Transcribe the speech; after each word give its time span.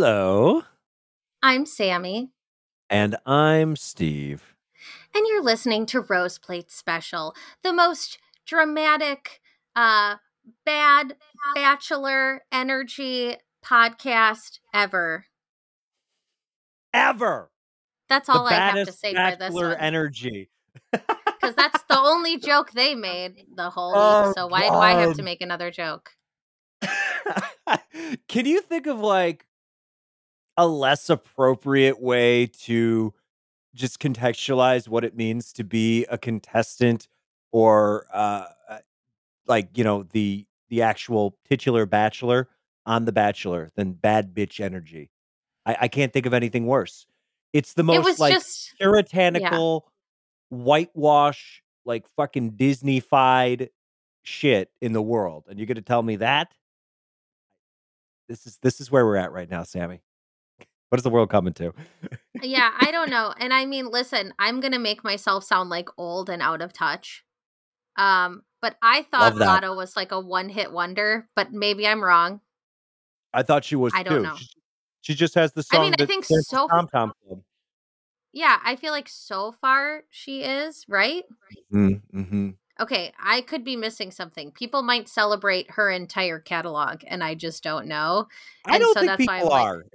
Hello. 0.00 0.62
I'm 1.42 1.66
Sammy. 1.66 2.30
And 2.88 3.16
I'm 3.26 3.74
Steve. 3.74 4.54
And 5.12 5.26
you're 5.26 5.42
listening 5.42 5.86
to 5.86 6.02
Rose 6.02 6.38
Plate 6.38 6.70
Special, 6.70 7.34
the 7.64 7.72
most 7.72 8.20
dramatic, 8.46 9.40
uh, 9.74 10.18
bad 10.64 11.16
bachelor 11.56 12.44
energy 12.52 13.38
podcast 13.66 14.60
ever. 14.72 15.24
Ever. 16.94 17.50
That's 18.08 18.28
all 18.28 18.44
the 18.44 18.54
I 18.54 18.54
have 18.54 18.86
to 18.86 18.92
say 18.92 19.14
for 19.14 19.30
this 19.30 19.52
bachelor 19.52 19.74
energy. 19.74 20.48
Because 20.92 21.56
that's 21.56 21.82
the 21.88 21.98
only 21.98 22.38
joke 22.38 22.70
they 22.70 22.94
made 22.94 23.46
the 23.52 23.68
whole 23.68 23.94
Oh, 23.96 24.28
week. 24.28 24.34
So 24.38 24.46
why 24.46 24.68
do 24.68 24.76
I 24.76 24.92
have 24.92 25.16
to 25.16 25.24
make 25.24 25.40
another 25.40 25.72
joke? 25.72 26.10
Can 28.28 28.46
you 28.46 28.60
think 28.60 28.86
of 28.86 29.00
like 29.00 29.47
a 30.58 30.66
less 30.66 31.08
appropriate 31.08 32.02
way 32.02 32.46
to 32.46 33.14
just 33.74 34.00
contextualize 34.00 34.88
what 34.88 35.04
it 35.04 35.16
means 35.16 35.52
to 35.54 35.64
be 35.64 36.04
a 36.06 36.18
contestant 36.18 37.08
or 37.52 38.06
uh 38.12 38.46
uh, 38.68 38.78
like, 39.46 39.70
you 39.78 39.84
know, 39.84 40.02
the 40.02 40.46
the 40.68 40.82
actual 40.82 41.38
titular 41.48 41.86
bachelor 41.86 42.48
on 42.84 43.06
the 43.06 43.12
bachelor 43.12 43.70
than 43.76 43.92
bad 43.92 44.34
bitch 44.34 44.60
energy? 44.60 45.10
I, 45.64 45.76
I 45.82 45.88
can't 45.88 46.12
think 46.12 46.26
of 46.26 46.34
anything 46.34 46.66
worse. 46.66 47.06
It's 47.52 47.72
the 47.74 47.82
it 47.82 47.86
most 47.86 48.04
was 48.04 48.18
like 48.18 48.34
just 48.34 48.74
puritanical, 48.78 49.90
whitewash, 50.50 51.62
like 51.86 52.06
fucking 52.16 52.50
Disney-fied 52.50 53.70
shit 54.22 54.70
in 54.82 54.92
the 54.92 55.02
world. 55.02 55.44
And 55.48 55.58
you're 55.58 55.66
gonna 55.66 55.80
tell 55.80 56.02
me 56.02 56.16
that? 56.16 56.52
This 58.28 58.46
is 58.46 58.58
this 58.58 58.80
is 58.80 58.90
where 58.90 59.06
we're 59.06 59.16
at 59.16 59.32
right 59.32 59.48
now, 59.48 59.62
Sammy. 59.62 60.02
What 60.88 60.98
is 60.98 61.02
the 61.02 61.10
world 61.10 61.30
coming 61.30 61.52
to? 61.54 61.72
yeah, 62.42 62.70
I 62.80 62.90
don't 62.90 63.10
know. 63.10 63.34
And 63.38 63.52
I 63.52 63.66
mean, 63.66 63.90
listen, 63.90 64.32
I'm 64.38 64.60
gonna 64.60 64.78
make 64.78 65.04
myself 65.04 65.44
sound 65.44 65.70
like 65.70 65.88
old 65.98 66.30
and 66.30 66.40
out 66.42 66.62
of 66.62 66.72
touch. 66.72 67.24
Um, 67.96 68.42
but 68.62 68.76
I 68.82 69.02
thought. 69.10 69.34
Latto 69.34 69.76
was 69.76 69.96
like 69.96 70.12
a 70.12 70.20
one 70.20 70.48
hit 70.48 70.72
wonder, 70.72 71.28
but 71.36 71.52
maybe 71.52 71.86
I'm 71.86 72.02
wrong. 72.02 72.40
I 73.34 73.42
thought 73.42 73.64
she 73.64 73.76
was 73.76 73.92
I 73.94 74.02
don't 74.02 74.16
too. 74.16 74.22
know. 74.22 74.36
She, 74.36 74.46
she 75.02 75.14
just 75.14 75.34
has 75.34 75.52
the 75.52 75.64
I 75.72 75.76
song 75.76 75.84
mean, 75.84 75.94
I 76.00 76.06
think 76.06 76.24
so- 76.24 76.68
Tom 76.68 76.88
Tom 76.88 77.12
Club. 77.26 77.42
Yeah, 78.32 78.58
I 78.62 78.76
feel 78.76 78.92
like 78.92 79.08
so 79.08 79.52
far 79.52 80.02
she 80.10 80.42
is, 80.42 80.84
right? 80.86 81.24
Mm-hmm. 81.72 82.50
Okay, 82.80 83.12
I 83.20 83.40
could 83.40 83.64
be 83.64 83.74
missing 83.74 84.10
something. 84.10 84.52
People 84.52 84.82
might 84.82 85.08
celebrate 85.08 85.70
her 85.72 85.90
entire 85.90 86.38
catalog, 86.38 87.00
and 87.06 87.24
I 87.24 87.34
just 87.34 87.64
don't 87.64 87.86
know. 87.86 88.28
I 88.64 88.78
don't 88.78 88.94
so 88.94 89.00
think 89.00 89.10
that's 89.10 89.26
why 89.26 89.34
I'm 89.34 89.40
people 89.40 89.50
like, 89.50 89.66
are. 89.66 89.86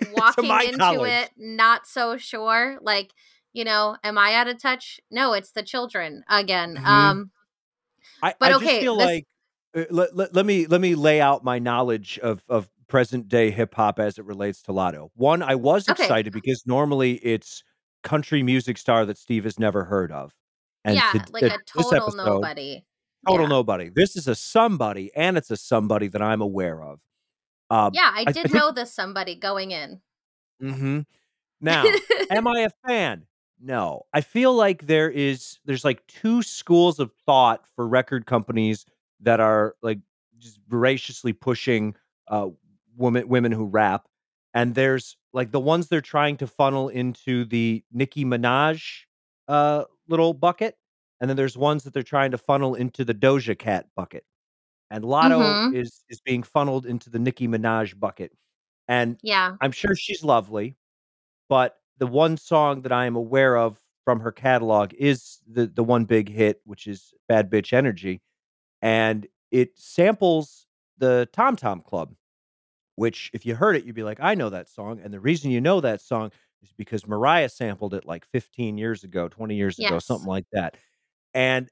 Walking 0.12 0.44
into 0.50 0.76
knowledge. 0.76 1.10
it, 1.10 1.30
not 1.36 1.86
so 1.86 2.16
sure. 2.16 2.78
Like, 2.80 3.12
you 3.52 3.64
know, 3.64 3.96
am 4.02 4.18
I 4.18 4.34
out 4.34 4.48
of 4.48 4.60
touch? 4.60 5.00
No, 5.10 5.32
it's 5.32 5.52
the 5.52 5.62
children 5.62 6.24
again. 6.28 6.76
Mhm. 6.76 6.86
Um, 6.86 7.30
I, 8.22 8.34
But 8.38 8.52
I 8.52 8.56
okay, 8.56 8.66
just 8.66 8.80
feel 8.80 8.96
this- 8.96 9.06
like 9.06 9.26
uh, 9.76 9.84
let, 9.90 10.14
let, 10.16 10.34
let 10.34 10.46
me 10.46 10.66
let 10.66 10.80
me 10.80 10.94
lay 10.94 11.20
out 11.20 11.42
my 11.44 11.58
knowledge 11.58 12.18
of 12.22 12.42
of 12.48 12.68
present 12.88 13.28
day 13.28 13.50
hip 13.50 13.74
hop 13.74 13.98
as 13.98 14.18
it 14.18 14.24
relates 14.26 14.60
to 14.62 14.72
Latto. 14.72 15.08
One, 15.14 15.42
I 15.42 15.54
was 15.54 15.88
Okay. 15.88 16.02
excited 16.04 16.32
because 16.32 16.64
normally 16.66 17.14
it's 17.14 17.62
country 18.02 18.42
music 18.42 18.76
star 18.76 19.06
that 19.06 19.16
Steve 19.16 19.44
has 19.44 19.58
never 19.58 19.84
heard 19.84 20.12
of. 20.12 20.34
And 20.84 20.96
yeah, 20.96 21.12
to- 21.12 21.32
like 21.32 21.44
a 21.44 21.58
total 21.66 21.94
episode, 21.94 22.16
nobody. 22.16 22.84
Total 23.26 23.44
yeah. 23.44 23.48
nobody. 23.48 23.88
This 23.88 24.16
is 24.16 24.26
a 24.28 24.34
somebody, 24.34 25.10
and 25.14 25.38
it's 25.38 25.50
a 25.50 25.56
somebody 25.56 26.08
that 26.08 26.20
I'm 26.20 26.40
aware 26.42 26.82
of. 26.82 26.98
Um, 27.72 27.90
Yeah, 27.94 28.10
I 28.14 28.24
I 28.26 28.32
did 28.32 28.42
think- 28.44 28.54
know 28.54 28.70
this 28.70 28.92
somebody 28.92 29.34
going 29.34 29.70
in. 29.70 30.00
Mm-hmm. 30.62 31.00
Now, 31.60 31.84
am 32.30 32.46
I 32.46 32.60
a 32.60 32.70
fan? 32.86 33.26
No. 33.60 34.02
I 34.12 34.20
feel 34.20 34.52
like 34.54 34.86
there 34.86 35.10
is 35.10 35.58
there's 35.64 35.84
like 35.84 36.06
two 36.06 36.42
schools 36.42 36.98
of 36.98 37.12
thought 37.26 37.64
for 37.74 37.86
record 37.86 38.26
companies 38.26 38.84
that 39.20 39.40
are 39.40 39.74
like 39.82 40.00
just 40.38 40.58
voraciously 40.68 41.32
pushing 41.32 41.94
uh 42.28 42.48
women 42.96 43.28
women 43.28 43.52
who 43.52 43.66
rap. 43.66 44.08
And 44.54 44.74
there's 44.74 45.16
like 45.32 45.50
the 45.52 45.60
ones 45.60 45.88
they're 45.88 46.00
trying 46.00 46.36
to 46.38 46.46
funnel 46.46 46.88
into 46.88 47.44
the 47.44 47.84
Nicki 47.92 48.24
Minaj 48.24 49.04
uh 49.48 49.84
little 50.08 50.34
bucket. 50.34 50.76
And 51.20 51.30
then 51.30 51.36
there's 51.36 51.56
ones 51.56 51.84
that 51.84 51.94
they're 51.94 52.02
trying 52.02 52.32
to 52.32 52.38
funnel 52.38 52.74
into 52.74 53.04
the 53.04 53.14
Doja 53.14 53.56
Cat 53.56 53.86
bucket. 53.96 54.24
And 54.92 55.04
Latto 55.04 55.60
Mhm. 55.60 55.74
is 55.74 56.04
is 56.10 56.20
being 56.22 56.44
funneled 56.44 56.86
into 56.86 57.10
the 57.10 57.18
Nicki 57.20 57.48
Minaj 57.48 57.98
bucket. 58.00 58.34
And 58.88 59.18
yeah, 59.22 59.56
I'm 59.60 59.72
sure 59.72 59.96
she's 59.96 60.24
lovely, 60.24 60.76
but 61.48 61.80
the 61.98 62.06
one 62.08 62.36
song 62.38 62.82
that 62.82 62.92
I 62.92 63.06
am 63.06 63.16
aware 63.16 63.56
of 63.56 63.80
from 64.04 64.20
her 64.20 64.32
catalog 64.32 64.94
is 64.94 65.40
the 65.46 65.66
the 65.66 65.84
one 65.84 66.04
big 66.06 66.28
hit, 66.30 66.62
which 66.64 66.86
is 66.88 67.14
"Bad 67.28 67.50
Bitch 67.50 67.72
Energy," 67.72 68.22
and 68.82 69.26
it 69.52 69.78
samples 69.78 70.66
the 70.98 71.28
Tom 71.32 71.56
Tom 71.56 71.82
Club. 71.82 72.14
Which, 72.96 73.30
if 73.32 73.46
you 73.46 73.54
heard 73.56 73.76
it, 73.76 73.84
you'd 73.84 73.94
be 73.94 74.02
like, 74.04 74.20
"I 74.20 74.34
know 74.34 74.50
that 74.50 74.68
song," 74.68 75.00
and 75.00 75.12
the 75.14 75.20
reason 75.20 75.50
you 75.50 75.60
know 75.62 75.80
that 75.80 76.00
song 76.02 76.30
is 76.62 76.72
because 76.74 77.06
Mariah 77.06 77.48
sampled 77.48 77.94
it 77.94 78.04
like 78.06 78.24
15 78.26 78.76
years 78.78 79.02
ago, 79.04 79.28
20 79.28 79.56
years 79.56 79.78
ago, 79.78 79.98
something 79.98 80.26
like 80.28 80.44
that. 80.52 80.76
And 81.34 81.70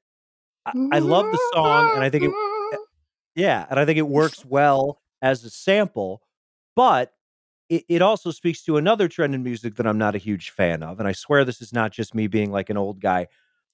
I, 0.66 0.74
I 0.92 0.98
love 1.00 1.30
the 1.32 1.38
song, 1.38 1.90
and 1.92 2.04
I 2.04 2.10
think 2.10 2.24
it 2.24 2.34
yeah, 3.34 3.66
and 3.70 3.78
I 3.78 3.84
think 3.84 3.98
it 3.98 4.08
works 4.08 4.44
well 4.44 5.00
as 5.22 5.44
a 5.44 5.50
sample, 5.50 6.22
but 6.76 7.12
it, 7.68 7.84
it 7.88 8.02
also 8.02 8.30
speaks 8.30 8.62
to 8.64 8.76
another 8.76 9.08
trend 9.08 9.34
in 9.34 9.42
music 9.42 9.76
that 9.76 9.86
I'm 9.86 9.98
not 9.98 10.14
a 10.14 10.18
huge 10.18 10.50
fan 10.50 10.82
of. 10.82 10.98
And 10.98 11.08
I 11.08 11.12
swear 11.12 11.44
this 11.44 11.60
is 11.62 11.72
not 11.72 11.92
just 11.92 12.14
me 12.14 12.26
being 12.26 12.50
like 12.50 12.70
an 12.70 12.76
old 12.76 13.00
guy. 13.00 13.28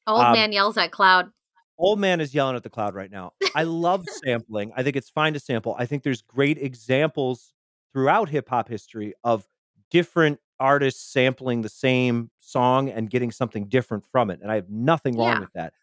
old 0.06 0.20
um, 0.22 0.32
man 0.32 0.52
yells 0.52 0.76
at 0.76 0.90
cloud. 0.90 1.30
Old 1.78 1.98
man 1.98 2.20
is 2.20 2.34
yelling 2.34 2.56
at 2.56 2.62
the 2.62 2.70
cloud 2.70 2.94
right 2.94 3.10
now. 3.10 3.32
I 3.54 3.64
love 3.64 4.06
sampling. 4.24 4.72
I 4.76 4.82
think 4.82 4.96
it's 4.96 5.10
fine 5.10 5.34
to 5.34 5.40
sample. 5.40 5.74
I 5.78 5.86
think 5.86 6.02
there's 6.02 6.22
great 6.22 6.58
examples 6.58 7.52
throughout 7.92 8.28
hip 8.28 8.48
hop 8.48 8.68
history 8.68 9.14
of 9.24 9.46
different 9.90 10.40
artists 10.58 11.12
sampling 11.12 11.62
the 11.62 11.68
same 11.68 12.30
song 12.40 12.88
and 12.88 13.10
getting 13.10 13.30
something 13.30 13.66
different 13.66 14.04
from 14.10 14.30
it. 14.30 14.40
And 14.42 14.50
I 14.50 14.54
have 14.54 14.70
nothing 14.70 15.16
wrong 15.16 15.28
Yeah. 15.34 15.40
with 15.40 15.52
that. 15.54 15.74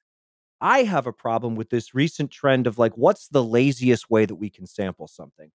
I 0.63 0.83
have 0.85 1.07
a 1.07 1.13
problem 1.13 1.55
with 1.55 1.71
this 1.71 1.95
recent 1.95 2.31
trend 2.31 2.67
of 2.67 2.79
like, 2.79 2.97
what's 2.97 3.29
the 3.29 3.43
laziest 3.45 4.09
way 4.11 4.25
that 4.25 4.35
we 4.37 4.49
can 4.51 4.67
sample 4.67 5.09
something? 5.09 5.51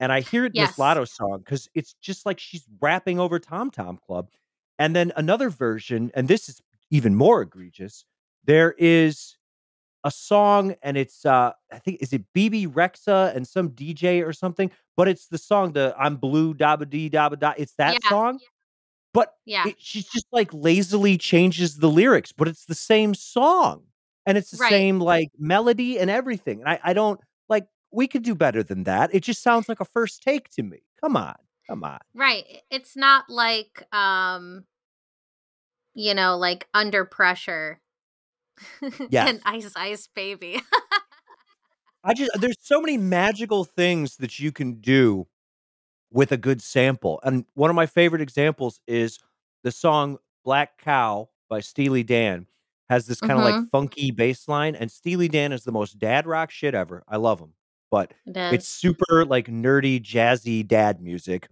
And 0.00 0.12
I 0.12 0.22
hear 0.22 0.46
it 0.46 0.54
in 0.54 0.58
Yes. 0.58 0.60
this 0.60 0.76
Latto 0.76 1.08
song 1.08 1.40
because 1.40 1.68
it's 1.74 1.94
just 1.94 2.26
like 2.26 2.40
she's 2.40 2.66
rapping 2.80 3.20
over 3.20 3.40
Tom 3.40 3.70
Tom 3.72 3.98
Club. 3.98 4.30
And 4.78 4.96
then 4.96 5.12
another 5.16 5.50
version, 5.50 6.12
and 6.14 6.28
this 6.28 6.48
is 6.50 6.60
even 6.90 7.16
more 7.16 7.42
egregious, 7.42 8.04
there 8.44 8.74
is 8.78 9.38
a 10.04 10.10
song 10.10 10.74
and 10.82 10.96
it's 10.96 11.26
uh 11.26 11.52
I 11.72 11.78
think 11.80 12.02
is 12.02 12.12
it 12.12 12.24
Bebe 12.34 12.66
Rexha 12.66 13.34
and 13.36 13.46
some 13.48 13.70
DJ 13.70 14.22
or 14.22 14.32
something, 14.32 14.70
but 14.96 15.08
it's 15.08 15.28
the 15.28 15.38
song 15.38 15.72
the 15.72 15.94
I'm 15.98 16.16
blue 16.16 16.54
dabba 16.54 16.88
dee 16.90 17.10
dabba 17.10 17.38
da. 17.38 17.54
It's 17.58 17.74
that 17.76 18.02
Yeah. 18.02 18.12
song. 18.12 18.40
But 19.14 19.34
Yeah, 19.44 19.66
it, 19.66 19.80
she 19.80 20.02
just 20.02 20.26
like 20.32 20.52
lazily 20.54 21.18
changes 21.18 21.78
the 21.78 21.90
lyrics, 21.90 22.32
but 22.32 22.48
it's 22.48 22.66
the 22.66 22.74
same 22.74 23.14
song 23.14 23.84
and 24.26 24.36
it's 24.38 24.50
the 24.50 24.58
Right. 24.58 24.70
same 24.70 24.98
like 25.00 25.30
melody 25.38 25.98
and 25.98 26.10
everything. 26.10 26.60
And 26.60 26.68
I, 26.68 26.80
I 26.84 26.92
don't 26.92 27.20
like 27.48 27.66
we 27.92 28.06
could 28.06 28.22
do 28.22 28.34
better 28.34 28.62
than 28.62 28.84
that. 28.84 29.14
It 29.14 29.20
just 29.22 29.42
sounds 29.42 29.68
like 29.68 29.80
a 29.80 29.84
first 29.84 30.22
take 30.22 30.48
to 30.50 30.62
me. 30.62 30.82
Come 31.00 31.16
on, 31.16 31.36
come 31.68 31.84
on. 31.84 31.98
right. 32.14 32.44
It's 32.70 32.96
not 32.96 33.28
like 33.30 33.82
um, 33.94 34.64
you 35.94 36.14
know, 36.14 36.36
like 36.36 36.66
under 36.74 37.04
pressure. 37.04 37.80
Yes. 39.10 39.28
and 39.30 39.40
ice 39.46 39.72
ice 39.76 40.06
baby. 40.14 40.60
I 42.04 42.14
just 42.14 42.30
there's 42.40 42.56
so 42.60 42.80
many 42.80 42.96
magical 42.96 43.64
things 43.64 44.16
that 44.16 44.38
you 44.38 44.52
can 44.52 44.80
do 44.80 45.26
with 46.10 46.32
a 46.32 46.36
good 46.36 46.62
sample. 46.62 47.20
And 47.24 47.44
one 47.54 47.70
of 47.70 47.76
my 47.76 47.86
favorite 47.86 48.22
examples 48.22 48.80
is 48.86 49.18
the 49.62 49.70
song 49.72 50.18
Black 50.44 50.78
Cow 50.78 51.28
by 51.48 51.60
Steely 51.60 52.02
Dan 52.02 52.46
has 52.90 53.06
this 53.06 53.20
kind 53.20 53.32
of 53.32 53.44
like 53.44 53.54
mm-hmm. 53.54 53.68
funky 53.70 54.10
bass 54.10 54.48
line 54.48 54.74
and 54.74 54.90
Steely 54.90 55.28
Dan 55.28 55.52
is 55.52 55.62
the 55.62 55.70
most 55.70 56.00
dad 56.00 56.26
rock 56.26 56.50
shit 56.50 56.74
ever. 56.74 57.04
I 57.08 57.16
love 57.18 57.38
him. 57.38 57.54
But 57.88 58.12
It 58.26 58.54
it's 58.54 58.68
super 58.68 59.24
like 59.24 59.46
nerdy 59.46 60.02
jazzy 60.02 60.66
dad 60.66 61.00
music. 61.00 61.48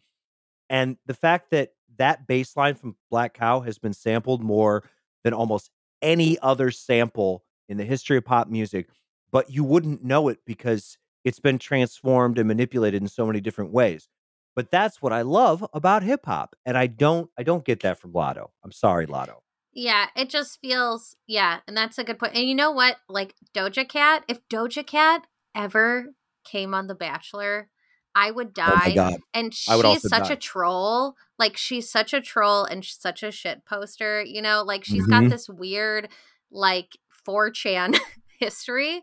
And 0.69 0.97
the 1.07 1.15
fact 1.15 1.51
that 1.53 1.75
that 1.97 2.27
bass 2.27 2.57
line 2.57 2.75
from 2.75 2.97
Black 3.09 3.35
Cow 3.35 3.61
has 3.61 3.79
been 3.79 3.93
sampled 3.93 4.43
more 4.43 4.83
than 5.23 5.33
almost 5.33 5.71
any 6.03 6.39
other 6.41 6.73
sample 6.73 7.45
in 7.69 7.77
the 7.77 7.85
history 7.85 8.17
of 8.17 8.25
pop 8.25 8.49
music, 8.49 8.89
but 9.31 9.49
you 9.49 9.63
wouldn't 9.63 10.05
know 10.05 10.29
it 10.29 10.39
because 10.45 10.99
it's 11.25 11.41
been 11.41 11.59
transformed 11.59 12.39
and 12.39 12.49
manipulated 12.49 13.01
in 13.01 13.09
so 13.09 13.27
many 13.27 13.41
different 13.41 13.73
ways. 13.73 14.09
But 14.57 14.73
that's 14.73 15.01
what 15.01 15.13
I 15.13 15.23
love 15.23 15.65
about 15.73 16.03
hip 16.03 16.27
hop, 16.27 16.57
and 16.67 16.77
I 16.77 16.89
don't 16.89 17.31
I 17.39 17.45
don't 17.45 17.65
get 17.65 17.81
that 17.81 17.99
from 17.99 18.13
Latto. 18.13 18.49
I'm 18.65 18.73
sorry, 18.73 19.07
Latto. 19.07 19.37
Yeah, 19.73 20.07
it 20.17 20.29
just 20.31 20.61
feels 20.61 21.15
yeah, 21.27 21.61
and 21.69 21.77
that's 21.77 21.99
a 21.99 22.05
good 22.05 22.19
point. 22.19 22.35
And 22.37 22.49
you 22.49 22.55
know 22.55 22.71
what? 22.73 22.97
Like 23.09 23.35
Doja 23.55 23.89
Cat, 23.89 24.25
if 24.29 24.41
Doja 24.49 24.85
Cat 24.87 25.27
ever 25.55 26.07
came 26.45 26.75
on 26.75 26.87
The 26.87 26.95
Bachelor, 26.95 27.69
I 28.15 28.31
would 28.31 28.49
Oh 28.49 28.51
die. 28.67 28.95
god. 28.95 29.21
And 29.35 29.55
she's 29.55 30.03
such 30.09 30.29
die. 30.29 30.33
a 30.33 30.37
troll. 30.37 31.15
Like 31.39 31.57
she's 31.57 31.89
such 31.91 32.13
a 32.13 32.21
troll 32.21 32.65
and 32.65 32.85
such 32.85 33.23
a 33.23 33.31
shit 33.31 33.65
poster. 33.65 34.23
You 34.23 34.43
know, 34.43 34.63
like 34.65 34.85
she's 34.85 35.07
got 35.07 35.25
Mhm. 35.25 35.31
this 35.31 35.49
weird 35.49 36.09
like 36.51 36.97
4chan 37.29 37.97
history 38.41 39.03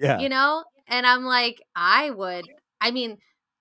Yeah. 0.00 0.18
you 0.18 0.28
know 0.28 0.64
and 0.88 1.06
i'm 1.06 1.22
like 1.24 1.62
i 1.76 2.10
would 2.10 2.46
i 2.80 2.90
mean 2.90 3.18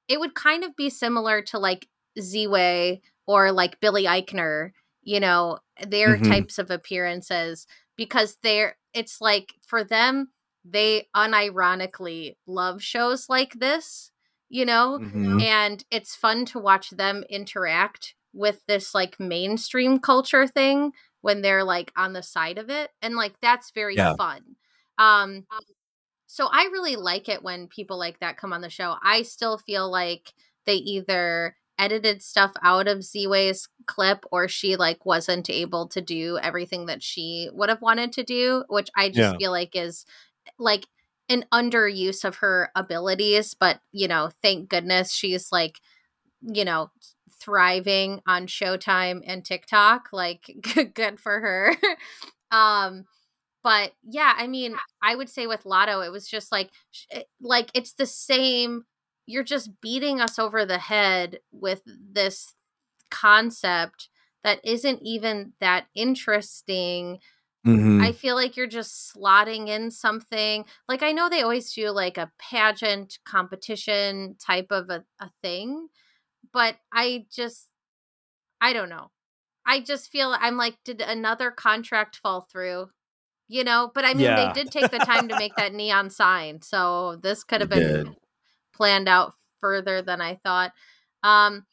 it 0.07 0.19
would 0.19 0.33
kind 0.33 0.63
of 0.63 0.75
be 0.75 0.89
similar 0.89 1.43
to 1.43 1.59
like 1.59 1.87
Ziwe 2.17 3.01
or 3.27 3.51
like 3.51 3.79
billy 3.81 4.05
eichner 4.05 4.71
you 5.09 5.19
know 5.19 5.59
their 5.87 6.17
Mhm. 6.17 6.19
types 6.19 6.59
of 6.59 6.71
appearances 6.71 7.67
because 7.97 8.37
they're 8.43 8.77
it's 8.93 9.21
like 9.21 9.53
for 9.65 9.83
them 9.83 10.29
they 10.65 11.07
unironically 11.15 12.35
love 12.47 12.81
shows 12.83 13.29
like 13.29 13.53
this 13.59 14.11
you 14.49 14.65
know 14.65 14.99
Mhm. 14.99 15.49
and 15.49 15.83
it's 15.91 16.15
fun 16.15 16.45
to 16.45 16.59
watch 16.59 16.89
them 16.91 17.23
interact 17.29 18.15
with 18.33 18.61
this 18.67 18.93
like 18.93 19.19
mainstream 19.19 19.99
culture 19.99 20.47
thing 20.47 20.91
when 21.21 21.41
they're 21.41 21.63
like 21.63 21.91
on 21.97 22.13
the 22.13 22.23
side 22.23 22.57
of 22.57 22.69
it 22.69 22.91
and 23.01 23.15
like 23.15 23.33
that's 23.41 23.71
very 23.71 23.97
Yeah. 23.97 24.15
fun 24.17 24.41
um 24.97 25.45
so 26.27 26.47
i 26.51 26.63
really 26.71 26.95
like 26.95 27.29
it 27.29 27.43
when 27.43 27.67
people 27.67 27.97
like 27.97 28.19
that 28.19 28.37
come 28.37 28.53
on 28.53 28.61
the 28.61 28.69
show 28.69 28.95
i 29.03 29.21
still 29.23 29.57
feel 29.57 29.89
like 29.91 30.33
they 30.65 30.75
either 30.75 31.55
edited 31.79 32.21
stuff 32.21 32.51
out 32.63 32.87
of 32.87 32.99
Ziwe's 32.99 33.69
clip 33.87 34.25
or 34.31 34.47
she 34.49 34.75
like 34.77 35.05
wasn't 35.05 35.49
able 35.49 35.87
to 35.89 36.01
do 36.01 36.37
everything 36.43 36.87
that 36.87 37.03
she 37.03 37.49
would 37.53 37.69
have 37.69 37.81
wanted 37.81 38.13
to 38.13 38.23
do 38.23 38.63
which 38.69 38.89
i 38.97 39.09
just 39.09 39.17
Yeah. 39.17 39.37
feel 39.39 39.51
like 39.51 39.75
is 39.75 40.05
like 40.59 40.87
an 41.29 41.45
underuse 41.53 42.23
of 42.25 42.37
her 42.37 42.71
abilities 42.75 43.55
but 43.59 43.79
you 43.91 44.07
know 44.07 44.29
thank 44.41 44.69
goodness 44.69 45.11
she's 45.13 45.51
like 45.51 45.79
you 46.41 46.65
know 46.65 46.91
thriving 47.39 48.21
on 48.27 48.47
showtime 48.47 49.21
and 49.25 49.45
tiktok 49.45 50.09
like 50.11 50.51
good 50.93 51.19
for 51.19 51.39
her 51.39 51.75
um 52.55 53.05
but 53.63 53.93
yeah 54.03 54.33
i 54.37 54.47
mean 54.47 54.75
i 55.03 55.15
would 55.15 55.29
say 55.29 55.47
with 55.47 55.63
latto 55.65 56.05
it 56.05 56.11
was 56.11 56.27
just 56.27 56.51
like 56.51 56.69
like 57.41 57.69
it's 57.73 57.93
the 57.93 58.05
same 58.05 58.83
you're 59.29 59.43
just 59.43 59.81
beating 59.81 60.21
us 60.21 60.39
over 60.39 60.65
the 60.65 60.79
head 60.79 61.39
with 61.51 61.83
this 61.85 62.55
concept 63.11 64.09
that 64.43 64.61
isn't 64.65 65.01
even 65.03 65.53
that 65.61 65.87
interesting 65.95 67.19
Mhm. 67.65 67.99
I 68.01 68.13
feel 68.13 68.35
like 68.35 68.55
you're 68.55 68.67
just 68.67 69.13
slotting 69.13 69.67
in 69.67 69.91
something. 69.91 70.65
Like 70.87 71.03
I 71.03 71.11
know 71.11 71.27
they 71.29 71.41
always 71.41 71.73
do 71.73 71.89
like 71.91 72.17
a 72.17 72.31
pageant 72.39 73.19
competition 73.25 74.35
type 74.39 74.67
of 74.71 74.89
a, 74.89 75.03
a 75.19 75.29
thing, 75.41 75.89
but 76.53 76.77
I 76.93 77.25
just 77.31 77.69
I 78.61 78.73
don't 78.73 78.89
know. 78.89 79.11
I 79.65 79.81
just 79.81 80.11
feel 80.11 80.35
I'm 80.39 80.57
like, 80.57 80.77
did 80.85 81.01
another 81.01 81.51
contract 81.51 82.17
fall 82.17 82.43
through? 82.51 82.91
You 83.49 83.63
know, 83.65 83.91
but 83.95 84.05
I 84.05 84.13
mean 84.15 84.35
Yeah. 84.35 84.35
they 84.35 84.49
did 84.49 84.71
take 84.71 84.91
the 84.91 84.99
time 85.01 85.27
to 85.29 85.35
make 85.35 85.55
that 85.57 85.73
neon 85.73 86.09
sign. 86.11 86.61
So 86.63 87.17
this 87.17 87.43
could 87.45 87.61
have 87.61 87.69
been. 87.71 87.83
Planned 88.79 89.09
out 89.09 89.33
further 89.59 90.01
than 90.01 90.21
I 90.21 90.35
thought. 90.43 90.71
Um 91.23 91.65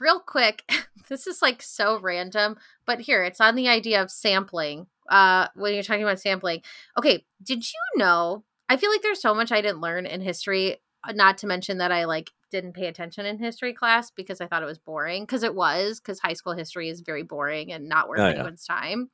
real 0.00 0.20
quick, 0.20 0.62
this 1.08 1.26
is 1.26 1.42
like 1.42 1.60
so 1.62 1.98
random, 2.00 2.56
but 2.86 3.00
here 3.00 3.22
it's 3.24 3.40
on 3.40 3.54
the 3.54 3.68
idea 3.68 4.00
of 4.02 4.10
sampling. 4.10 4.86
Uh 5.08 5.48
when 5.54 5.74
you're 5.74 5.82
talking 5.82 6.02
about 6.02 6.20
sampling. 6.20 6.62
Okay, 6.98 7.24
did 7.42 7.64
you 7.64 7.80
know? 7.96 8.44
I 8.68 8.76
feel 8.76 8.90
like 8.90 9.02
there's 9.02 9.20
so 9.22 9.34
much 9.34 9.50
I 9.52 9.60
didn't 9.62 9.80
learn 9.80 10.04
in 10.06 10.20
history, 10.20 10.76
uh, 11.06 11.12
not 11.12 11.38
to 11.38 11.46
mention 11.46 11.78
that 11.78 11.92
I 11.92 12.04
like 12.04 12.30
didn't 12.50 12.72
pay 12.74 12.86
attention 12.86 13.26
in 13.26 13.38
history 13.38 13.74
class 13.74 14.10
because 14.10 14.40
I 14.40 14.46
thought 14.46 14.62
it 14.62 14.66
was 14.66 14.78
boring 14.78 15.22
because 15.24 15.42
it 15.42 15.54
was 15.54 16.00
because 16.00 16.18
high 16.18 16.32
school 16.34 16.54
history 16.54 16.88
is 16.88 17.00
very 17.02 17.22
boring 17.22 17.72
and 17.72 17.88
not 17.88 18.08
worth 18.08 18.20
Oh, 18.20 18.24
yeah. 18.28 18.34
anyone's 18.34 18.64
time. 18.66 19.10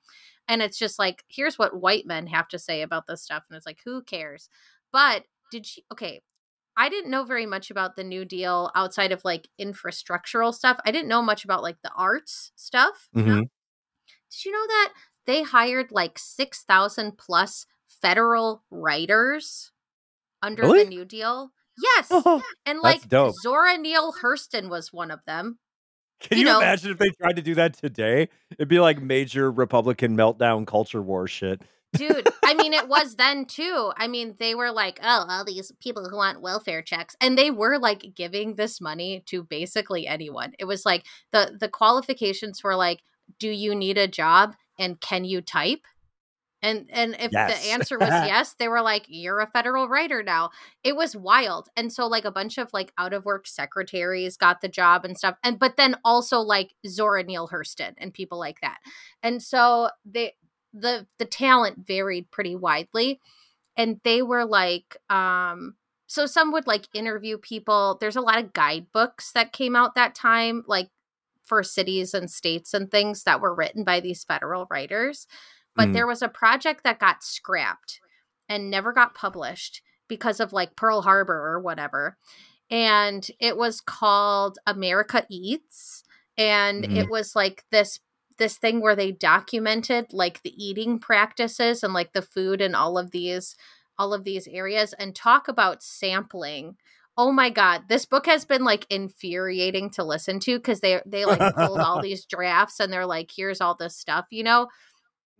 And 0.48 0.60
it's 0.62 0.78
just 0.78 0.98
like 0.98 1.24
here's 1.28 1.58
what 1.58 1.80
white 1.80 2.06
men 2.06 2.26
have 2.28 2.48
to 2.48 2.58
say 2.58 2.82
about 2.82 3.06
this 3.08 3.22
stuff 3.22 3.44
and 3.48 3.56
it's 3.56 3.66
like 3.66 3.78
who 3.84 4.02
cares? 4.02 4.48
But 4.92 5.24
did 5.50 5.66
you 5.76 5.82
okay, 5.92 6.22
I 6.76 6.88
didn't 6.88 7.10
know 7.10 7.24
very 7.24 7.46
much 7.46 7.70
about 7.70 7.96
the 7.96 8.04
New 8.04 8.24
Deal 8.24 8.70
outside 8.74 9.12
of 9.12 9.24
like 9.24 9.48
infrastructural 9.60 10.52
stuff. 10.54 10.78
I 10.84 10.90
didn't 10.90 11.08
know 11.08 11.22
much 11.22 11.44
about 11.44 11.62
like 11.62 11.76
the 11.82 11.90
arts 11.96 12.52
stuff. 12.56 13.08
Mhm. 13.14 13.42
Did 14.30 14.44
you 14.44 14.52
know 14.52 14.66
that 14.66 14.92
they 15.26 15.42
hired 15.42 15.92
like 15.92 16.18
6,000 16.18 17.16
plus 17.18 17.66
federal 17.88 18.64
writers 18.70 19.72
under 20.42 20.62
Really? 20.62 20.84
the 20.84 20.90
New 20.90 21.04
Deal? 21.04 21.50
Yes. 21.80 22.08
Oh, 22.10 22.42
And 22.66 22.80
like. 22.80 23.02
Zora 23.42 23.78
Neale 23.78 24.12
Hurston 24.22 24.68
was 24.68 24.92
one 24.92 25.10
of 25.10 25.20
them. 25.26 25.58
Can 26.20 26.38
you 26.38 26.44
you, 26.44 26.50
know- 26.52 26.58
imagine 26.60 26.90
if 26.92 26.98
they 26.98 27.10
tried 27.10 27.36
to 27.36 27.42
do 27.42 27.54
that 27.56 27.74
today? 27.74 28.28
It'd 28.52 28.68
be 28.68 28.80
like 28.80 29.00
major 29.02 29.50
Republican 29.50 30.16
meltdown 30.16 30.66
culture 30.66 31.02
war 31.02 31.26
shit. 31.26 31.62
Dude, 31.96 32.28
I 32.44 32.54
mean, 32.54 32.72
it 32.72 32.88
was 32.88 33.16
then 33.16 33.44
too. 33.44 33.92
I 33.96 34.08
mean, 34.08 34.34
they 34.38 34.54
were 34.54 34.72
like, 34.72 34.98
oh, 35.02 35.26
all 35.28 35.44
these 35.44 35.70
people 35.80 36.08
who 36.08 36.16
want 36.16 36.40
welfare 36.40 36.82
checks. 36.82 37.14
And 37.20 37.38
they 37.38 37.50
were 37.50 37.78
like 37.78 38.14
giving 38.14 38.56
this 38.56 38.80
money 38.80 39.22
to 39.26 39.42
basically 39.44 40.06
anyone. 40.06 40.52
It 40.58 40.64
was 40.64 40.84
like 40.84 41.04
the 41.32 41.56
the 41.58 41.68
qualifications 41.68 42.62
were 42.64 42.76
like, 42.76 43.00
do 43.38 43.48
you 43.48 43.74
need 43.74 43.98
a 43.98 44.08
job 44.08 44.54
and 44.78 45.00
can 45.00 45.24
you 45.24 45.40
type? 45.40 45.86
And 46.62 46.88
and 46.90 47.14
if 47.20 47.32
Yes. 47.32 47.52
the 47.52 47.54
answer 47.72 47.98
was 47.98 48.20
yes, 48.20 48.54
they 48.58 48.68
were 48.68 48.80
like, 48.82 49.04
You're 49.08 49.40
a 49.40 49.46
federal 49.46 49.88
writer 49.88 50.22
now. 50.22 50.50
It 50.82 50.96
was 50.96 51.14
wild. 51.16 51.68
And 51.76 51.92
so 51.92 52.06
like 52.06 52.24
a 52.24 52.30
bunch 52.32 52.58
of 52.58 52.70
like 52.72 52.92
out 52.98 53.12
of 53.12 53.24
work 53.24 53.46
secretaries 53.46 54.36
got 54.38 54.60
the 54.62 54.68
job 54.68 55.04
and 55.04 55.16
stuff. 55.18 55.36
And 55.44 55.58
but 55.58 55.76
then 55.76 55.96
also 56.04 56.40
like 56.40 56.74
Zora 56.86 57.22
Neale 57.24 57.48
Hurston 57.48 57.94
and 57.98 58.14
people 58.14 58.38
like 58.38 58.60
that. 58.62 58.78
And 59.22 59.42
so 59.42 59.90
they 60.06 60.34
the 60.74 61.06
the 61.18 61.26
talent 61.26 61.86
varied 61.86 62.30
pretty 62.32 62.56
widely. 62.56 63.20
And 63.76 64.00
they 64.04 64.22
were 64.22 64.44
like, 64.44 64.96
um, 65.10 65.76
so 66.06 66.26
some 66.26 66.52
would 66.52 66.66
like 66.66 66.88
interview 66.94 67.38
people. 67.38 67.98
There's 68.00 68.16
a 68.16 68.20
lot 68.20 68.38
of 68.38 68.52
guidebooks 68.52 69.32
that 69.32 69.52
came 69.52 69.76
out 69.76 69.94
that 69.96 70.14
time, 70.14 70.64
like 70.68 70.90
for 71.44 71.62
cities 71.62 72.14
and 72.14 72.30
states 72.30 72.72
and 72.74 72.90
things 72.90 73.24
that 73.24 73.40
were 73.40 73.54
written 73.54 73.84
by 73.84 74.00
these 74.00 74.24
federal 74.24 74.66
writers 74.70 75.26
but 75.76 75.92
Mhm. 75.92 75.92
there 75.92 76.06
was 76.06 76.22
a 76.22 76.28
project 76.28 76.84
that 76.84 77.00
got 77.00 77.22
scrapped 77.24 78.00
and 78.48 78.70
never 78.70 78.92
got 78.92 79.14
published 79.14 79.82
because 80.08 80.38
of 80.38 80.52
like 80.52 80.76
Pearl 80.76 81.02
Harbor 81.02 81.34
or 81.34 81.60
whatever. 81.60 82.16
And 82.70 83.26
it 83.40 83.56
was 83.56 83.80
called 83.80 84.58
America 84.66 85.26
Eats 85.30 86.04
and 86.36 86.86
Mhm. 86.86 86.90
it 86.90 87.08
was 87.08 87.36
like 87.36 87.64
this 87.70 88.00
this 88.38 88.58
thing 88.58 88.80
where 88.80 88.96
they 88.96 89.12
documented 89.12 90.12
like 90.12 90.42
the 90.42 90.54
eating 90.62 90.98
practices 90.98 91.82
and 91.82 91.92
like 91.92 92.12
the 92.12 92.22
food 92.22 92.60
and 92.60 92.74
all 92.76 92.98
of 92.98 93.10
these 93.10 93.56
all 93.98 94.12
of 94.12 94.24
these 94.24 94.48
areas 94.48 94.92
and 94.94 95.14
talk 95.14 95.48
about 95.48 95.82
sampling. 95.82 96.76
Oh 97.16 97.30
my 97.30 97.48
god, 97.50 97.84
this 97.88 98.06
book 98.06 98.26
has 98.26 98.44
been 98.44 98.64
like 98.64 98.86
infuriating 98.90 99.90
to 99.90 100.04
listen 100.04 100.40
to 100.40 100.58
cuz 100.60 100.80
they 100.80 101.00
they 101.06 101.24
like 101.24 101.54
pulled 101.54 101.80
all 101.80 102.00
these 102.02 102.24
drafts 102.24 102.80
and 102.80 102.92
they're 102.92 103.06
like 103.06 103.30
here's 103.36 103.60
all 103.60 103.76
this 103.76 103.96
stuff, 103.96 104.26
you 104.30 104.42
know? 104.42 104.68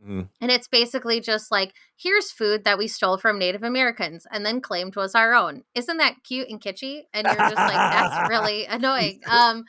Mhm. 0.04 0.28
And 0.40 0.50
it's 0.50 0.68
basically 0.68 1.20
just 1.20 1.50
like, 1.50 1.72
here's 1.96 2.30
food 2.30 2.64
that 2.64 2.76
we 2.78 2.88
stole 2.88 3.16
from 3.16 3.38
Native 3.38 3.62
Americans 3.62 4.26
and 4.30 4.44
then 4.44 4.60
claimed 4.60 4.96
was 4.96 5.14
our 5.14 5.34
own. 5.34 5.62
Isn't 5.74 5.96
that 5.98 6.16
cute 6.24 6.48
and 6.50 6.60
kitschy? 6.60 7.02
And 7.14 7.26
you're 7.26 7.36
just 7.36 7.56
like, 7.56 7.72
that's 7.72 8.28
really 8.28 8.66
annoying. 8.66 9.20
Um, 9.30 9.64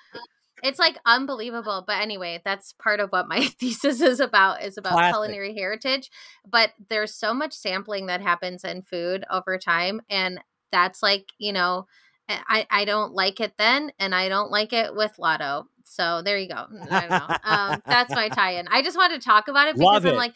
it's 0.66 0.80
like 0.80 0.98
unbelievable. 1.06 1.84
But 1.86 2.02
anyway, 2.02 2.42
that's 2.44 2.74
part 2.74 3.00
of 3.00 3.12
what 3.12 3.28
my 3.28 3.46
thesis 3.60 4.02
is 4.02 4.20
about 4.20 4.64
is 4.64 4.78
about 4.78 4.94
Classic. 4.94 5.14
culinary 5.14 5.56
heritage. 5.56 6.10
But 6.50 6.72
there's 6.90 7.14
so 7.14 7.34
much 7.34 7.54
sampling 7.54 8.08
that 8.08 8.22
happens 8.22 8.64
in 8.64 8.82
food 8.82 9.24
over 9.30 9.58
time. 9.58 10.02
And 10.10 10.40
that's 10.72 11.04
like, 11.04 11.26
you 11.38 11.54
know, 11.54 11.86
I, 12.28 12.66
I 12.72 12.86
don't 12.86 13.14
like 13.14 13.40
it 13.40 13.54
then 13.60 13.92
and 14.00 14.16
I 14.16 14.30
don't 14.30 14.50
like 14.50 14.74
it 14.74 14.96
with 14.96 15.14
Latto. 15.20 15.66
So 15.84 16.24
there 16.26 16.40
you 16.40 16.50
go. 16.50 16.66
I 16.90 17.02
don't 17.02 17.10
know. 17.10 17.38
Um, 17.44 17.82
that's 17.86 18.14
my 18.16 18.30
tie-in. 18.34 18.68
I 18.68 18.82
just 18.82 18.98
wanted 18.98 19.22
to 19.22 19.26
talk 19.26 19.48
about 19.48 19.68
it 19.68 19.76
because 19.76 19.94
Love 19.94 20.06
I'm 20.06 20.14
it. 20.14 20.18
like, 20.18 20.34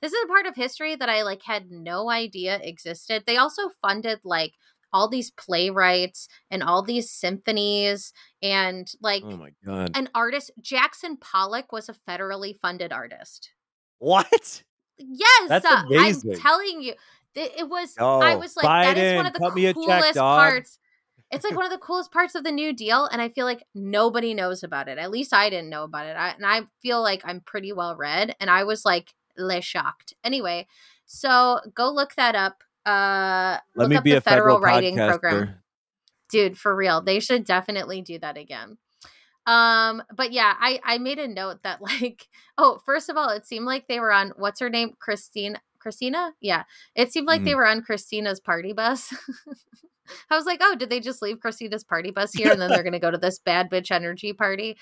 this 0.00 0.12
is 0.12 0.24
a 0.24 0.28
part 0.28 0.46
of 0.46 0.54
history 0.54 0.94
that 0.94 1.08
I 1.08 1.22
like 1.22 1.42
had 1.42 1.70
no 1.70 2.08
idea 2.08 2.60
existed. 2.62 3.24
They 3.26 3.36
also 3.36 3.70
funded 3.82 4.20
like 4.22 4.52
all 4.94 5.08
these 5.08 5.30
playwrights 5.32 6.28
and 6.50 6.62
all 6.62 6.82
these 6.82 7.10
symphonies 7.10 8.14
and 8.42 8.90
like 9.02 9.22
Oh 9.26 9.36
my 9.36 9.50
god. 9.66 9.90
an 9.94 10.08
artist. 10.14 10.52
Jackson 10.62 11.18
Pollock 11.18 11.72
was 11.72 11.90
a 11.90 11.94
federally 12.08 12.56
funded 12.58 12.92
artist. 12.92 13.50
What? 13.98 14.62
Yes, 14.96 15.48
That's 15.48 15.66
amazing. 15.66 16.32
I'm 16.34 16.40
telling 16.40 16.80
you, 16.82 16.94
it 17.34 17.68
was. 17.68 17.94
I 17.98 18.34
Oh, 18.34 18.38
was 18.38 18.56
like, 18.56 18.64
that 18.64 18.96
is 18.96 19.16
one 19.16 19.24
Biden, 19.24 19.28
of 19.28 19.32
the 19.34 19.38
cut 19.40 19.54
me 19.54 19.66
a 19.66 19.74
check, 19.74 20.14
parts. 20.14 20.78
It's 21.32 21.44
like 21.44 21.56
one 21.56 21.64
of 21.64 21.72
the 21.72 21.78
coolest 21.78 22.12
parts 22.12 22.36
of 22.36 22.44
the 22.44 22.52
New 22.52 22.72
Deal, 22.72 23.06
and 23.06 23.20
I 23.20 23.28
feel 23.28 23.44
like 23.44 23.64
nobody 23.74 24.34
knows 24.34 24.62
about 24.62 24.88
it. 24.88 24.98
At 24.98 25.10
least 25.10 25.34
I 25.34 25.50
didn't 25.50 25.68
know 25.70 25.82
about 25.82 26.06
it, 26.06 26.16
I, 26.16 26.30
and 26.30 26.46
I 26.46 26.62
feel 26.80 27.02
like 27.02 27.22
I'm 27.24 27.40
pretty 27.40 27.72
well 27.72 27.96
read, 27.96 28.36
and 28.38 28.48
I 28.48 28.62
was 28.62 28.84
like 28.84 29.12
le 29.36 29.60
shocked. 29.60 30.14
Anyway, 30.22 30.68
so 31.06 31.58
go 31.74 31.90
look 31.90 32.14
that 32.14 32.36
up. 32.36 32.62
Uh, 32.86 33.58
Let 33.74 33.88
me 33.88 33.98
be 34.00 34.10
the 34.12 34.18
a 34.18 34.20
federal, 34.20 34.60
writing 34.60 34.96
podcaster. 34.96 35.20
program. 35.20 35.54
dude, 36.30 36.58
for 36.58 36.74
real. 36.74 37.00
They 37.00 37.20
should 37.20 37.44
definitely 37.44 38.02
do 38.02 38.18
that 38.18 38.36
again. 38.36 38.78
Um, 39.46 40.02
but 40.14 40.32
yeah, 40.32 40.54
I 40.58 40.80
I 40.84 40.98
made 40.98 41.18
a 41.18 41.28
note 41.28 41.62
that 41.62 41.82
like, 41.82 42.28
oh, 42.58 42.80
first 42.84 43.08
of 43.08 43.16
all, 43.16 43.30
it 43.30 43.46
seemed 43.46 43.66
like 43.66 43.88
they 43.88 44.00
were 44.00 44.12
on 44.12 44.32
what's 44.36 44.60
her 44.60 44.70
name, 44.70 44.94
Christine, 44.98 45.58
Christina. 45.78 46.32
Yeah, 46.40 46.64
it 46.94 47.12
seemed 47.12 47.26
like 47.26 47.42
mm. 47.42 47.46
they 47.46 47.54
were 47.54 47.66
on 47.66 47.82
Christina's 47.82 48.40
party 48.40 48.72
bus. 48.72 49.12
I 50.30 50.36
was 50.36 50.44
like, 50.44 50.60
oh, 50.62 50.74
did 50.74 50.90
they 50.90 51.00
just 51.00 51.22
leave 51.22 51.40
Christina's 51.40 51.84
party 51.84 52.10
bus 52.10 52.32
here 52.34 52.52
and 52.52 52.60
then 52.60 52.68
they're 52.70 52.82
gonna 52.84 53.00
go 53.00 53.10
to 53.10 53.18
this 53.18 53.38
bad 53.38 53.70
bitch 53.70 53.90
energy 53.90 54.32
party? 54.32 54.76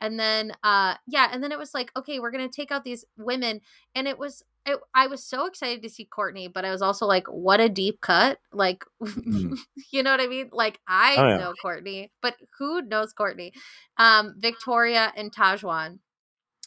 And 0.00 0.18
then, 0.18 0.52
uh, 0.62 0.94
yeah, 1.08 1.28
and 1.32 1.42
then 1.42 1.50
it 1.50 1.58
was 1.58 1.74
like, 1.74 1.90
okay, 1.96 2.20
we're 2.20 2.30
gonna 2.30 2.48
take 2.48 2.70
out 2.70 2.84
these 2.84 3.04
women, 3.16 3.60
and 3.94 4.06
it 4.06 4.18
was 4.18 4.44
it, 4.68 4.80
I 4.94 5.06
was 5.06 5.24
so 5.24 5.46
excited 5.46 5.82
to 5.82 5.88
see 5.88 6.04
Courtney, 6.04 6.48
but 6.48 6.64
I 6.64 6.70
was 6.70 6.82
also 6.82 7.06
like, 7.06 7.26
what 7.26 7.60
a 7.60 7.68
deep 7.68 8.00
cut. 8.00 8.38
Like, 8.52 8.84
mm. 9.02 9.56
you 9.90 10.02
know 10.02 10.10
what 10.10 10.20
I 10.20 10.26
mean? 10.26 10.50
Like, 10.52 10.78
I 10.86 11.16
oh, 11.16 11.28
yeah. 11.28 11.36
know 11.38 11.54
Courtney, 11.60 12.12
but 12.20 12.36
who 12.58 12.82
knows 12.82 13.12
Courtney? 13.12 13.52
Um, 13.96 14.34
Victoria 14.38 15.12
and 15.16 15.34
Tahzjuan. 15.34 15.98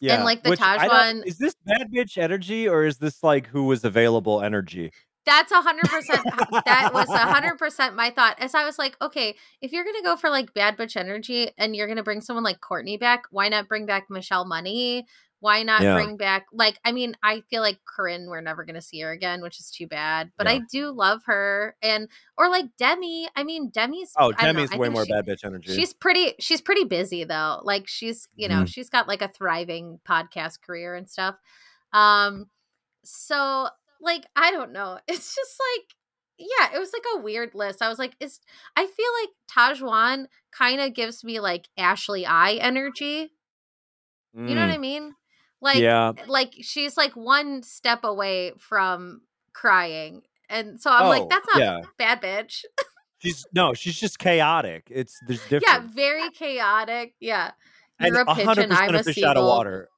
Yeah. 0.02 0.16
And 0.16 0.24
like 0.24 0.44
the 0.44 0.58
Tahzjuan. 0.58 1.26
Is 1.28 1.38
this 1.38 1.56
bad 1.66 1.88
bitch 1.94 2.18
energy 2.18 2.68
or 2.68 2.86
is 2.86 2.98
this 2.98 3.22
like 3.22 3.48
who 3.48 3.66
was 3.66 3.84
available 3.84 4.42
energy? 4.42 4.92
That's 5.26 5.52
a 5.52 5.62
hundred 5.62 5.88
percent. 5.90 6.24
That 6.66 6.90
was 6.92 7.08
a 7.08 7.18
hundred 7.20 7.60
percent 7.60 7.96
my 7.96 8.10
thought. 8.10 8.38
As 8.40 8.56
I 8.56 8.66
was 8.66 8.80
like, 8.80 8.98
okay, 9.00 9.36
if 9.62 9.72
you're 9.72 9.84
gonna 9.84 10.02
go 10.02 10.16
for 10.16 10.32
like 10.32 10.56
bad 10.56 10.76
bitch 10.76 10.98
energy 10.98 11.52
and 11.60 11.76
you're 11.76 11.88
gonna 11.88 12.02
bring 12.02 12.22
someone 12.22 12.44
like 12.44 12.60
Courtney 12.62 12.98
back, 12.98 13.26
why 13.30 13.48
not 13.50 13.68
bring 13.68 13.86
back 13.86 14.10
Michelle 14.10 14.46
Money? 14.46 15.06
Why 15.42 15.64
not 15.64 15.82
yeah. 15.82 15.96
bring 15.96 16.18
back 16.18 16.46
like 16.54 16.80
I 16.86 16.92
mean, 16.92 17.18
I 17.24 17.42
feel 17.50 17.62
like 17.62 17.80
Corinne, 17.84 18.28
we're 18.28 18.42
never 18.42 18.64
gonna 18.64 18.82
see 18.82 19.00
her 19.02 19.12
again, 19.12 19.42
which 19.42 19.60
is 19.60 19.72
too 19.72 19.88
bad. 19.88 20.32
But 20.38 20.46
yeah. 20.46 20.54
I 20.54 20.62
do 20.72 20.92
love 20.92 21.22
her. 21.26 21.76
And 21.82 22.08
or 22.38 22.48
like 22.48 22.66
Demi. 22.78 23.28
I 23.36 23.44
mean 23.44 23.72
Demi's 23.72 24.14
Oh, 24.18 24.32
Demi's 24.32 24.72
way 24.72 24.90
more 24.90 25.04
she, 25.04 25.12
bad 25.12 25.26
bitch 25.26 25.44
energy. 25.44 25.76
She's 25.76 25.94
pretty 25.94 26.36
she's 26.40 26.62
pretty 26.62 26.84
busy 26.84 27.24
though. 27.24 27.60
Like 27.64 27.88
she's 27.88 28.28
you 28.36 28.48
know, 28.48 28.62
mm. 28.62 28.68
she's 28.68 28.90
got 28.92 29.08
like 29.08 29.24
a 29.24 29.28
thriving 29.28 30.00
podcast 30.08 30.62
career 30.62 30.94
and 30.94 31.10
stuff. 31.10 31.36
Um 31.92 32.46
so 33.04 33.68
like 34.00 34.26
I 34.36 34.52
don't 34.52 34.72
know. 34.72 35.00
It's 35.08 35.36
just 35.36 35.60
like 35.76 35.96
yeah, 36.38 36.76
it 36.76 36.80
was 36.80 36.92
like 36.94 37.04
a 37.16 37.22
weird 37.22 37.56
list. 37.56 37.82
I 37.82 37.90
was 37.90 38.00
like, 38.00 38.16
is 38.20 38.40
I 38.76 38.86
feel 38.86 39.12
like 39.22 39.30
Tahzjuan 39.80 40.26
kind 40.52 40.82
of 40.82 40.94
gives 40.94 41.24
me 41.24 41.40
like 41.40 41.68
Ashley 41.78 42.28
I 42.28 42.54
energy. 42.54 43.32
Mm. 44.38 44.50
You 44.50 44.56
know 44.56 44.62
what 44.62 44.72
mm. 44.72 44.76
I 44.76 44.78
mean? 44.78 45.16
Like, 45.62 45.78
yeah. 45.78 46.14
like 46.28 46.56
she's 46.62 46.98
like 46.98 47.16
one 47.16 47.64
step 47.64 48.04
away 48.04 48.54
from 48.58 49.22
crying. 49.54 50.24
And 50.50 50.82
so 50.82 50.92
I'm 50.92 51.06
oh, 51.06 51.10
like, 51.10 51.30
that's 51.30 51.48
not 51.54 51.60
yeah. 51.60 51.82
bad 51.98 52.22
bitch. 52.22 52.66
she's 53.20 53.46
no, 53.54 53.74
she's 53.74 54.00
just 54.00 54.20
chaotic. 54.20 54.88
It's 54.90 55.18
there's 55.28 55.42
different. 55.44 55.66
Yeah, 55.68 55.82
very 55.94 56.30
chaotic. 56.32 57.14
Yeah. 57.20 57.52
You're 58.00 58.20
and 58.20 58.30
a 58.30 58.36
pigeon, 58.36 58.72
I'm 58.72 58.96
a, 58.96 59.04
fish 59.04 59.22
out 59.22 59.38
of 59.38 59.46
water. 59.46 59.90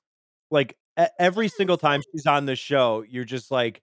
Like 0.51 0.77
every 1.17 1.48
single 1.58 1.77
time 1.77 2.01
she's 2.12 2.25
on 2.25 2.46
the 2.46 2.55
show, 2.55 3.03
you're 3.08 3.24
just 3.24 3.50
like, 3.50 3.82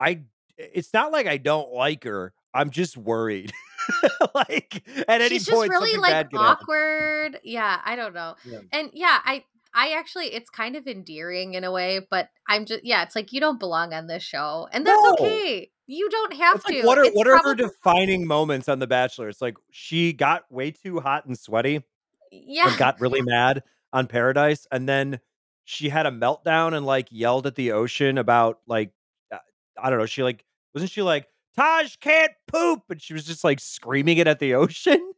I 0.00 0.22
it's 0.58 0.92
not 0.92 1.12
like 1.12 1.26
I 1.26 1.36
don't 1.36 1.72
like 1.72 2.04
her. 2.04 2.32
I'm 2.54 2.70
just 2.70 2.96
worried. 2.96 3.52
like 4.34 4.82
at 5.08 5.20
any 5.20 5.38
She's 5.38 5.48
point, 5.48 5.70
just 5.70 5.82
really 5.82 5.98
like 5.98 6.28
awkward. 6.34 7.34
Happen. 7.34 7.40
Yeah, 7.44 7.80
I 7.84 7.96
don't 7.96 8.14
know. 8.14 8.34
Yeah. 8.44 8.58
And 8.72 8.90
yeah, 8.92 9.18
I 9.24 9.44
I 9.74 9.92
actually, 9.92 10.26
it's 10.26 10.50
kind 10.50 10.76
of 10.76 10.86
endearing 10.86 11.54
in 11.54 11.64
a 11.64 11.72
way, 11.72 12.06
but 12.10 12.28
I'm 12.48 12.66
just, 12.66 12.84
yeah, 12.84 13.02
it's 13.02 13.16
like 13.16 13.32
you 13.32 13.40
don't 13.40 13.58
belong 13.58 13.94
on 13.94 14.06
this 14.06 14.22
show, 14.22 14.68
and 14.72 14.86
that's 14.86 15.02
no. 15.02 15.12
okay. 15.12 15.70
You 15.86 16.08
don't 16.10 16.34
have 16.34 16.56
it's 16.56 16.64
to. 16.66 16.74
Like, 16.74 16.84
what 16.84 16.98
are 16.98 17.04
it's 17.04 17.16
what 17.16 17.26
probably... 17.26 17.40
are 17.40 17.48
her 17.48 17.54
defining 17.54 18.26
moments 18.26 18.68
on 18.68 18.78
The 18.78 18.86
Bachelor? 18.86 19.28
It's 19.28 19.42
like 19.42 19.56
she 19.70 20.12
got 20.12 20.50
way 20.50 20.70
too 20.70 21.00
hot 21.00 21.26
and 21.26 21.38
sweaty, 21.38 21.82
yeah, 22.30 22.68
and 22.68 22.78
got 22.78 23.00
really 23.00 23.22
mad 23.22 23.62
on 23.92 24.06
Paradise, 24.06 24.66
and 24.70 24.88
then 24.88 25.20
she 25.64 25.88
had 25.88 26.06
a 26.06 26.10
meltdown 26.10 26.74
and 26.74 26.84
like 26.84 27.08
yelled 27.10 27.46
at 27.46 27.54
the 27.54 27.72
ocean 27.72 28.18
about 28.18 28.60
like 28.66 28.90
uh, 29.32 29.38
I 29.80 29.90
don't 29.90 29.98
know. 29.98 30.06
She 30.06 30.22
like 30.22 30.44
wasn't 30.74 30.90
she 30.90 31.02
like 31.02 31.26
Taj 31.56 31.96
can't 31.96 32.32
poop, 32.46 32.82
and 32.90 33.00
she 33.00 33.14
was 33.14 33.24
just 33.24 33.44
like 33.44 33.60
screaming 33.60 34.18
it 34.18 34.26
at 34.26 34.38
the 34.38 34.54
ocean, 34.54 35.12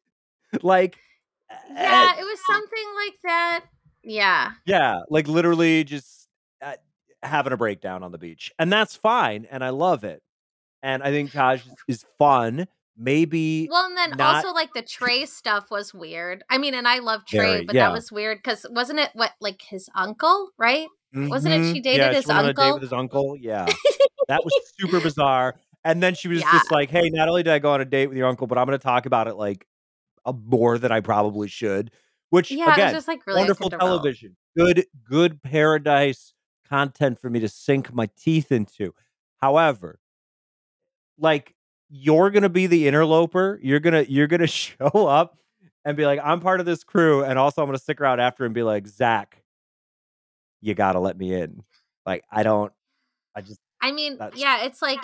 like 0.62 0.96
yeah, 1.70 2.12
it 2.18 2.23
was 2.23 2.38
something 2.46 2.87
like 2.96 3.18
that. 3.25 3.64
Yeah. 4.04 4.52
Yeah, 4.66 5.00
like 5.11 5.28
literally 5.28 5.84
just 5.84 6.28
uh, 6.62 6.75
having 7.23 7.52
a 7.52 7.56
breakdown 7.56 8.02
on 8.02 8.12
the 8.12 8.18
beach. 8.18 8.52
And 8.58 8.73
that's 8.73 8.96
fine 8.96 9.46
and 9.50 9.64
I 9.64 9.70
love 9.70 10.04
it. 10.04 10.23
And 10.82 11.02
I 11.02 11.11
think 11.11 11.32
Taj 11.32 11.62
is 11.88 12.04
fun. 12.18 12.66
Maybe 12.96 13.66
Well, 13.70 13.87
and 13.87 13.96
then 13.96 14.11
not... 14.16 14.37
also 14.37 14.52
like 14.52 14.73
the 14.73 14.82
Trey 14.82 15.26
stuff 15.26 15.70
was 15.70 15.92
weird. 15.92 16.44
I 16.49 16.58
mean, 16.58 16.75
and 16.75 16.87
I 16.87 17.00
love 17.00 17.25
Trey, 17.26 17.38
Very, 17.38 17.64
but 17.64 17.75
yeah. 17.75 17.87
that 17.87 17.92
was 17.92 18.12
weird 18.12 18.44
cuz 18.44 18.64
wasn't 18.70 19.00
it 19.00 19.11
what 19.14 19.32
like 19.40 19.62
his 19.62 19.88
uncle, 19.96 20.50
right? 20.58 20.87
Mm-hmm. 21.14 21.28
Wasn't 21.28 21.54
it 21.54 21.58
she 21.58 21.64
mm-hmm. 21.64 21.82
dated 21.82 21.99
yeah, 21.99 22.12
his 22.12 22.25
she 22.25 22.30
uncle? 22.30 22.75
with 22.75 22.82
his 22.82 22.92
uncle. 22.92 23.37
Yeah. 23.40 23.66
that 24.28 24.44
was 24.44 24.52
super 24.78 25.00
bizarre. 25.00 25.56
And 25.84 26.02
then 26.02 26.14
she 26.14 26.28
was 26.28 26.40
yeah. 26.40 26.52
just 26.52 26.73
like, 26.73 26.90
"Hey, 26.90 27.11
not 27.11 27.28
only 27.28 27.42
did 27.42 27.52
I 27.52 27.58
go 27.58 27.73
on 27.73 27.80
a 27.80 27.84
date 27.84 28.06
with 28.06 28.16
your 28.16 28.26
uncle, 28.26 28.46
but 28.46 28.56
I'm 28.56 28.66
going 28.66 28.78
to 28.78 28.82
talk 28.82 29.06
about 29.06 29.28
it 29.28 29.34
like 29.34 29.66
a, 30.25 30.32
more 30.32 30.78
than 30.78 30.90
I 30.90 31.00
probably 31.00 31.46
should." 31.46 31.90
Which 32.35 32.50
yeah, 32.50 32.73
again, 32.73 32.93
just 32.93 33.07
like 33.07 33.25
really 33.29 33.43
wonderful 33.43 33.71
television, 33.71 34.35
good, 34.57 34.87
good 35.09 35.41
paradise 35.41 36.35
content 36.69 37.21
for 37.21 37.31
me 37.31 37.38
to 37.38 37.49
sink 37.49 37.95
my 37.95 38.09
teeth 38.19 38.50
into. 38.50 38.93
However, 39.41 40.00
like 41.17 41.55
you're 41.88 42.31
gonna 42.31 42.49
be 42.49 42.67
the 42.67 42.88
interloper. 42.88 43.61
You're 43.62 43.79
gonna 43.79 44.05
you're 44.09 44.26
gonna 44.26 44.47
show 44.49 45.07
up 45.07 45.38
and 45.85 45.97
be 45.97 46.07
like, 46.07 46.19
I'm 46.25 46.41
part 46.41 46.59
of 46.59 46.67
this 46.67 46.83
crew, 46.83 47.23
and 47.23 47.38
also 47.38 47.62
I'm 47.62 47.69
gonna 47.69 47.79
stick 47.79 48.00
around 48.00 48.19
after 48.19 48.45
and 48.45 48.53
be 48.53 48.64
like, 48.64 48.88
Zach, 48.88 49.41
you 50.61 50.75
gotta 50.75 50.99
let 50.99 51.17
me 51.17 51.33
in. 51.33 51.62
Like 52.05 52.25
I 52.33 52.43
don't. 52.43 52.73
I 53.37 53.43
just. 53.43 53.61
I 53.81 53.93
mean, 53.93 54.19
yeah, 54.35 54.64
it's 54.64 54.83
like 54.83 54.99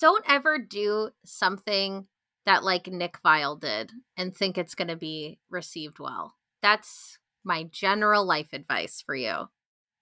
don't 0.00 0.24
ever 0.28 0.58
do 0.58 1.10
something 1.24 2.08
that 2.44 2.64
like 2.64 2.88
Nick 2.88 3.22
Viall 3.24 3.60
did 3.60 3.92
and 4.16 4.36
think 4.36 4.58
it's 4.58 4.74
gonna 4.74 4.96
be 4.96 5.38
received 5.48 6.00
well. 6.00 6.34
That's 6.62 7.18
my 7.44 7.64
general 7.64 8.24
life 8.24 8.48
advice 8.52 9.02
for 9.04 9.14
you. 9.14 9.48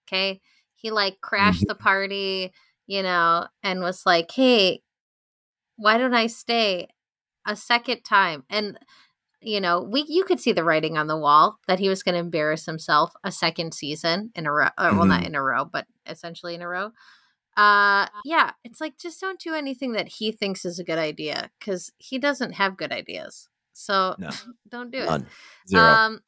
Okay. 0.07 0.41
He 0.75 0.91
like 0.91 1.21
crashed 1.21 1.67
the 1.67 1.73
mm-hmm. 1.73 1.83
party, 1.83 2.51
you 2.87 3.03
know, 3.03 3.47
and 3.63 3.81
was 3.81 4.03
like, 4.05 4.31
hey, 4.31 4.81
why 5.77 5.97
don't 5.97 6.13
I 6.13 6.27
stay 6.27 6.87
a 7.47 7.55
second 7.55 8.03
time? 8.03 8.43
And, 8.49 8.77
you 9.41 9.59
know, 9.59 9.81
we 9.81 10.05
you 10.07 10.23
could 10.23 10.39
see 10.39 10.51
the 10.51 10.63
writing 10.63 10.97
on 10.97 11.07
the 11.07 11.17
wall 11.17 11.57
that 11.67 11.79
he 11.79 11.89
was 11.89 12.03
going 12.03 12.13
to 12.13 12.19
embarrass 12.19 12.65
himself 12.65 13.13
a 13.23 13.31
second 13.31 13.73
season 13.73 14.31
in 14.35 14.45
a 14.45 14.51
row. 14.51 14.67
Uh, 14.77 14.91
well, 14.93 15.05
not 15.05 15.19
mm-hmm. 15.19 15.27
in 15.27 15.35
a 15.35 15.41
row, 15.41 15.65
but 15.65 15.87
essentially 16.05 16.55
in 16.55 16.61
a 16.61 16.67
row. 16.67 16.91
Uh, 17.57 18.07
yeah, 18.23 18.51
it's 18.63 18.79
like 18.79 18.97
just 18.97 19.19
don't 19.19 19.39
do 19.39 19.53
anything 19.53 19.93
that 19.93 20.07
he 20.07 20.31
thinks 20.31 20.63
is 20.63 20.79
a 20.79 20.83
good 20.83 20.99
idea 20.99 21.49
because 21.59 21.91
he 21.97 22.17
doesn't 22.17 22.53
have 22.53 22.77
good 22.77 22.91
ideas. 22.91 23.49
So 23.73 24.15
no. 24.19 24.29
don't 24.69 24.91
do 24.91 25.05
None. 25.05 25.21
it. 25.21 25.27
Zero. 25.69 25.83
Um, 25.83 26.19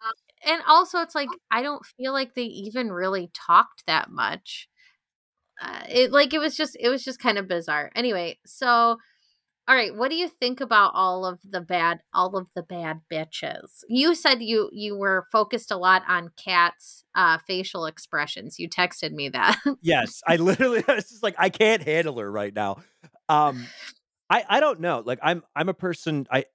and 0.46 0.62
also 0.68 1.00
it's 1.00 1.16
like 1.16 1.30
I 1.52 1.62
don't 1.62 1.86
feel 1.86 2.14
like 2.14 2.34
they 2.34 2.44
even 2.44 2.92
really 2.92 3.30
talked 3.34 3.84
that 3.88 4.10
much. 4.10 4.68
Uh, 5.62 5.82
it 5.90 6.12
like 6.12 6.34
it 6.34 6.40
was 6.40 6.56
just 6.56 6.76
it 6.80 6.90
was 6.90 7.04
just 7.04 7.20
kind 7.20 7.38
of 7.38 7.48
bizarre. 7.48 7.92
Anyway, 7.96 8.40
so 8.46 8.98
all 9.66 9.76
right, 9.76 9.96
what 9.96 10.10
do 10.10 10.16
you 10.16 10.28
think 10.28 10.60
about 10.60 10.92
all 10.94 11.26
of 11.26 11.40
the 11.50 11.62
bad 11.62 12.02
all 12.14 12.36
of 12.36 12.48
the 12.56 12.64
bad 12.64 13.02
bitches? 13.12 13.84
You 13.88 14.14
said 14.14 14.42
you 14.42 14.70
you 14.74 14.98
were 14.98 15.26
focused 15.32 15.72
a 15.72 15.78
lot 15.78 16.04
on 16.08 16.32
cats 16.44 17.06
uh 17.16 17.38
facial 17.48 17.86
expressions. 17.86 18.60
You 18.60 18.70
texted 18.70 19.12
me 19.12 19.30
that. 19.30 19.58
yes, 19.82 20.22
I 20.28 20.36
literally 20.36 20.84
I 20.88 20.96
was 20.96 21.10
just 21.10 21.24
like 21.24 21.36
I 21.38 21.50
can't 21.50 21.82
handle 21.82 22.20
her 22.20 22.30
right 22.30 22.54
now. 22.54 22.84
Um 23.30 23.66
I 24.30 24.44
I 24.50 24.60
don't 24.60 24.82
know. 24.82 25.02
Like 25.06 25.20
I'm 25.24 25.44
I'm 25.56 25.70
a 25.70 25.74
person 25.74 26.28
I 26.30 26.46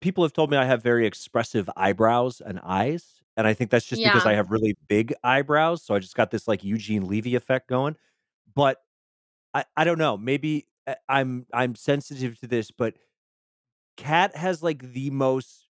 people 0.00 0.24
have 0.24 0.32
told 0.32 0.50
me 0.50 0.56
I 0.56 0.64
have 0.64 0.82
very 0.82 1.06
expressive 1.06 1.70
eyebrows 1.76 2.42
and 2.44 2.58
eyes 2.64 3.22
and 3.38 3.46
I 3.46 3.54
think 3.54 3.70
that's 3.70 3.86
just 3.86 4.02
yeah. 4.02 4.12
because 4.12 4.26
I 4.26 4.34
have 4.34 4.50
really 4.50 4.76
big 4.88 5.14
eyebrows, 5.22 5.84
so 5.84 5.94
I 5.94 6.00
just 6.00 6.16
got 6.16 6.32
this 6.32 6.48
like 6.48 6.64
Eugene 6.64 7.06
Levy 7.06 7.36
effect 7.36 7.68
going. 7.68 7.96
But 8.54 8.82
I 9.54 9.64
I 9.76 9.84
don't 9.84 9.98
know, 9.98 10.18
maybe 10.18 10.66
eh, 10.88 10.96
I'm 11.08 11.46
I'm 11.54 11.76
sensitive 11.76 12.38
to 12.40 12.48
this, 12.48 12.72
but 12.72 12.94
Cat 13.96 14.36
has 14.36 14.62
like 14.62 14.92
the 14.92 15.10
most 15.10 15.68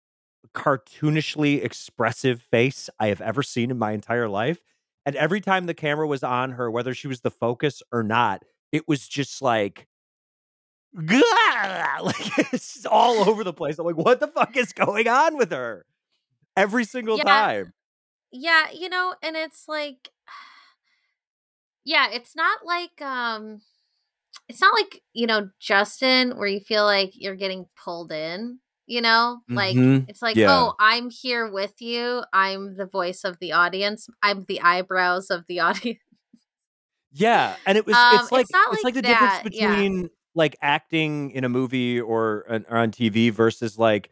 cartoonishly 0.55 1.63
expressive 1.65 2.41
face 2.41 2.89
I 3.01 3.09
have 3.09 3.21
ever 3.21 3.43
seen 3.43 3.71
in 3.73 3.79
my 3.79 3.93
entire 3.93 4.29
life. 4.29 4.61
And 5.05 5.17
every 5.17 5.41
time 5.41 5.67
the 5.67 5.75
camera 5.75 6.07
was 6.07 6.23
on 6.23 6.53
her, 6.53 6.71
whether 6.71 6.95
she 6.95 7.09
was 7.09 7.21
the 7.21 7.31
focus 7.31 7.83
or 7.93 8.03
not, 8.05 8.45
it 8.73 8.87
was 8.89 9.09
just 9.09 9.43
like 9.43 9.89
Gah! 11.05 11.99
like 12.03 12.53
it's 12.55 12.87
all 12.87 13.29
over 13.29 13.45
the 13.45 13.53
place. 13.53 13.79
I'm 13.79 13.87
like, 13.87 13.97
what 13.97 14.21
the 14.21 14.29
fuck 14.29 14.57
is 14.57 14.73
going 14.73 15.09
on 15.09 15.37
with 15.37 15.51
her? 15.51 15.85
Every 16.57 16.85
single 16.85 17.19
yeah. 17.19 17.25
time. 17.25 17.73
Yeah, 18.33 18.67
you 18.73 18.89
know, 18.89 19.15
and 19.23 19.37
it's 19.37 19.65
like 19.69 20.11
yeah, 21.85 22.09
it's 22.13 22.35
not 22.37 22.65
like 22.65 23.01
um 23.03 23.61
it's 24.49 24.61
not 24.61 24.75
like, 24.75 25.03
you 25.13 25.27
know, 25.27 25.49
Justin 25.61 26.37
where 26.39 26.47
you 26.49 26.61
feel 26.61 26.85
like 26.85 27.11
you're 27.15 27.35
getting 27.37 27.67
pulled 27.83 28.13
in. 28.13 28.59
You 28.89 29.01
know, 29.01 29.41
like 29.49 29.75
Mhm. 29.75 30.09
it's 30.09 30.23
like, 30.23 30.37
Yeah. 30.37 30.47
oh, 30.51 30.75
I'm 30.79 31.11
here 31.11 31.51
with 31.51 31.75
you. 31.83 32.23
I'm 32.33 32.77
the 32.77 32.87
voice 32.87 33.25
of 33.25 33.37
the 33.41 33.51
audience. 33.51 34.09
I'm 34.23 34.45
the 34.47 34.61
eyebrows 34.61 35.29
of 35.31 35.45
the 35.49 35.59
audience. 35.61 35.99
Yeah, 37.11 37.57
and 37.67 37.77
it 37.77 37.85
was 37.87 37.97
Um, 37.97 38.21
it's 38.21 38.31
like 38.31 38.43
it's 38.43 38.53
not 38.53 38.73
it's 38.73 38.85
like 38.85 38.95
like 38.95 38.95
the 38.95 39.03
difference 39.03 39.43
that, 39.43 39.55
yeah. 39.55 39.71
between 39.71 40.11
like 40.37 40.57
acting 40.63 41.31
in 41.33 41.43
a 41.45 41.49
movie 41.49 42.01
or 42.01 42.45
or 42.49 42.77
on 42.77 42.93
TV 42.93 43.31
versus 43.33 43.77
like 43.79 44.11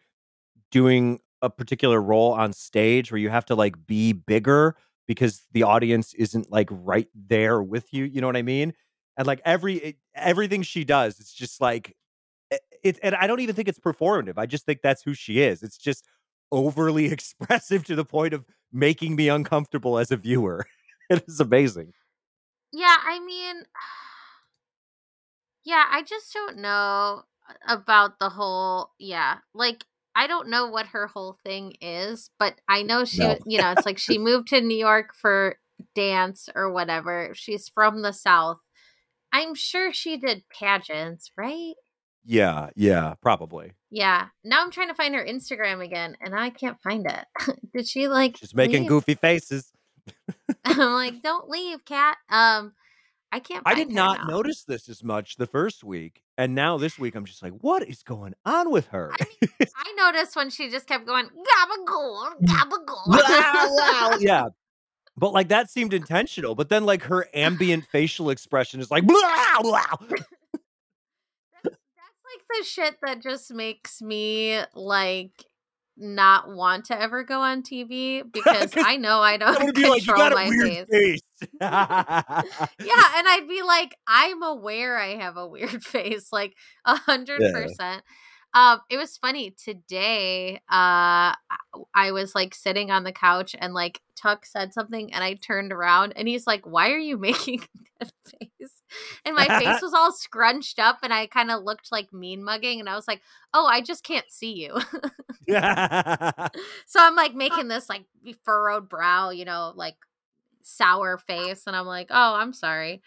doing 0.72 1.20
a 1.44 1.50
particular 1.50 2.00
role 2.00 2.32
on 2.32 2.52
stage 2.52 3.12
where 3.12 3.18
you 3.18 3.28
have 3.28 3.44
to 3.46 3.54
like 3.54 3.86
be 3.86 4.12
bigger 4.12 4.76
because 5.06 5.42
the 5.52 5.62
audience 5.62 6.14
isn't 6.14 6.50
like 6.50 6.68
right 6.70 7.08
there 7.14 7.62
with 7.62 7.92
you, 7.92 8.04
you 8.04 8.20
know 8.20 8.26
what 8.26 8.36
I 8.36 8.42
mean? 8.42 8.72
And 9.16 9.26
like 9.26 9.40
every 9.44 9.76
it, 9.76 9.96
everything 10.14 10.62
she 10.62 10.84
does 10.84 11.20
it's 11.20 11.32
just 11.32 11.60
like 11.60 11.96
eh, 12.50 12.58
it, 12.82 12.96
it 12.96 12.98
and 13.02 13.14
I 13.14 13.26
don't 13.26 13.40
even 13.40 13.54
think 13.54 13.68
it's 13.68 13.78
performative. 13.78 14.38
I 14.38 14.46
just 14.46 14.66
think 14.66 14.80
that's 14.82 15.02
who 15.02 15.14
she 15.14 15.40
is. 15.40 15.62
It's 15.62 15.78
just 15.78 16.04
overly 16.50 17.06
expressive 17.12 17.84
to 17.84 17.94
the 17.94 18.04
point 18.04 18.34
of 18.34 18.44
making 18.72 19.16
me 19.16 19.28
uncomfortable 19.28 19.98
as 19.98 20.10
a 20.10 20.16
viewer. 20.16 20.66
it 21.10 21.24
is 21.28 21.40
amazing. 21.40 21.92
Yeah, 22.72 22.96
I 23.06 23.20
mean, 23.20 23.56
yeah, 25.64 25.84
I 25.90 26.02
just 26.02 26.32
don't 26.32 26.58
know 26.58 27.22
uh, 27.48 27.54
about 27.68 28.18
the 28.18 28.30
whole. 28.30 28.90
Yeah, 28.98 29.38
like 29.54 29.84
I 30.16 30.26
don't 30.26 30.49
know 30.49 30.66
what 30.68 30.87
her 30.87 31.06
whole 31.09 31.38
thing 31.44 31.75
is, 31.80 32.30
but 32.38 32.54
I 32.68 32.83
know 32.83 33.04
she, 33.04 33.18
No. 33.18 33.37
you 33.47 33.61
know, 33.61 33.73
it's 33.73 33.87
like 33.87 33.99
she 33.99 34.18
moved 34.18 34.49
to 34.49 34.61
New 34.61 34.76
York 34.76 35.11
for 35.14 35.56
dance 35.94 36.49
or 36.54 36.73
whatever. 36.73 37.30
She's 37.35 37.68
from 37.68 38.02
the 38.02 38.12
South. 38.12 38.59
I'm 39.33 39.54
sure 39.54 39.92
she 39.92 40.16
did 40.16 40.44
pageants, 40.56 41.33
right? 41.37 41.75
Yeah, 42.25 42.71
yeah, 42.76 43.14
probably. 43.21 43.73
Yeah. 43.90 44.28
Now 44.44 44.62
I'm 44.62 44.71
trying 44.71 44.88
to 44.88 44.94
find 44.94 45.14
her 45.14 45.25
Instagram 45.25 45.85
again, 45.85 46.16
and 46.21 46.35
I 46.35 46.50
can't 46.50 46.80
find 46.83 47.04
it. 47.06 47.59
did 47.75 47.87
she 47.88 48.06
like 48.09 48.37
She's 48.37 48.54
making 48.54 48.83
leave? 48.83 48.88
goofy 48.88 49.14
faces. 49.14 49.71
I'm 50.64 50.78
like, 50.78 51.23
don't 51.23 51.49
leave, 51.49 51.85
cat. 51.85 52.16
Um, 52.30 52.73
I 53.34 53.40
can't. 53.40 53.64
I 53.66 53.74
did 53.74 53.90
not 53.90 54.20
now. 54.20 54.36
notice 54.36 54.62
this 54.62 54.88
as 54.88 55.02
much 55.02 55.38
the 55.38 55.46
first 55.48 55.82
week, 55.82 56.22
and 56.38 56.54
now 56.54 56.78
this 56.78 57.00
week 57.00 57.16
I'm 57.16 57.24
just 57.24 57.42
like, 57.42 57.52
what 57.62 57.82
is 57.82 58.04
going 58.04 58.32
on 58.44 58.70
with 58.70 58.86
her? 58.88 59.10
I 59.42 59.94
noticed 59.96 60.36
when 60.36 60.50
she 60.50 60.70
just 60.70 60.86
kept 60.86 61.04
going 61.04 61.24
gabagool, 61.24 62.40
gabagool. 62.44 63.08
wow, 63.08 63.68
wow. 63.72 64.16
Yeah. 64.20 64.44
But 65.16 65.32
like 65.32 65.48
that 65.48 65.68
seemed 65.68 65.92
intentional. 65.92 66.54
But 66.54 66.68
then 66.68 66.84
like 66.86 67.02
her 67.02 67.26
ambient 67.34 67.86
facial 67.90 68.30
expression 68.30 68.78
is 68.78 68.88
like 68.92 69.04
blah, 69.04 69.60
blah. 69.62 69.82
That's 69.98 71.64
like 71.64 72.44
the 72.56 72.64
shit 72.64 72.94
that 73.02 73.20
just 73.20 73.52
makes 73.52 74.00
me 74.00 74.60
like 74.74 75.44
not 75.96 76.48
want 76.48 76.86
to 76.86 77.00
ever 77.00 77.22
go 77.24 77.40
on 77.40 77.62
TV 77.62 78.22
because 78.32 78.72
I 78.76 78.96
know 78.96 79.20
I 79.20 79.36
don't 79.36 79.58
be 79.74 79.82
control 79.82 79.90
like, 79.92 80.06
you 80.06 80.14
got 80.14 80.32
a 80.32 80.34
my 80.34 80.48
weird 80.48 80.88
face. 80.88 81.20
face. 81.40 81.50
Yeah, 81.60 83.18
and 83.18 83.28
I'd 83.28 83.46
be 83.48 83.62
like, 83.62 83.96
I'm 84.06 84.42
aware 84.42 84.98
I 84.98 85.16
have 85.16 85.36
a 85.36 85.46
weird 85.46 85.82
face, 85.84 86.28
like 86.32 86.54
a 86.84 86.96
hundred 86.96 87.40
percent. 87.52 88.02
Um, 88.54 88.80
it 88.88 88.96
was 88.98 89.16
funny 89.18 89.50
today. 89.62 90.56
Uh, 90.70 91.34
I- 91.34 91.36
I 91.92 92.12
was 92.12 92.34
like 92.36 92.54
sitting 92.54 92.90
on 92.92 93.02
the 93.02 93.10
couch 93.12 93.56
and 93.58 93.74
like 93.74 94.00
Tuck 94.16 94.46
said 94.46 94.72
something, 94.72 95.12
and 95.12 95.25
I 95.25 95.34
turned 95.34 95.73
around 95.73 96.12
and 96.16 96.28
he's 96.28 96.47
like, 96.47 96.64
"Why 96.64 96.90
are 96.92 96.99
you 96.99 97.19
making 97.19 97.62
that 98.00 98.12
face?" 98.25 98.80
And 99.26 99.35
my 99.35 99.47
face 99.59 99.80
was 99.83 99.95
all 99.95 100.13
scrunched 100.13 100.78
up, 100.78 100.99
and 101.02 101.13
I 101.13 101.26
kind 101.26 101.50
of 101.50 101.63
looked 101.63 101.91
like 101.91 102.13
mean 102.13 102.45
mugging, 102.45 102.80
and 102.80 102.89
I 102.89 102.95
was 102.95 103.09
like, 103.09 103.23
"Oh, 103.54 103.67
I 103.67 103.80
just 103.80 104.04
can't 104.04 104.30
see 104.30 104.52
you." 104.52 104.78
so 105.49 106.99
I'm 106.99 107.17
like 107.17 107.35
making 107.35 107.69
this 107.69 107.89
like 107.89 108.04
furrowed 108.45 108.89
brow, 108.89 109.30
you 109.30 109.45
know, 109.45 109.73
like 109.75 109.97
sour 110.63 111.17
face, 111.19 111.63
and 111.67 111.75
I'm 111.75 111.87
like, 111.87 112.09
"Oh, 112.11 112.35
I'm 112.35 112.52
sorry." 112.52 113.02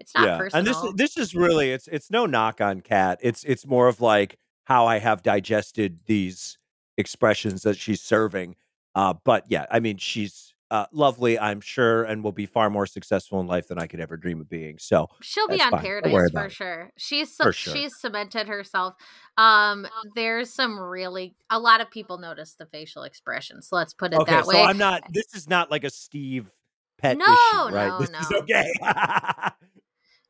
It's 0.00 0.14
not 0.14 0.26
yeah. 0.26 0.38
personal. 0.38 0.58
And 0.58 0.96
this 0.96 1.14
this 1.14 1.16
is 1.16 1.34
really 1.34 1.70
it's 1.70 1.86
it's 1.88 2.10
no 2.10 2.26
knock 2.26 2.60
on 2.60 2.80
Cat. 2.80 3.18
It's 3.22 3.44
it's 3.44 3.66
more 3.66 3.86
of 3.86 4.00
like 4.00 4.38
how 4.64 4.86
I 4.86 4.98
have 4.98 5.22
digested 5.22 6.00
these 6.06 6.58
expressions 6.96 7.62
that 7.62 7.76
she's 7.76 8.00
serving. 8.00 8.56
Uh, 8.94 9.14
but 9.24 9.44
yeah, 9.48 9.66
I 9.70 9.78
mean 9.78 9.98
she's 9.98 10.49
uh, 10.70 10.86
lovely, 10.92 11.38
I'm 11.38 11.60
sure, 11.60 12.04
and 12.04 12.22
will 12.22 12.32
be 12.32 12.46
far 12.46 12.70
more 12.70 12.86
successful 12.86 13.40
in 13.40 13.46
life 13.46 13.66
than 13.68 13.78
I 13.78 13.86
could 13.86 14.00
ever 14.00 14.16
dream 14.16 14.40
of 14.40 14.48
being. 14.48 14.78
So 14.78 15.08
She'll 15.20 15.48
be 15.48 15.60
on 15.60 15.72
fine. 15.72 15.82
Paradise 15.82 16.30
for 16.32 16.48
sure. 16.48 16.92
She's 16.96 17.34
For 17.34 17.52
sure. 17.52 17.74
she's 17.74 17.98
cemented 17.98 18.46
herself. 18.46 18.94
Um, 19.36 19.86
there's 20.14 20.52
some 20.52 20.78
really 20.78 21.34
a 21.50 21.58
lot 21.58 21.80
of 21.80 21.90
people 21.90 22.18
notice 22.18 22.54
the 22.54 22.66
facial 22.66 23.02
expressions. 23.02 23.68
So 23.68 23.76
let's 23.76 23.94
put 23.94 24.12
it 24.12 24.20
okay, 24.20 24.32
that 24.32 24.46
way. 24.46 24.54
so. 24.56 24.62
I'm 24.62 24.78
not. 24.78 25.02
This 25.12 25.34
is 25.34 25.48
not 25.48 25.70
like 25.70 25.84
a 25.84 25.90
Steve 25.90 26.50
pet 26.98 27.18
No, 27.18 27.24
issue, 27.24 27.74
right? 27.74 27.88
no, 27.88 27.98
this 27.98 28.10
is 28.10 28.30
no. 28.30 28.38
okay. 28.38 28.72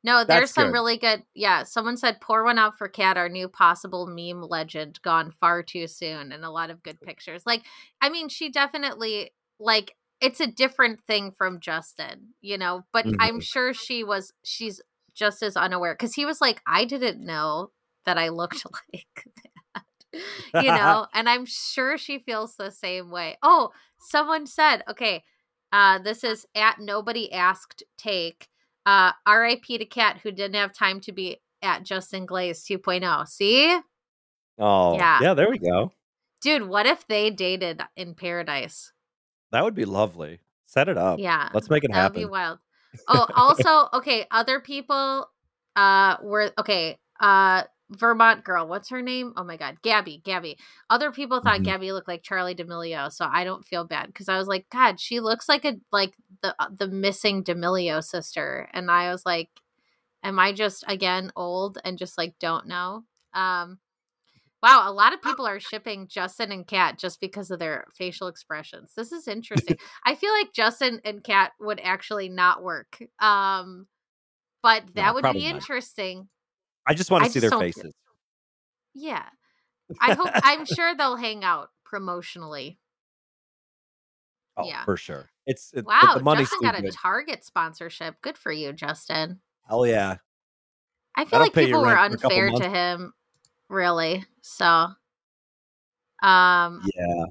No, 0.03 0.25
there's 0.25 0.41
That's 0.41 0.55
some 0.55 0.69
good. 0.69 0.73
really 0.73 0.97
good. 0.97 1.25
Yeah, 1.35 1.65
someone 1.65 1.99
said 1.99 2.23
pour 2.23 2.43
one 2.43 2.59
out 2.59 2.79
for 2.79 2.89
Cat, 2.89 3.19
our 3.19 3.29
new 3.29 3.49
possible 3.49 4.07
meme 4.07 4.41
legend, 4.41 4.99
gone 5.03 5.31
far 5.41 5.63
too 5.63 5.87
soon, 5.87 6.33
and 6.33 6.43
a 6.43 6.51
lot 6.51 6.71
of 6.71 6.83
good 6.83 6.99
pictures. 7.03 7.43
Like, 7.45 7.65
I 8.01 8.09
mean, 8.09 8.31
she 8.31 8.49
definitely 8.51 9.33
like 9.59 9.95
it's 10.21 10.41
a 10.41 10.47
different 10.47 11.01
thing 11.07 11.33
from 11.33 11.61
Justin, 11.61 12.35
you 12.41 12.59
know. 12.59 12.85
But 12.93 13.07
I'm 13.19 13.41
Mhm. 13.41 13.43
sure 13.43 13.75
she 13.75 14.05
was. 14.05 14.33
She's 14.45 14.81
just 15.15 15.43
as 15.43 15.57
unaware 15.57 15.95
because 15.95 16.15
he 16.15 16.25
was 16.27 16.41
like, 16.41 16.61
I 16.67 16.85
didn't 16.85 17.25
know 17.25 17.73
that 18.07 18.19
I 18.19 18.29
looked 18.29 18.65
like 18.95 19.27
that, 19.75 19.85
you 20.55 20.73
know. 20.73 21.07
and 21.15 21.29
I'm 21.29 21.47
sure 21.47 21.99
she 21.99 22.19
feels 22.19 22.57
the 22.57 22.71
same 22.71 23.11
way. 23.11 23.39
Oh, 23.43 23.73
someone 23.99 24.47
said, 24.47 24.83
okay, 24.89 25.25
uh, 25.73 25.99
this 25.99 26.25
is 26.25 26.47
at 26.55 26.79
nobody 26.81 27.33
asked 27.33 27.83
take. 27.99 28.49
Uh, 28.87 29.13
RIP 29.29 29.65
to 29.79 29.85
Cat 29.85 30.19
who 30.23 30.33
didn't 30.33 30.55
have 30.57 30.73
time 30.75 31.01
to 31.03 31.13
be 31.13 31.41
at 31.63 31.85
Justin 31.85 32.25
Glaze 32.27 32.65
2.0. 32.65 33.27
See, 33.29 33.79
oh, 34.59 34.95
Yeah. 34.95 35.21
yeah. 35.23 35.35
There 35.35 35.51
we 35.51 35.59
go. 35.59 35.93
dude, 36.41 36.67
what 36.67 36.87
if 36.87 37.07
they 37.07 37.31
dated 37.31 37.83
in 37.97 38.15
paradise? 38.15 38.93
That 39.53 39.65
would 39.65 39.75
be 39.75 39.85
lovely. 39.85 40.41
Set 40.67 40.89
it 40.89 40.97
up. 40.99 41.23
Yeah, 41.23 41.49
Let's 41.53 41.71
make 41.71 41.85
it 41.85 41.93
that 41.93 42.05
would 42.05 42.15
be 42.15 42.25
happen. 42.25 42.25
wild. 42.25 42.59
Oh, 43.07 43.29
also, 43.35 43.89
okay, 43.99 44.27
other 44.31 44.61
people 44.61 45.29
uh 45.77 46.17
were 46.23 46.53
okay. 46.59 46.99
Uh, 47.21 47.65
Vermont 47.91 48.45
girl, 48.45 48.69
what's 48.69 48.89
her 48.91 49.03
name? 49.03 49.33
Oh 49.37 49.43
my 49.45 49.57
god, 49.57 49.83
Gabby. 49.83 50.23
Gabby. 50.25 50.57
Other 50.91 51.11
people 51.11 51.41
thought 51.41 51.63
Mhm. 51.63 51.65
Gabby 51.65 51.93
looked 51.93 52.07
like 52.09 52.23
Charli 52.23 52.55
D'Amelio, 52.57 53.11
so 53.13 53.27
I 53.31 53.43
don't 53.45 53.67
feel 53.67 53.85
bad 53.85 54.07
because 54.07 54.29
I 54.29 54.39
was 54.39 54.47
like, 54.49 54.67
God, 54.71 55.01
she 55.01 55.19
looks 55.21 55.49
like 55.49 55.65
a 55.65 55.77
like 55.93 56.15
the 56.43 56.55
uh, 56.61 56.69
the 56.77 56.89
missing 56.89 57.43
D'Amelio 57.43 58.03
sister, 58.03 58.69
and 58.73 58.91
I 58.91 59.11
was 59.11 59.27
like, 59.27 59.51
Am 60.23 60.39
I 60.39 60.53
just 60.53 60.85
again 60.89 61.33
old 61.37 61.79
and 61.85 61.99
just 61.99 62.19
like 62.19 62.35
don't 62.41 62.67
know? 62.67 63.05
Um, 63.35 63.79
wow, 64.63 64.85
a 64.89 64.93
lot 64.93 65.13
of 65.15 65.23
people 65.23 65.47
are 65.47 65.59
shipping 65.61 66.07
Justin 66.09 66.53
and 66.53 66.67
Kat 66.67 66.99
just 66.99 67.21
because 67.21 67.51
of 67.51 67.59
their 67.59 67.87
facial 67.95 68.29
expressions. 68.29 68.93
This 68.97 69.13
is 69.13 69.27
interesting. 69.29 69.77
I 70.07 70.15
feel 70.15 70.33
like 70.33 70.53
Justin 70.53 71.01
and 71.05 71.23
Kat 71.25 71.53
would 71.61 71.81
actually 71.83 72.29
not 72.29 72.63
work. 72.63 72.99
Um, 73.21 73.87
but 74.63 74.83
that 74.95 75.07
No, 75.07 75.15
would 75.15 75.33
be 75.33 75.47
not. 75.49 75.55
interesting. 75.57 76.29
I 76.87 76.95
just 76.95 77.11
want 77.11 77.25
I 77.25 77.27
to 77.29 77.33
see 77.33 77.41
just 77.41 77.51
their 77.51 77.51
feel- 77.51 77.61
faces. 77.61 77.95
Yeah. 78.95 79.25
I 80.01 80.15
hope 80.15 80.29
I'm 80.35 80.65
sure 80.67 80.95
they'll 80.95 81.17
hang 81.17 81.43
out 81.45 81.69
promotionally. 81.91 82.77
Oh, 84.57 84.67
Yeah. 84.67 84.85
for 84.85 84.97
sure. 84.97 85.31
It's 85.47 85.73
it, 85.73 85.85
Wow, 85.87 86.15
the 86.17 86.23
money's 86.23 86.51
Justin 86.51 86.69
got 86.71 86.79
a 86.79 86.83
good. 86.83 86.93
Target 86.93 87.45
sponsorship. 87.45 88.21
Good 88.23 88.37
for 88.37 88.53
you, 88.53 88.73
Justin. 88.73 89.41
Hell 89.69 89.87
yeah. 89.87 90.17
I 91.17 91.25
feel 91.25 91.39
That'll 91.41 91.47
like 91.47 91.55
people 91.55 91.81
were 91.81 91.87
rent 91.95 92.13
for 92.13 92.17
a 92.19 92.21
couple 92.21 92.39
unfair 92.39 92.51
to 92.61 92.69
him, 92.69 93.13
really. 93.71 94.25
So, 94.43 94.67
um, 96.23 96.83
Yeah. 96.95 97.25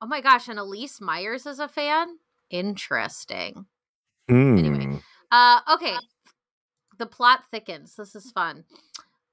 oh 0.00 0.06
my 0.06 0.20
gosh, 0.20 0.48
and 0.48 0.58
Elyse 0.58 1.00
Myers 1.00 1.46
is 1.46 1.58
a 1.58 1.68
fan. 1.68 2.18
Interesting. 2.50 3.66
Hmm. 4.28 4.96
Uh, 5.30 5.60
okay. 5.72 5.96
The 6.98 7.06
plot 7.06 7.44
thickens. 7.50 7.96
This 7.96 8.14
is 8.14 8.30
fun. 8.30 8.64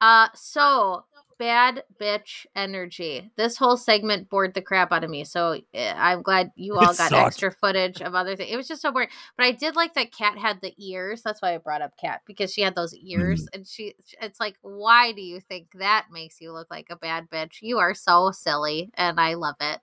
Uh, 0.02 0.30
so 0.34 1.04
bad 1.40 1.84
bitch 2.00 2.46
energy. 2.56 3.32
This 3.38 3.58
whole 3.58 3.78
segment 3.78 4.30
bored 4.30 4.54
the 4.54 4.62
crap 4.62 4.92
out 4.92 5.04
of 5.04 5.10
me. 5.10 5.24
So 5.24 5.60
eh, 5.74 5.94
I'm 5.98 6.22
glad 6.22 6.52
you 6.56 6.76
all 6.76 6.84
It 6.92 6.98
got 6.98 7.10
sucked. 7.10 7.14
extra 7.14 7.52
footage 7.52 8.02
of 8.02 8.14
other 8.14 8.36
things. 8.36 8.52
It 8.52 8.58
was 8.58 8.68
just 8.68 8.82
so 8.84 8.92
boring. 8.92 9.08
But 9.38 9.46
I 9.48 9.52
did 9.54 9.76
like 9.76 9.96
that 9.96 10.12
Cat 10.12 10.38
had 10.38 10.60
the 10.62 10.74
ears. 10.78 11.22
That's 11.24 11.42
why 11.42 11.56
I 11.56 11.58
brought 11.58 11.82
up 11.82 11.94
Cat 12.00 12.22
because 12.28 12.54
she 12.54 12.62
had 12.62 12.76
those 12.76 12.94
ears, 12.94 13.42
Mm-hmm. 13.42 13.56
and 13.56 13.68
she. 13.68 13.96
It's 14.22 14.40
like, 14.40 14.58
why 14.62 15.14
do 15.14 15.22
you 15.22 15.40
think 15.40 15.70
that 15.76 16.08
makes 16.12 16.40
you 16.42 16.52
look 16.52 16.68
like 16.70 16.88
a 16.92 16.96
bad 16.96 17.30
bitch? 17.32 17.58
You 17.62 17.80
are 17.80 17.94
so 17.96 18.32
silly, 18.32 18.92
and 18.94 19.20
I 19.20 19.34
love 19.36 19.56
it. 19.62 19.80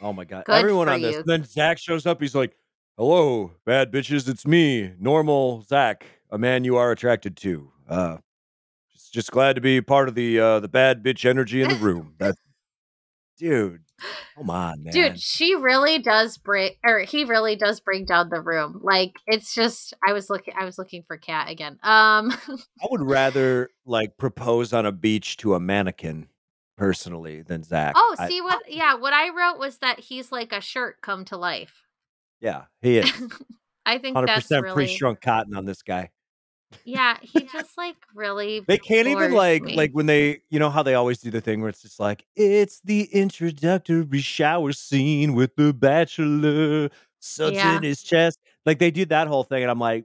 Oh 0.00 0.12
my 0.12 0.24
god. 0.24 0.44
Good 0.44 0.56
Everyone 0.56 0.88
on 0.88 1.00
this. 1.00 1.16
you. 1.16 1.22
Then 1.24 1.44
Zach 1.44 1.78
shows 1.78 2.06
up. 2.06 2.20
He's 2.20 2.34
like, 2.34 2.56
"Hello, 2.96 3.52
bad 3.64 3.90
bitches. 3.92 4.28
It's 4.28 4.46
me, 4.46 4.92
normal 4.98 5.62
Zach, 5.62 6.04
a 6.30 6.38
man 6.38 6.64
you 6.64 6.76
are 6.76 6.90
attracted 6.90 7.36
to. 7.38 7.72
Uh, 7.88 8.16
just 9.08 9.30
glad 9.30 9.54
to 9.56 9.60
be 9.60 9.80
part 9.80 10.08
of 10.08 10.14
the 10.14 10.38
uh 10.38 10.60
the 10.60 10.68
bad 10.68 11.02
bitch 11.02 11.24
energy 11.28 11.62
in 11.62 11.68
the 11.68 11.74
room. 11.80 12.14
That's 12.18 12.38
dude, 13.38 13.82
come 14.36 14.50
on, 14.50 14.82
man. 14.82 14.92
Dude, 14.92 15.20
she 15.20 15.54
really 15.54 15.98
does 15.98 16.36
bring 16.38 16.72
or 16.84 17.00
he 17.00 17.24
really 17.24 17.56
does 17.56 17.80
bring 17.80 18.04
down 18.04 18.28
the 18.30 18.40
room. 18.40 18.80
Like 18.82 19.12
it's 19.26 19.54
just 19.54 19.94
I 20.06 20.12
was 20.12 20.28
looking 20.28 20.54
I 20.58 20.64
was 20.64 20.78
looking 20.78 21.04
for 21.06 21.16
cat 21.16 21.48
again. 21.50 21.78
Um 21.82 22.32
I 22.48 22.86
would 22.90 23.02
rather 23.02 23.70
like 23.86 24.16
propose 24.16 24.72
on 24.72 24.86
a 24.86 24.92
beach 24.92 25.36
to 25.38 25.54
a 25.54 25.60
mannequin 25.60 26.28
personally 26.76 27.42
than 27.42 27.62
Zach. 27.62 27.94
Oh, 27.96 28.16
I- 28.18 28.28
see 28.28 28.40
what 28.40 28.62
yeah, 28.68 28.94
what 28.94 29.12
I 29.12 29.30
wrote 29.30 29.58
was 29.58 29.78
that 29.78 30.00
he's 30.00 30.32
like 30.32 30.52
a 30.52 30.60
shirt 30.60 31.00
come 31.00 31.24
to 31.26 31.36
life. 31.36 31.82
yeah, 32.40 32.64
he 32.82 32.98
is. 32.98 33.12
I 33.86 33.96
think 33.98 34.16
Hundred 34.16 34.28
that's 34.28 34.42
percent 34.42 34.64
really 34.64 34.74
pre-shrunk 34.86 35.20
cotton 35.22 35.56
on 35.56 35.64
this 35.64 35.80
guy. 35.82 36.10
Yeah, 36.84 37.16
he 37.22 37.44
just 37.44 37.76
like 37.78 37.96
really 38.14 38.60
They 38.66 38.78
can't 38.78 39.08
even 39.08 39.32
like 39.32 39.62
me. 39.62 39.74
like 39.76 39.92
when 39.92 40.06
they 40.06 40.40
you 40.50 40.58
know 40.58 40.68
how 40.70 40.82
they 40.82 40.94
always 40.94 41.18
do 41.18 41.30
the 41.30 41.40
thing 41.40 41.60
where 41.60 41.70
it's 41.70 41.82
just 41.82 41.98
like 41.98 42.24
it's 42.36 42.80
the 42.84 43.04
introductory 43.12 44.20
shower 44.20 44.72
scene 44.72 45.34
with 45.34 45.56
the 45.56 45.72
bachelor 45.72 46.90
suds 47.20 47.56
Yeah. 47.56 47.76
in 47.76 47.82
his 47.82 48.02
chest. 48.02 48.38
Like 48.66 48.78
they 48.78 48.90
do 48.90 49.06
that 49.06 49.28
whole 49.28 49.44
thing, 49.44 49.62
and 49.62 49.70
I'm 49.70 49.78
like, 49.78 50.04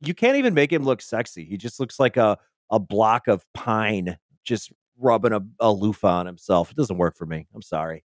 you 0.00 0.14
can't 0.14 0.36
even 0.36 0.54
make 0.54 0.72
him 0.72 0.84
look 0.84 1.02
sexy. 1.02 1.44
He 1.44 1.56
just 1.56 1.80
looks 1.80 1.98
like 1.98 2.16
a 2.16 2.38
a 2.70 2.78
block 2.78 3.26
of 3.28 3.44
pine 3.54 4.16
just 4.44 4.72
rubbing 4.98 5.32
a, 5.32 5.40
a 5.60 5.72
loofah 5.72 6.20
on 6.20 6.26
himself. 6.26 6.70
It 6.70 6.76
doesn't 6.76 6.98
work 6.98 7.16
for 7.16 7.26
me. 7.26 7.46
I'm 7.54 7.62
sorry. 7.62 8.04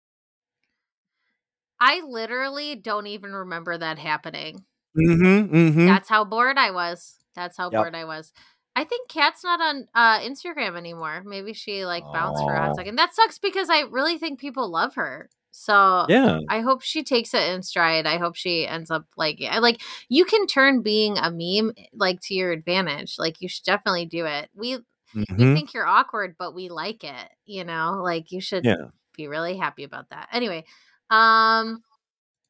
I 1.80 2.00
literally 2.06 2.74
don't 2.74 3.06
even 3.06 3.32
remember 3.32 3.76
that 3.78 3.98
happening. 3.98 4.64
Mm-hmm. 4.96 5.54
Mm-hmm. 5.54 5.86
That's 5.86 6.08
how 6.08 6.24
bored 6.24 6.58
I 6.58 6.70
was. 6.72 7.16
That's 7.38 7.56
how 7.56 7.70
Yep. 7.70 7.72
bored 7.72 7.94
I 7.94 8.04
was. 8.04 8.32
I 8.76 8.84
think 8.84 9.08
Kat's 9.08 9.44
not 9.44 9.60
on 9.60 9.88
uh, 9.94 10.20
Instagram 10.20 10.76
anymore. 10.76 11.22
Maybe 11.24 11.52
she 11.52 11.84
like 11.86 12.02
bounced 12.12 12.42
for 12.42 12.52
a 12.54 12.60
hot 12.60 12.76
second. 12.76 12.96
That 12.96 13.14
sucks 13.14 13.38
because 13.38 13.70
I 13.70 13.80
really 13.82 14.18
think 14.18 14.40
people 14.40 14.68
love 14.70 14.94
her. 14.96 15.30
So 15.50 16.06
Yeah. 16.08 16.38
I 16.48 16.60
hope 16.60 16.82
she 16.82 17.02
takes 17.02 17.34
it 17.34 17.42
in 17.54 17.62
stride. 17.62 18.06
I 18.06 18.18
hope 18.18 18.36
she 18.36 18.66
ends 18.66 18.90
up 18.90 19.06
like 19.16 19.38
like 19.40 19.80
you 20.08 20.24
can 20.24 20.46
turn 20.46 20.82
being 20.82 21.16
a 21.18 21.30
meme 21.30 21.72
like 21.92 22.20
to 22.22 22.34
your 22.34 22.52
advantage. 22.52 23.16
Like 23.18 23.40
you 23.40 23.48
should 23.48 23.64
definitely 23.64 24.06
do 24.06 24.26
it. 24.26 24.50
We 24.54 24.76
we 25.14 25.24
Mhm. 25.24 25.54
think 25.54 25.74
you're 25.74 25.86
awkward, 25.86 26.36
but 26.38 26.54
we 26.54 26.68
like 26.68 27.02
it. 27.04 27.30
You 27.46 27.64
know, 27.64 28.00
like 28.02 28.30
you 28.30 28.40
should 28.40 28.64
Yeah. 28.64 28.90
be 29.16 29.26
really 29.28 29.56
happy 29.56 29.84
about 29.84 30.10
that. 30.10 30.28
Anyway, 30.32 30.64
um, 31.10 31.82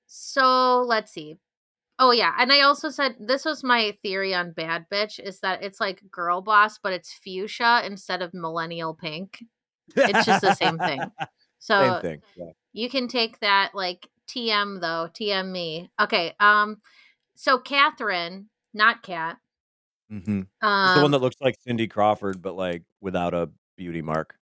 so 0.07 0.83
let's 0.87 1.13
see. 1.13 1.37
Oh 1.99 2.13
yeah, 2.13 2.33
and 2.39 2.53
I 2.53 2.61
also 2.61 2.91
said 2.91 3.17
this 3.19 3.45
was 3.45 3.65
my 3.65 3.97
theory 4.03 4.35
on 4.35 4.53
Bad 4.53 4.87
Bitch 4.91 5.19
is 5.19 5.41
that 5.41 5.63
it's 5.63 5.81
like 5.81 6.03
girl 6.11 6.41
boss, 6.41 6.79
but 6.79 6.93
it's 6.93 7.13
fuchsia 7.13 7.83
instead 7.85 8.23
of 8.23 8.33
millennial 8.35 8.95
pink. 8.95 9.43
It's 9.97 10.27
just 10.27 10.43
the 10.43 10.55
same 10.55 10.79
thing. 10.79 11.01
So 11.61 11.83
Same 11.83 12.03
thing. 12.03 12.23
Yeah. 12.37 12.53
you 12.73 12.89
can 12.89 13.09
take 13.09 13.41
that 13.41 13.75
like 13.75 14.09
TM 14.29 14.81
though, 14.81 15.09
TM 15.13 15.51
me. 15.51 15.91
Okay, 16.01 16.33
um, 16.39 16.77
so 17.35 17.59
Catherine, 17.59 18.49
not 18.73 19.03
Cat. 19.03 19.39
Mm-hmm. 20.13 20.43
Um, 20.67 20.97
the 20.97 21.03
one 21.03 21.11
that 21.11 21.21
looks 21.21 21.41
like 21.41 21.57
Cindy 21.61 21.89
Crawford, 21.89 22.41
but 22.41 22.55
like 22.55 22.85
without 23.01 23.35
a 23.35 23.51
beauty 23.77 24.03
mark. 24.03 24.37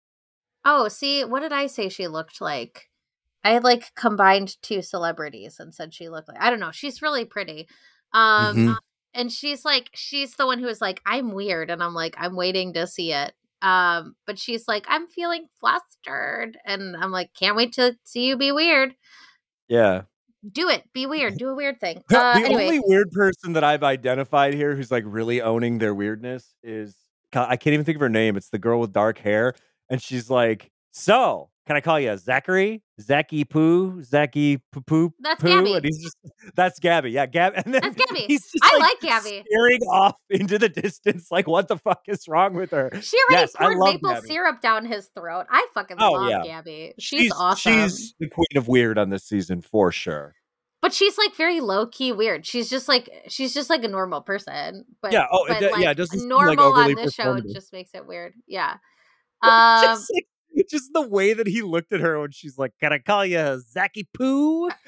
Oh, 0.66 0.88
see, 0.88 1.24
what 1.24 1.42
did 1.42 1.54
I 1.54 1.68
say 1.68 1.90
she 1.90 2.08
looked 2.08 2.42
like? 2.42 2.90
I 3.46 3.52
had 3.52 3.64
like 3.64 3.94
combined 3.96 4.58
two 4.62 4.82
celebrities 4.82 5.58
and 5.60 5.74
said 5.74 5.94
she 5.94 6.10
looked 6.10 6.28
like 6.28 6.42
I 6.42 6.50
don't 6.50 6.60
know. 6.60 6.72
She's 6.72 7.02
really 7.02 7.24
pretty. 7.26 7.68
Um 8.14 8.56
Mhm. 8.58 8.78
and 9.14 9.32
she's 9.32 9.64
like 9.64 9.90
she's 9.94 10.36
the 10.36 10.46
one 10.46 10.60
who 10.60 10.66
was 10.66 10.82
like 10.82 11.02
I'm 11.06 11.32
weird 11.34 11.70
and 11.70 11.82
I'm 11.82 11.94
like 11.94 12.16
I'm 12.18 12.36
waiting 12.36 12.74
to 12.74 12.88
see 12.88 13.14
it. 13.14 13.34
Um 13.62 14.16
but 14.28 14.38
she's 14.40 14.68
like 14.68 14.86
I'm 14.90 15.08
feeling 15.08 15.48
flustered 15.60 16.58
and 16.66 16.98
I'm 16.98 17.12
like 17.12 17.30
can't 17.40 17.56
wait 17.56 17.74
to 17.74 17.96
see 18.04 18.26
you 18.28 18.36
be 18.38 18.52
weird. 18.52 18.96
Yeah. 19.70 20.02
Do 20.52 20.70
it. 20.70 20.84
Be 20.94 21.06
weird. 21.08 21.38
Do 21.38 21.50
a 21.50 21.56
weird 21.56 21.80
thing. 21.80 22.04
The 22.10 22.18
Uh 22.20 22.40
the 22.40 22.46
anyway. 22.46 22.66
only 22.66 22.80
weird 22.86 23.12
person 23.12 23.54
that 23.54 23.64
I've 23.64 23.84
identified 23.84 24.54
here 24.54 24.76
who's 24.76 24.92
like 24.92 25.04
really 25.08 25.42
owning 25.42 25.78
their 25.78 25.96
weirdness 25.96 26.54
is 26.64 26.96
I 27.34 27.58
can't 27.58 27.74
even 27.74 27.86
think 27.86 27.98
of 27.98 28.02
her 28.02 28.10
name. 28.10 28.38
It's 28.38 28.50
the 28.50 28.60
girl 28.60 28.80
with 28.80 28.94
dark 28.94 29.18
hair, 29.18 29.56
and 29.90 30.02
she's 30.02 30.30
like, 30.30 30.72
"So, 30.92 31.50
can 31.66 31.76
I 31.76 31.82
call 31.82 32.00
you 32.00 32.16
Zachary, 32.18 32.84
Zachy 33.02 33.44
Poo, 33.44 34.02
Zachy 34.04 34.58
Poo 34.72 34.82
Poo?" 34.82 35.14
That's 35.20 35.42
Poo? 35.42 35.48
Gabby. 35.48 35.74
And 35.74 35.86
he's 35.86 36.02
just 36.04 36.18
that's 36.56 36.80
Gabby. 36.80 37.12
Yeah, 37.12 37.26
Gabby. 37.26 37.58
And 37.66 37.74
then 37.74 37.82
That's 37.82 37.96
Gabby. 37.96 38.26
He's 38.28 38.44
just 38.52 38.64
I 38.64 38.78
like, 38.78 38.82
like 38.82 39.00
Gabby. 39.02 39.44
staring 39.50 39.82
off 39.84 40.16
into 40.30 40.58
the 40.60 40.70
distance, 40.70 41.28
like, 41.32 41.48
what 41.48 41.68
the 41.68 41.78
fuck 41.78 42.02
is 42.08 42.28
wrong 42.28 42.54
with 42.54 42.72
her? 42.72 42.90
She 43.02 43.18
already 43.30 43.42
Yes, 43.42 43.54
poured 43.58 43.78
maple 43.80 44.10
Gabby. 44.14 44.28
syrup 44.28 44.62
down 44.62 44.86
his 44.86 45.08
throat. 45.18 45.46
I 45.50 45.66
fucking 45.74 45.98
Oh, 46.00 46.12
love 46.12 46.30
yeah. 46.30 46.44
Gabby. 46.44 46.94
She's, 47.00 47.32
awesome. 47.32 47.74
She's 47.74 48.14
the 48.20 48.30
queen 48.30 48.46
of 48.58 48.68
weird 48.68 48.98
on 48.98 49.10
this 49.10 49.24
season 49.26 49.62
for 49.62 49.92
sure. 49.92 50.36
but 50.82 50.94
she's 50.94 51.18
like 51.18 51.36
very 51.36 51.62
low 51.62 51.88
key 51.88 52.12
weird. 52.12 52.46
She's 52.46 52.70
just 52.70 52.88
like 52.88 53.10
she's 53.28 53.56
just 53.56 53.72
like 53.72 53.84
a 53.84 53.88
normal 53.88 54.22
person. 54.22 54.86
But 55.02 55.14
Yeah, 55.14 55.26
oh, 55.32 55.46
but 55.48 55.60
like 55.72 55.82
yeah, 55.82 55.92
it 55.92 55.96
doesn't 55.96 56.20
seem, 56.20 56.30
normal 56.30 56.50
like, 56.50 56.60
overly 56.60 56.94
on 56.94 57.04
this 57.04 57.14
show 57.16 57.40
just 57.40 57.74
makes 57.74 57.90
it 57.96 58.06
weird. 58.06 58.34
Yeah. 58.48 58.76
Um 59.44 59.84
just, 59.84 60.12
like, 60.14 60.26
just 60.70 60.92
the 60.94 61.08
way 61.08 61.34
that 61.34 61.48
he 61.48 61.62
looked 61.62 61.92
at 61.92 62.00
her 62.00 62.20
when 62.20 62.32
she's 62.32 62.58
like, 62.58 62.74
"Can 62.80 62.94
I 62.94 63.00
call 63.00 63.26
you 63.26 63.38
Zacky 63.38 64.06
Poo?" 64.14 64.70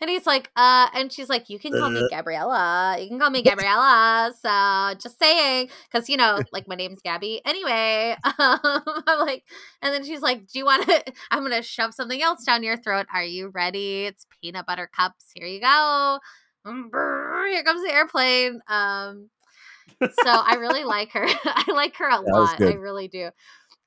and 0.00 0.10
he's 0.10 0.26
like, 0.26 0.50
uh, 0.56 0.88
and 0.94 1.12
she's 1.12 1.28
like, 1.28 1.48
you 1.48 1.58
can 1.58 1.72
call 1.72 1.90
me 1.90 2.06
Gabriella. 2.10 2.96
You 3.00 3.08
can 3.08 3.18
call 3.18 3.30
me 3.30 3.42
Gabriella. 3.44 4.32
So 4.40 4.98
just 5.00 5.18
saying, 5.18 5.70
because 5.90 6.08
you 6.08 6.16
know, 6.16 6.40
like 6.52 6.68
my 6.68 6.74
name's 6.74 7.00
Gabby. 7.02 7.40
Anyway, 7.44 8.16
um, 8.24 8.60
I'm 9.06 9.18
like, 9.20 9.44
and 9.82 9.92
then 9.92 10.04
she's 10.04 10.20
like, 10.20 10.46
do 10.46 10.58
you 10.58 10.64
want 10.64 10.86
to? 10.86 11.04
I'm 11.30 11.42
gonna 11.42 11.62
shove 11.62 11.94
something 11.94 12.20
else 12.22 12.44
down 12.44 12.62
your 12.62 12.76
throat. 12.76 13.06
Are 13.12 13.24
you 13.24 13.48
ready? 13.48 14.04
It's 14.04 14.26
peanut 14.40 14.66
butter 14.66 14.88
cups. 14.94 15.26
Here 15.34 15.46
you 15.46 15.60
go. 15.60 16.18
Mm, 16.66 16.88
Here 17.50 17.64
comes 17.64 17.82
the 17.82 17.92
airplane. 17.92 18.60
Um, 18.68 19.30
so 20.00 20.10
I 20.26 20.56
really 20.60 20.84
like 20.84 21.12
her. 21.12 21.26
I 21.26 21.64
like 21.72 21.96
her 21.96 22.08
a 22.08 22.22
that 22.22 22.32
lot. 22.32 22.60
I 22.60 22.74
really 22.74 23.08
do. 23.08 23.30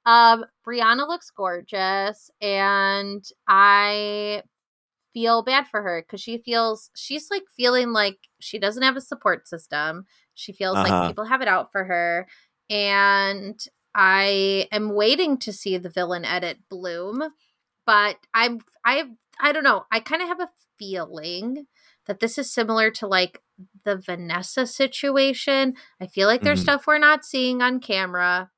Um, 0.05 0.45
Brianna 0.65 1.07
looks 1.07 1.31
gorgeous, 1.31 2.29
and 2.41 3.23
I 3.47 4.43
feel 5.13 5.43
bad 5.43 5.67
for 5.67 5.81
her 5.81 6.01
because 6.03 6.21
she 6.21 6.37
feels 6.39 6.91
she's 6.95 7.29
like 7.31 7.43
feeling 7.55 7.91
like 7.93 8.17
she 8.39 8.59
doesn't 8.59 8.83
have 8.83 8.97
a 8.97 9.01
support 9.01 9.47
system. 9.47 10.05
She 10.35 10.53
feels 10.53 10.75
Uh-huh. 10.79 10.83
like 10.83 11.01
people 11.01 11.25
have 11.25 11.41
it 11.41 11.47
out 11.47 11.71
for 11.71 11.83
her, 11.85 12.27
and 12.69 13.59
I 13.95 14.67
am 14.71 14.93
waiting 14.93 15.37
to 15.39 15.53
see 15.53 15.77
the 15.77 15.89
villain 15.89 16.25
edit 16.25 16.59
bloom, 16.69 17.23
but 17.85 18.17
I'm 18.33 18.59
I 18.85 19.05
I 19.39 19.51
don't 19.51 19.63
know. 19.63 19.85
I 19.91 19.99
kind 19.99 20.21
of 20.21 20.27
have 20.29 20.39
a 20.41 20.49
feeling 20.79 21.67
that 22.07 22.19
this 22.19 22.37
is 22.37 22.51
similar 22.53 22.91
to 22.91 23.07
like 23.07 23.41
the 23.85 23.97
Vanessa 23.97 24.67
situation. 24.67 25.75
I 26.01 26.07
feel 26.07 26.27
like 26.27 26.43
there's 26.43 26.59
Mhm. 26.59 26.63
stuff 26.63 26.87
we're 26.87 26.99
not 26.99 27.25
seeing 27.25 27.61
on 27.61 27.79
camera 27.79 28.51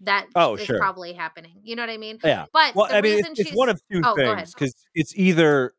that 0.00 0.26
Oh, 0.34 0.54
is 0.56 0.66
sure. 0.66 0.78
probably 0.78 1.12
happening. 1.12 1.52
You 1.62 1.76
know 1.76 1.82
what 1.82 1.90
I 1.90 1.96
mean? 1.96 2.18
Yeah. 2.22 2.46
But 2.52 2.74
Well, 2.74 2.86
the 2.88 2.96
I 2.96 3.00
mean, 3.00 3.14
reason 3.14 3.32
it's, 3.32 3.40
it's 3.40 3.52
one 3.56 3.68
of 3.68 3.80
two 3.90 4.02
Oh, 4.04 4.14
things 4.14 4.52
because 4.54 4.74
it's 4.94 5.12
either 5.16 5.74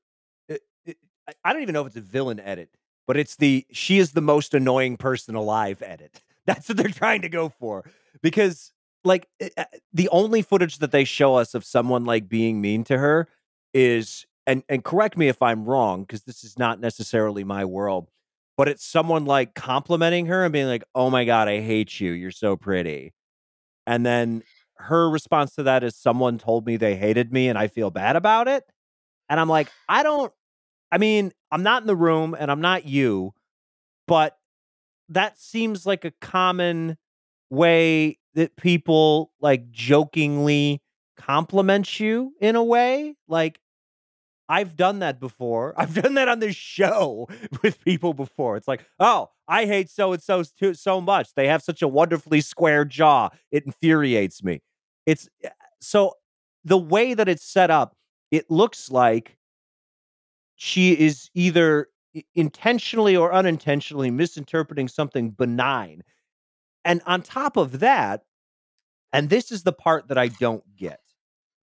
it, 0.49 0.61
it, 0.85 0.97
I- 1.43 1.53
don't 1.53 1.61
even 1.61 1.73
know 1.73 1.81
if 1.81 1.87
it's 1.87 1.97
a 1.97 2.01
villain 2.01 2.39
edit, 2.39 2.69
but 3.05 3.17
it's 3.17 3.35
the 3.35 3.65
she 3.71 3.99
is 3.99 4.11
the 4.13 4.21
most 4.21 4.53
annoying 4.53 4.97
person 4.97 5.35
alive 5.35 5.81
edit. 5.85 6.21
That's 6.45 6.69
what 6.69 6.77
they're 6.77 6.87
trying 6.89 7.21
to 7.23 7.29
go 7.29 7.49
for 7.49 7.83
because 8.23 8.71
like 9.03 9.27
it- 9.39 9.53
uh, 9.57 9.65
the 9.93 10.09
only 10.09 10.41
footage 10.41 10.79
that 10.79 10.91
they 10.91 11.03
show 11.03 11.35
us 11.35 11.53
of 11.53 11.63
someone 11.65 12.05
like 12.05 12.27
being 12.29 12.61
mean 12.61 12.83
to 12.85 12.97
her 12.97 13.27
is 13.73 14.25
and 14.47 14.63
and 14.69 14.83
correct 14.83 15.17
me 15.17 15.27
if 15.27 15.41
I'm 15.41 15.65
wrong 15.65 16.01
because 16.01 16.23
this 16.23 16.43
is 16.43 16.57
not 16.57 16.79
necessarily 16.79 17.43
my 17.43 17.65
world, 17.65 18.09
but 18.57 18.67
it's 18.67 18.85
someone 18.85 19.25
like 19.25 19.53
complimenting 19.55 20.25
her 20.27 20.43
and 20.43 20.53
being 20.53 20.67
like, 20.67 20.83
"Oh 20.95 21.09
my 21.09 21.25
god, 21.25 21.47
I 21.49 21.59
hate 21.61 21.99
you. 21.99 22.11
You're 22.13 22.31
so 22.31 22.55
pretty." 22.55 23.13
And 23.87 24.05
then 24.05 24.43
her 24.75 25.09
response 25.09 25.55
to 25.55 25.63
that 25.63 25.83
is 25.83 25.95
someone 25.95 26.37
told 26.37 26.67
me 26.67 26.77
they 26.77 26.95
hated 26.95 27.33
me 27.33 27.49
and 27.49 27.57
I 27.57 27.67
feel 27.67 27.89
bad 27.89 28.15
about 28.15 28.47
it. 28.47 28.63
And 29.29 29.39
I'm 29.39 29.49
like, 29.49 29.69
I 29.89 30.03
don't 30.03 30.31
I 30.91 30.97
mean, 30.99 31.31
I'm 31.51 31.63
not 31.63 31.83
in 31.83 31.87
the 31.87 31.95
room 31.95 32.35
and 32.37 32.49
I'm 32.51 32.61
not 32.61 32.85
you, 32.85 33.33
but 34.07 34.37
that 35.09 35.39
seems 35.39 35.85
like 35.85 36.05
a 36.05 36.11
common 36.21 36.97
way 37.49 38.19
that 38.35 38.55
people 38.55 39.31
like 39.41 39.71
jokingly 39.71 40.81
compliment 41.17 41.99
you 41.99 42.33
in 42.39 42.55
a 42.55 42.63
way. 42.63 43.15
Like 43.27 43.59
I've 44.49 44.75
done 44.75 44.99
that 44.99 45.19
before. 45.19 45.73
I've 45.77 45.93
done 45.93 46.15
that 46.15 46.27
on 46.27 46.39
this 46.39 46.55
show 46.55 47.27
with 47.63 47.83
people 47.83 48.13
before. 48.13 48.57
It's 48.57 48.67
like, 48.67 48.85
oh, 48.99 49.29
I 49.47 49.65
hate 49.65 49.89
so 49.89 50.13
and 50.13 50.21
so 50.21 50.43
so 50.73 51.01
much. 51.01 51.33
They 51.35 51.47
have 51.47 51.61
such 51.63 51.81
a 51.81 51.87
wonderfully 51.87 52.41
square 52.41 52.85
jaw. 52.85 53.29
It 53.51 53.65
infuriates 53.65 54.43
me. 54.43 54.61
It's 55.05 55.29
eh, 55.43 55.49
so 55.81 56.13
the 56.65 56.77
way 56.77 57.13
that 57.13 57.29
it's 57.29 57.43
set 57.45 57.71
up, 57.71 57.95
it 58.31 58.51
looks 58.51 58.91
like 58.91 59.37
she 60.55 60.93
is 60.93 61.29
either 61.33 61.87
intentionally 62.35 63.15
or 63.15 63.33
unintentionally 63.33 64.09
misinterpreting 64.09 64.87
something 64.87 65.29
benign. 65.31 66.01
And 66.85 67.01
on 67.07 67.21
top 67.23 67.57
of 67.57 67.79
that, 67.81 68.23
and 69.13 69.29
this 69.29 69.51
is 69.51 69.63
the 69.63 69.73
part 69.73 70.07
that 70.09 70.17
I 70.17 70.27
don't 70.29 70.63
get. 70.77 71.01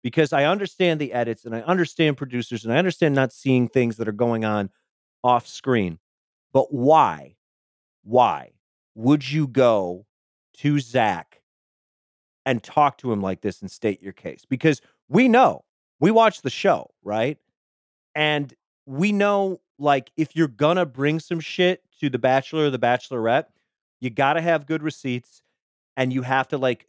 because 0.03 0.33
I 0.33 0.45
understand 0.45 1.01
the 1.01 1.13
edits 1.13 1.45
and 1.45 1.55
I 1.55 1.61
understand 1.61 2.17
producers 2.17 2.65
and 2.65 2.73
I 2.73 2.77
understand 2.77 3.15
not 3.15 3.33
seeing 3.33 3.67
things 3.67 3.97
that 3.97 4.07
are 4.07 4.13
going 4.13 4.45
on 4.45 4.69
off 5.23 5.47
screen. 5.47 5.99
But 6.53 6.73
why, 6.73 7.35
why 8.03 8.51
would 8.95 9.31
you 9.31 9.47
go 9.47 10.05
to 10.57 10.79
Zach 10.79 11.41
and 12.45 12.61
talk 12.61 12.97
to 12.99 13.11
him 13.11 13.21
like 13.21 13.41
this 13.41 13.61
and 13.61 13.69
state 13.69 14.01
your 14.01 14.13
case? 14.13 14.45
Because 14.47 14.81
we 15.07 15.27
know, 15.27 15.63
we 15.99 16.11
watch 16.11 16.41
the 16.41 16.49
show, 16.49 16.91
right? 17.03 17.37
And 18.15 18.53
we 18.85 19.11
know, 19.11 19.61
like, 19.77 20.11
if 20.17 20.35
you're 20.35 20.47
gonna 20.47 20.85
bring 20.85 21.19
some 21.19 21.39
shit 21.39 21.83
to 21.99 22.09
the 22.09 22.19
Bachelor 22.19 22.65
or 22.65 22.69
the 22.69 22.79
Bachelorette, 22.79 23.45
you 23.99 24.09
gotta 24.09 24.41
have 24.41 24.65
good 24.65 24.83
receipts 24.83 25.41
and 25.95 26.11
you 26.11 26.23
have 26.23 26.47
to, 26.49 26.57
like, 26.57 26.87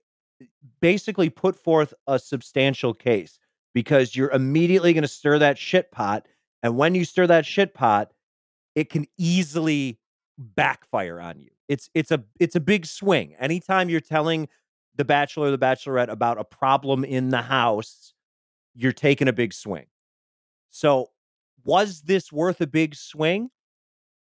basically 0.80 1.30
put 1.30 1.56
forth 1.56 1.94
a 2.06 2.18
substantial 2.18 2.94
case 2.94 3.38
because 3.74 4.16
you're 4.16 4.30
immediately 4.30 4.92
gonna 4.92 5.08
stir 5.08 5.38
that 5.38 5.58
shit 5.58 5.92
pot. 5.92 6.26
And 6.62 6.76
when 6.76 6.94
you 6.94 7.04
stir 7.04 7.26
that 7.26 7.46
shit 7.46 7.74
pot, 7.74 8.12
it 8.74 8.88
can 8.88 9.06
easily 9.18 9.98
backfire 10.42 11.20
on 11.20 11.40
you. 11.40 11.50
It's 11.68 11.88
it's 11.94 12.10
a 12.10 12.22
it's 12.38 12.56
a 12.56 12.60
big 12.60 12.86
swing. 12.86 13.34
Anytime 13.38 13.88
you're 13.88 14.00
telling 14.00 14.48
the 14.96 15.04
bachelor 15.04 15.48
or 15.48 15.50
the 15.50 15.58
bachelorette 15.58 16.10
about 16.10 16.38
a 16.38 16.44
problem 16.44 17.04
in 17.04 17.30
the 17.30 17.42
house, 17.42 18.12
you're 18.74 18.92
taking 18.92 19.28
a 19.28 19.32
big 19.32 19.52
swing. 19.52 19.86
So, 20.70 21.10
was 21.64 22.02
this 22.02 22.32
worth 22.32 22.60
a 22.60 22.66
big 22.66 22.94
swing? 22.94 23.50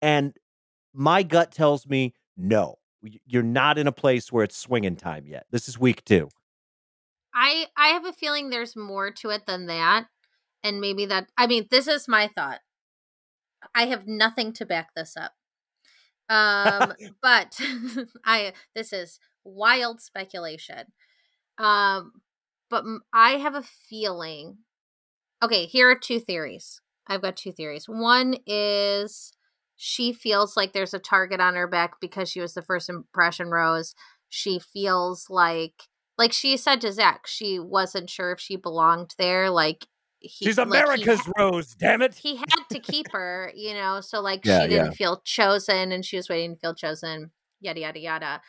And 0.01 0.33
my 0.93 1.23
gut 1.23 1.51
tells 1.51 1.87
me 1.87 2.13
no. 2.37 2.75
You're 3.25 3.43
not 3.43 3.77
in 3.77 3.87
a 3.87 3.91
place 3.91 4.31
where 4.31 4.43
it's 4.43 4.57
swinging 4.57 4.95
time 4.95 5.25
yet. 5.27 5.45
This 5.51 5.67
is 5.67 5.77
week 5.77 6.03
2. 6.05 6.29
I 7.33 7.67
I 7.77 7.89
have 7.89 8.05
a 8.05 8.13
feeling 8.13 8.49
there's 8.49 8.75
more 8.75 9.11
to 9.11 9.29
it 9.29 9.45
than 9.45 9.67
that. 9.67 10.07
And 10.63 10.81
maybe 10.81 11.05
that 11.05 11.27
I 11.37 11.47
mean, 11.47 11.67
this 11.69 11.87
is 11.87 12.07
my 12.07 12.29
thought. 12.35 12.59
I 13.73 13.85
have 13.87 14.07
nothing 14.07 14.53
to 14.53 14.65
back 14.65 14.89
this 14.95 15.15
up. 15.17 15.33
Um, 16.29 16.93
but 17.21 17.59
I 18.25 18.53
this 18.75 18.93
is 18.93 19.19
wild 19.43 20.01
speculation. 20.01 20.91
Um, 21.57 22.13
but 22.69 22.83
I 23.13 23.31
have 23.31 23.55
a 23.55 23.63
feeling. 23.63 24.57
Okay, 25.43 25.65
here 25.65 25.89
are 25.89 25.95
two 25.95 26.19
theories. 26.19 26.81
I've 27.07 27.21
got 27.21 27.37
two 27.37 27.51
theories. 27.51 27.87
One 27.87 28.37
is 28.47 29.33
she 29.75 30.13
feels 30.13 30.55
like 30.55 30.73
there's 30.73 30.93
a 30.93 30.99
target 30.99 31.39
on 31.39 31.55
her 31.55 31.67
back 31.67 31.99
because 31.99 32.29
she 32.29 32.39
was 32.39 32.53
the 32.53 32.61
first 32.61 32.89
impression 32.89 33.49
rose. 33.49 33.93
She 34.29 34.59
feels 34.59 35.27
like 35.29 35.83
like 36.17 36.31
she 36.31 36.55
said 36.57 36.81
to 36.81 36.91
Zach, 36.91 37.27
she 37.27 37.59
wasn't 37.59 38.09
sure 38.09 38.31
if 38.31 38.39
she 38.39 38.55
belonged 38.55 39.15
there. 39.17 39.49
Like 39.49 39.87
he, 40.27 40.45
she's 40.45 40.57
America's 40.57 41.25
like 41.27 41.37
Rose. 41.37 41.75
Damn 41.75 42.01
it! 42.01 42.15
He 42.15 42.35
had 42.37 42.63
to 42.71 42.79
keep 42.79 43.11
her, 43.11 43.51
you 43.55 43.73
know. 43.73 44.01
So 44.01 44.21
like 44.21 44.45
yeah, 44.45 44.61
she 44.61 44.69
didn't 44.69 44.85
yeah. 44.87 44.91
feel 44.91 45.21
chosen, 45.23 45.91
and 45.91 46.03
she 46.03 46.17
was 46.17 46.29
waiting 46.29 46.55
to 46.55 46.59
feel 46.59 46.75
chosen. 46.75 47.31
Yada 47.61 47.79
yada 47.79 47.99
yada. 47.99 48.41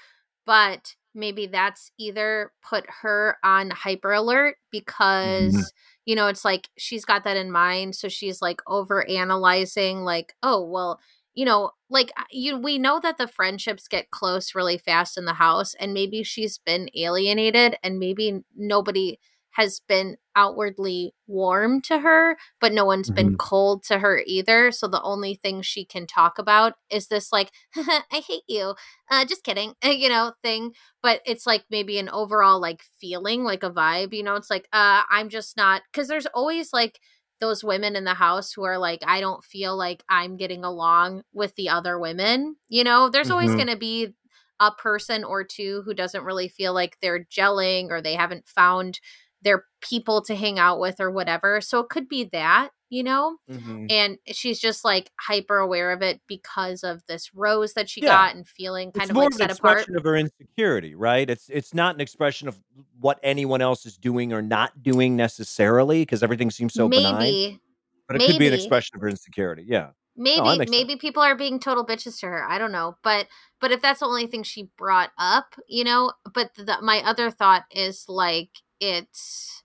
But 0.45 0.95
maybe 1.15 1.47
that's 1.47 1.91
either 1.99 2.53
put 2.63 2.85
her 3.03 3.39
on 3.43 3.71
hyper 3.71 4.13
alert 4.13 4.57
because 4.71 5.55
mm-hmm. 5.55 5.63
you 6.05 6.15
know 6.15 6.29
it's 6.29 6.45
like 6.45 6.69
she's 6.79 7.05
got 7.05 7.25
that 7.25 7.37
in 7.37 7.51
mind, 7.51 7.95
so 7.95 8.09
she's 8.09 8.43
like 8.43 8.61
over 8.67 9.09
analyzing. 9.09 10.05
Like, 10.05 10.35
oh 10.43 10.65
well, 10.65 11.01
you 11.35 11.45
know, 11.45 11.71
like 11.91 12.11
you 12.31 12.59
we 12.59 12.79
know 12.79 13.01
that 13.01 13.19
the 13.19 13.29
friendships 13.29 13.89
get 13.89 14.11
close 14.11 14.55
really 14.55 14.79
fast 14.79 15.19
in 15.19 15.25
the 15.25 15.35
house, 15.35 15.75
and 15.75 15.95
maybe 15.95 16.23
she's 16.23 16.59
been 16.59 16.89
alienated, 16.95 17.77
and 17.83 17.99
maybe 17.99 18.41
nobody 18.57 19.19
has 19.57 19.81
been 19.89 20.19
outwardly 20.37 21.15
warm 21.27 21.81
to 21.81 22.01
her, 22.01 22.37
but 22.61 22.75
no 22.75 22.85
one's 22.85 23.09
mm-hmm. 23.09 23.29
been 23.29 23.37
cold 23.37 23.83
to 23.85 24.01
her 24.01 24.23
either. 24.27 24.71
So 24.71 24.87
the 24.87 25.03
only 25.03 25.35
thing 25.35 25.63
she 25.63 25.87
can 25.87 26.07
talk 26.07 26.39
about 26.39 26.75
is 26.91 27.09
this, 27.09 27.33
like, 27.33 27.51
I 27.77 28.23
hate 28.27 28.43
you. 28.47 28.75
Uh, 29.11 29.25
just 29.25 29.45
kidding, 29.45 29.73
you 29.83 30.11
know, 30.11 30.35
thing. 30.43 30.73
But 31.03 31.23
it's 31.25 31.47
like 31.47 31.65
maybe 31.71 31.99
an 31.99 32.11
overall, 32.11 32.61
like, 32.61 32.83
feeling, 33.01 33.45
like 33.45 33.63
a 33.63 33.71
vibe, 33.71 34.13
you 34.13 34.23
know, 34.23 34.35
it's 34.35 34.51
like, 34.51 34.69
uh, 34.75 35.03
I'm 35.11 35.31
just 35.31 35.57
not, 35.57 35.83
because 35.91 36.07
there's 36.07 36.27
always 36.27 36.73
like, 36.73 37.01
those 37.39 37.63
women 37.63 37.97
in 37.97 38.05
the 38.05 38.15
house 38.15 38.55
who 38.55 38.65
are 38.65 38.79
like, 38.79 39.01
I 39.07 39.21
don't 39.21 39.45
feel 39.45 39.77
like 39.77 40.03
I'm 40.09 40.39
getting 40.39 40.65
along 40.65 41.21
with 41.35 41.55
the 41.57 41.69
other 41.69 41.99
women. 41.99 42.57
You 42.71 42.83
know, 42.83 43.11
there's 43.11 43.27
mm-hmm. 43.27 43.33
always 43.35 43.55
going 43.55 43.67
to 43.67 43.77
be 43.77 44.15
a 44.61 44.71
person 44.73 45.25
or 45.25 45.45
two 45.45 45.83
who 45.85 45.95
doesn't 45.95 46.25
really 46.25 46.49
feel 46.49 46.73
like 46.73 46.97
they're 47.01 47.25
gelling 47.25 47.91
or 47.91 48.01
they 48.01 48.15
haven't 48.15 48.49
found 48.49 49.01
their 49.47 49.65
people 49.81 50.21
to 50.21 50.35
hang 50.35 50.59
out 50.59 50.81
with 50.81 50.99
or 50.99 51.09
whatever. 51.09 51.61
So 51.61 51.79
it 51.79 51.89
could 51.89 52.09
be 52.09 52.25
that, 52.33 52.71
you 52.91 53.05
know? 53.05 53.37
Mm-hmm. 53.49 53.87
And 53.89 54.19
she's 54.27 54.59
just 54.59 54.85
like 54.85 55.13
hyper 55.21 55.59
aware 55.59 55.93
of 55.93 56.03
it 56.03 56.21
because 56.27 56.83
of 56.83 57.01
this 57.07 57.31
rose 57.33 57.75
that 57.75 57.89
she 57.89 58.03
yeah. 58.03 58.09
got 58.09 58.35
and 58.35 58.47
feeling 58.47 58.91
kind 58.91 59.05
it's 59.05 59.11
of 59.11 59.15
more 59.15 59.25
like 59.27 59.35
of 59.35 59.37
set 59.37 59.45
an 59.45 59.51
expression 59.53 59.95
apart. 59.95 59.97
of 59.99 60.05
her 60.05 60.17
insecurity, 60.17 60.97
right? 60.97 61.31
It's 61.31 61.49
it's 61.49 61.73
not 61.73 61.95
an 61.95 62.01
expression 62.01 62.49
of 62.49 62.59
what 62.99 63.21
anyone 63.23 63.63
else 63.63 63.87
is 63.87 63.97
doing 63.97 64.33
or 64.33 64.43
not 64.43 64.83
doing 64.83 65.15
necessarily 65.15 66.03
because 66.03 66.25
everything 66.25 66.51
seems 66.51 66.75
so 66.75 66.89
maybe, 66.89 67.05
benign. 67.05 67.61
But 68.09 68.17
it 68.17 68.19
maybe. 68.19 68.33
could 68.33 68.39
be 68.41 68.49
an 68.49 68.55
expression 68.55 68.97
of 68.97 69.03
her 69.03 69.09
insecurity. 69.09 69.65
Yeah. 69.65 69.91
Maybe 70.17 70.41
no, 70.41 70.57
maybe 70.57 70.95
sense. 70.95 71.01
people 71.01 71.23
are 71.23 71.37
being 71.37 71.61
total 71.61 71.87
bitches 71.87 72.19
to 72.21 72.27
her. 72.27 72.45
I 72.49 72.59
don't 72.59 72.73
know, 72.73 72.97
but 73.05 73.29
but 73.61 73.71
if 73.71 73.81
that's 73.81 74.01
the 74.01 74.07
only 74.07 74.27
thing 74.27 74.43
she 74.43 74.71
brought 74.77 75.11
up, 75.19 75.55
you 75.69 75.85
know. 75.85 76.13
But 76.35 76.51
the, 76.57 76.79
my 76.83 77.01
other 77.05 77.31
thought 77.31 77.65
is 77.71 78.07
like 78.09 78.49
it's 78.81 79.63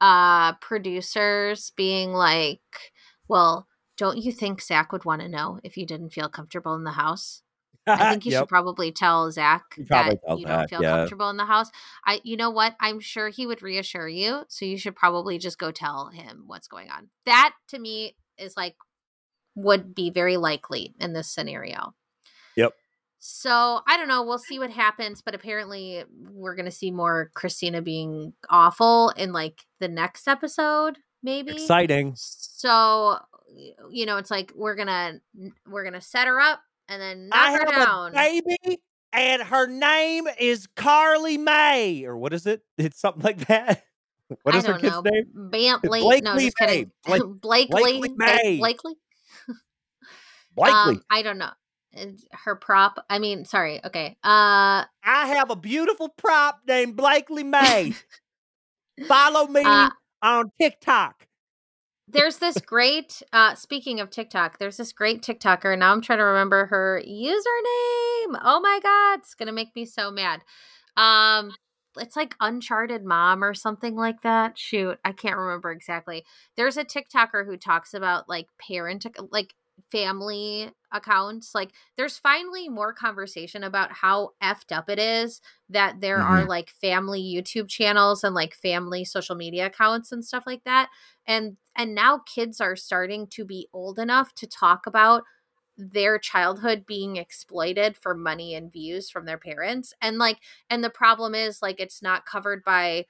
uh 0.00 0.54
producers 0.54 1.72
being 1.76 2.12
like, 2.12 2.60
well, 3.28 3.66
don't 3.96 4.18
you 4.18 4.32
think 4.32 4.60
Zach 4.62 4.92
would 4.92 5.04
want 5.04 5.22
to 5.22 5.28
know 5.28 5.58
if 5.64 5.76
you 5.76 5.86
didn't 5.86 6.10
feel 6.10 6.28
comfortable 6.28 6.74
in 6.74 6.84
the 6.84 6.92
house? 6.92 7.42
I 7.86 8.10
think 8.10 8.26
you 8.26 8.32
yep. 8.32 8.42
should 8.42 8.48
probably 8.48 8.92
tell 8.92 9.30
Zach 9.30 9.62
that 9.78 10.18
you 10.36 10.46
don't 10.46 10.68
feel 10.68 10.82
yeah. 10.82 10.98
comfortable 10.98 11.30
in 11.30 11.36
the 11.36 11.44
house. 11.44 11.70
I, 12.04 12.20
you 12.24 12.36
know 12.36 12.50
what? 12.50 12.74
I'm 12.80 13.00
sure 13.00 13.28
he 13.28 13.46
would 13.46 13.62
reassure 13.62 14.08
you. 14.08 14.42
So 14.48 14.64
you 14.64 14.76
should 14.76 14.96
probably 14.96 15.38
just 15.38 15.58
go 15.58 15.70
tell 15.70 16.08
him 16.08 16.44
what's 16.46 16.68
going 16.68 16.90
on. 16.90 17.08
That 17.26 17.54
to 17.68 17.78
me 17.78 18.16
is 18.38 18.56
like 18.56 18.74
would 19.54 19.94
be 19.94 20.10
very 20.10 20.36
likely 20.36 20.94
in 21.00 21.12
this 21.12 21.30
scenario. 21.30 21.94
Yep. 22.56 22.74
So 23.28 23.80
I 23.88 23.96
don't 23.96 24.06
know. 24.06 24.22
We'll 24.22 24.38
see 24.38 24.60
what 24.60 24.70
happens, 24.70 25.20
but 25.20 25.34
apparently 25.34 26.04
we're 26.30 26.54
gonna 26.54 26.70
see 26.70 26.92
more 26.92 27.32
Christina 27.34 27.82
being 27.82 28.32
awful 28.50 29.08
in 29.16 29.32
like 29.32 29.66
the 29.80 29.88
next 29.88 30.28
episode, 30.28 30.98
maybe. 31.24 31.50
Exciting. 31.50 32.12
So 32.16 33.18
you 33.90 34.06
know, 34.06 34.18
it's 34.18 34.30
like 34.30 34.52
we're 34.54 34.76
gonna 34.76 35.20
we're 35.68 35.82
gonna 35.82 36.00
set 36.00 36.28
her 36.28 36.38
up 36.38 36.60
and 36.88 37.02
then 37.02 37.28
knock 37.28 37.38
I 37.38 37.52
her 37.52 37.64
down. 37.64 38.12
baby, 38.12 38.80
and 39.12 39.42
her 39.42 39.66
name 39.66 40.28
is 40.38 40.68
Carly 40.76 41.36
May, 41.36 42.04
or 42.04 42.16
what 42.16 42.32
is 42.32 42.46
it? 42.46 42.62
It's 42.78 43.00
something 43.00 43.22
like 43.22 43.48
that. 43.48 43.82
What 44.42 44.56
is 44.56 44.66
her 44.66 44.74
kid's 44.74 44.92
know. 44.92 45.02
name? 45.02 45.24
Bentley. 45.36 46.00
Blakely 46.00 46.20
no, 46.20 46.36
just 46.36 46.56
kidding. 46.58 46.90
Blake, 47.04 47.22
Blakely. 47.40 47.80
Blakely 47.80 48.12
May. 48.16 48.58
Blakely. 48.58 48.94
Blakely. 50.56 50.94
Um, 50.96 51.02
I 51.08 51.22
don't 51.22 51.38
know 51.38 51.52
her 52.32 52.56
prop. 52.56 53.04
I 53.08 53.18
mean, 53.18 53.44
sorry. 53.44 53.84
Okay. 53.84 54.16
Uh 54.22 54.84
I 55.04 55.26
have 55.28 55.50
a 55.50 55.56
beautiful 55.56 56.08
prop 56.08 56.60
named 56.66 56.96
Blakely 56.96 57.44
May. 57.44 57.94
Follow 59.08 59.46
me 59.46 59.62
uh, 59.64 59.90
on 60.22 60.50
TikTok. 60.60 61.26
There's 62.08 62.38
this 62.38 62.58
great 62.58 63.22
uh 63.32 63.54
speaking 63.54 64.00
of 64.00 64.10
TikTok, 64.10 64.58
there's 64.58 64.76
this 64.76 64.92
great 64.92 65.22
TikToker. 65.22 65.78
Now 65.78 65.92
I'm 65.92 66.00
trying 66.00 66.18
to 66.18 66.24
remember 66.24 66.66
her 66.66 67.02
username. 67.04 68.40
Oh 68.42 68.60
my 68.62 68.80
god, 68.82 69.20
it's 69.20 69.34
going 69.34 69.48
to 69.48 69.52
make 69.52 69.74
me 69.74 69.84
so 69.84 70.10
mad. 70.10 70.42
Um 70.96 71.52
it's 71.98 72.16
like 72.16 72.34
Uncharted 72.40 73.04
Mom 73.04 73.42
or 73.42 73.54
something 73.54 73.96
like 73.96 74.22
that. 74.22 74.58
Shoot, 74.58 74.98
I 75.04 75.12
can't 75.12 75.36
remember 75.36 75.70
exactly. 75.70 76.24
There's 76.56 76.76
a 76.76 76.84
TikToker 76.84 77.46
who 77.46 77.56
talks 77.56 77.94
about 77.94 78.28
like 78.28 78.48
parent 78.60 79.06
like 79.30 79.54
family 79.90 80.70
accounts 80.92 81.54
like 81.54 81.70
there's 81.96 82.18
finally 82.18 82.68
more 82.68 82.92
conversation 82.92 83.64
about 83.64 83.92
how 83.92 84.30
effed 84.42 84.72
up 84.72 84.88
it 84.88 84.98
is 84.98 85.40
that 85.68 86.00
there 86.00 86.18
mm-hmm. 86.18 86.32
are 86.32 86.44
like 86.44 86.70
family 86.70 87.22
youtube 87.22 87.68
channels 87.68 88.24
and 88.24 88.34
like 88.34 88.54
family 88.54 89.04
social 89.04 89.36
media 89.36 89.66
accounts 89.66 90.12
and 90.12 90.24
stuff 90.24 90.44
like 90.46 90.62
that 90.64 90.88
and 91.26 91.56
and 91.76 91.94
now 91.94 92.18
kids 92.18 92.60
are 92.60 92.76
starting 92.76 93.26
to 93.26 93.44
be 93.44 93.68
old 93.72 93.98
enough 93.98 94.34
to 94.34 94.46
talk 94.46 94.86
about 94.86 95.22
their 95.78 96.18
childhood 96.18 96.84
being 96.86 97.16
exploited 97.16 97.96
for 97.96 98.14
money 98.14 98.54
and 98.54 98.72
views 98.72 99.10
from 99.10 99.26
their 99.26 99.38
parents 99.38 99.92
and 100.00 100.18
like 100.18 100.38
and 100.70 100.82
the 100.82 100.90
problem 100.90 101.34
is 101.34 101.60
like 101.60 101.78
it's 101.78 102.00
not 102.00 102.24
covered 102.24 102.64
by 102.64 103.04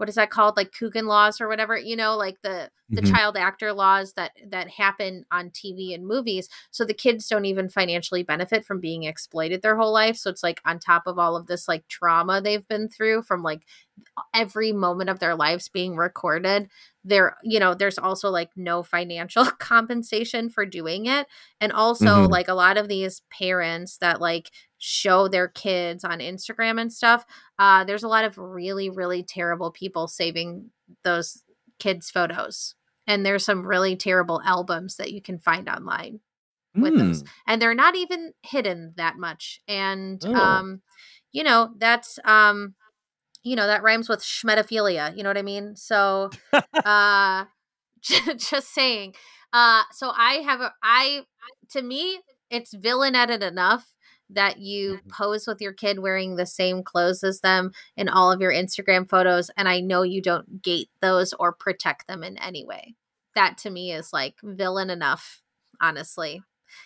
what 0.00 0.08
is 0.08 0.14
that 0.14 0.30
called 0.30 0.56
like 0.56 0.72
Coogan 0.72 1.04
laws 1.04 1.42
or 1.42 1.46
whatever 1.46 1.76
you 1.76 1.94
know 1.94 2.16
like 2.16 2.40
the 2.40 2.70
the 2.88 3.02
mm-hmm. 3.02 3.14
child 3.14 3.36
actor 3.36 3.70
laws 3.74 4.14
that 4.14 4.32
that 4.48 4.70
happen 4.70 5.26
on 5.30 5.50
TV 5.50 5.94
and 5.94 6.06
movies 6.06 6.48
so 6.70 6.86
the 6.86 6.94
kids 6.94 7.28
don't 7.28 7.44
even 7.44 7.68
financially 7.68 8.22
benefit 8.22 8.64
from 8.64 8.80
being 8.80 9.02
exploited 9.04 9.60
their 9.60 9.76
whole 9.76 9.92
life 9.92 10.16
so 10.16 10.30
it's 10.30 10.42
like 10.42 10.58
on 10.64 10.78
top 10.78 11.02
of 11.04 11.18
all 11.18 11.36
of 11.36 11.48
this 11.48 11.68
like 11.68 11.86
trauma 11.88 12.40
they've 12.40 12.66
been 12.66 12.88
through 12.88 13.20
from 13.20 13.42
like 13.42 13.60
every 14.34 14.72
moment 14.72 15.10
of 15.10 15.18
their 15.18 15.34
lives 15.34 15.68
being 15.68 15.94
recorded 15.94 16.70
there 17.04 17.36
you 17.42 17.60
know 17.60 17.74
there's 17.74 17.98
also 17.98 18.30
like 18.30 18.48
no 18.56 18.82
financial 18.82 19.44
compensation 19.58 20.48
for 20.48 20.64
doing 20.64 21.04
it 21.04 21.26
and 21.60 21.72
also 21.72 22.06
mm-hmm. 22.06 22.32
like 22.32 22.48
a 22.48 22.54
lot 22.54 22.78
of 22.78 22.88
these 22.88 23.20
parents 23.30 23.98
that 23.98 24.18
like 24.18 24.50
show 24.80 25.28
their 25.28 25.46
kids 25.46 26.04
on 26.04 26.18
Instagram 26.18 26.80
and 26.80 26.92
stuff 26.92 27.24
uh 27.58 27.84
there's 27.84 28.02
a 28.02 28.08
lot 28.08 28.24
of 28.24 28.38
really 28.38 28.88
really 28.88 29.22
terrible 29.22 29.70
people 29.70 30.08
saving 30.08 30.70
those 31.04 31.42
kids 31.80 32.10
photos. 32.10 32.76
And 33.06 33.26
there's 33.26 33.44
some 33.44 33.66
really 33.66 33.96
terrible 33.96 34.40
albums 34.44 34.96
that 34.96 35.10
you 35.10 35.20
can 35.20 35.40
find 35.40 35.68
online 35.68 36.20
with 36.76 36.92
mm. 36.94 36.98
those 36.98 37.24
and 37.48 37.60
they're 37.60 37.74
not 37.74 37.96
even 37.96 38.32
hidden 38.42 38.94
that 38.96 39.16
much. 39.16 39.60
And 39.66 40.22
oh. 40.24 40.34
um 40.34 40.82
you 41.32 41.42
know 41.42 41.70
that's 41.78 42.20
um 42.24 42.74
you 43.42 43.56
know 43.56 43.66
that 43.66 43.82
rhymes 43.82 44.08
with 44.08 44.20
schmetophilia 44.20 45.16
you 45.16 45.24
know 45.24 45.30
what 45.30 45.38
i 45.38 45.42
mean? 45.42 45.74
So 45.74 46.30
uh 46.84 47.46
just 48.02 48.72
saying. 48.72 49.14
Uh 49.52 49.82
so 49.90 50.12
i 50.16 50.34
have 50.46 50.60
a 50.60 50.72
i 50.82 51.22
to 51.70 51.82
me 51.82 52.20
it's 52.50 52.72
villainetted 52.74 53.42
enough 53.42 53.94
that 54.32 54.58
you 54.58 54.94
mm-hmm. 54.94 55.10
pose 55.10 55.46
with 55.46 55.60
your 55.60 55.72
kid 55.72 55.98
wearing 55.98 56.36
the 56.36 56.46
same 56.46 56.82
clothes 56.82 57.22
as 57.22 57.40
them 57.40 57.72
in 57.96 58.08
all 58.08 58.30
of 58.32 58.40
your 58.40 58.52
instagram 58.52 59.08
photos 59.08 59.50
and 59.56 59.68
i 59.68 59.80
know 59.80 60.02
you 60.02 60.22
don't 60.22 60.62
gate 60.62 60.90
those 61.00 61.32
or 61.34 61.52
protect 61.52 62.06
them 62.06 62.22
in 62.22 62.36
any 62.38 62.64
way 62.64 62.94
that 63.34 63.58
to 63.58 63.70
me 63.70 63.92
is 63.92 64.12
like 64.12 64.34
villain 64.42 64.90
enough 64.90 65.42
honestly 65.80 66.42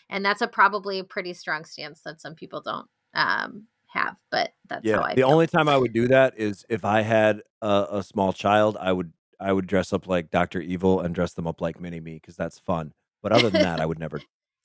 and 0.09 0.25
that's 0.25 0.41
a 0.41 0.49
probably 0.49 0.99
a 0.99 1.05
pretty 1.05 1.33
strong 1.33 1.65
stance 1.65 2.01
that 2.01 2.21
some 2.21 2.35
people 2.35 2.61
don't 2.61 2.89
um 3.15 3.67
have, 3.95 4.17
but 4.31 4.53
that's 4.69 4.85
yeah. 4.85 4.97
the 5.09 5.15
feel. 5.15 5.31
only 5.31 5.47
time 5.47 5.69
I 5.69 5.79
would 5.79 5.93
do 5.93 6.09
that 6.09 6.35
is 6.37 6.67
if 6.69 6.85
I 6.85 7.01
had 7.01 7.43
a, 7.63 7.87
a 7.93 8.03
small 8.03 8.33
child. 8.33 8.77
I 8.79 8.93
would 8.93 9.13
I 9.41 9.53
would 9.53 9.67
dress 9.67 9.93
up 9.93 10.07
like 10.07 10.31
Doctor 10.31 10.61
Evil 10.61 11.01
and 11.01 11.15
dress 11.15 11.33
them 11.33 11.47
up 11.47 11.61
like 11.61 11.81
Mini 11.81 12.01
Me 12.01 12.15
because 12.15 12.37
that's 12.37 12.59
fun. 12.59 12.93
But 13.23 13.33
other 13.33 13.51
than 13.51 13.63
that, 13.63 13.81
I 13.81 13.87
would 13.87 13.99
never. 13.99 14.21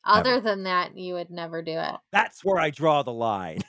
Other 0.06 0.40
than 0.40 0.64
that, 0.64 0.98
you 0.98 1.16
would 1.16 1.30
never 1.30 1.62
do 1.62 1.78
it. 1.78 1.96
That's 2.12 2.44
where 2.44 2.58
I 2.60 2.70
draw 2.70 3.04
the 3.04 3.14
line. 3.14 3.60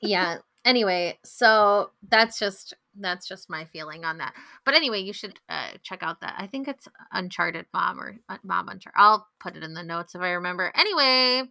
yeah. 0.00 0.38
Anyway, 0.66 1.18
so 1.22 1.90
that's 2.08 2.38
just 2.38 2.72
that's 2.98 3.28
just 3.28 3.50
my 3.50 3.66
feeling 3.66 4.06
on 4.06 4.16
that. 4.16 4.32
But 4.64 4.74
anyway, 4.74 5.00
you 5.00 5.12
should 5.12 5.38
uh, 5.48 5.72
check 5.82 6.02
out 6.02 6.22
that. 6.22 6.36
I 6.38 6.46
think 6.46 6.68
it's 6.68 6.88
Uncharted 7.12 7.66
Mom 7.74 8.00
or 8.00 8.16
uh, 8.30 8.38
Mom 8.42 8.68
Uncharted. 8.68 8.96
I'll 8.96 9.26
put 9.40 9.56
it 9.56 9.62
in 9.62 9.74
the 9.74 9.82
notes 9.82 10.14
if 10.14 10.22
I 10.22 10.30
remember. 10.30 10.72
Anyway, 10.74 11.50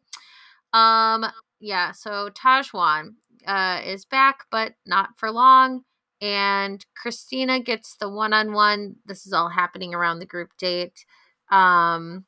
um, 0.73 1.25
yeah. 1.59 1.91
So 1.91 2.29
Tahzjuan 2.31 3.13
uh, 3.45 3.81
is 3.85 4.05
back, 4.05 4.45
but 4.49 4.73
not 4.85 5.09
for 5.17 5.29
long. 5.29 5.83
And 6.21 6.83
Christina 6.95 7.59
gets 7.59 7.97
the 7.99 8.09
one 8.09 8.33
on 8.33 8.53
one. 8.53 8.95
This 9.05 9.27
is 9.27 9.33
all 9.33 9.49
happening 9.49 9.93
around 9.93 10.19
the 10.19 10.25
group 10.25 10.49
date. 10.57 11.05
Um, 11.51 12.25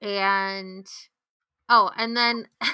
and 0.00 0.86
oh, 1.68 1.90
and 1.96 2.16
then. 2.16 2.46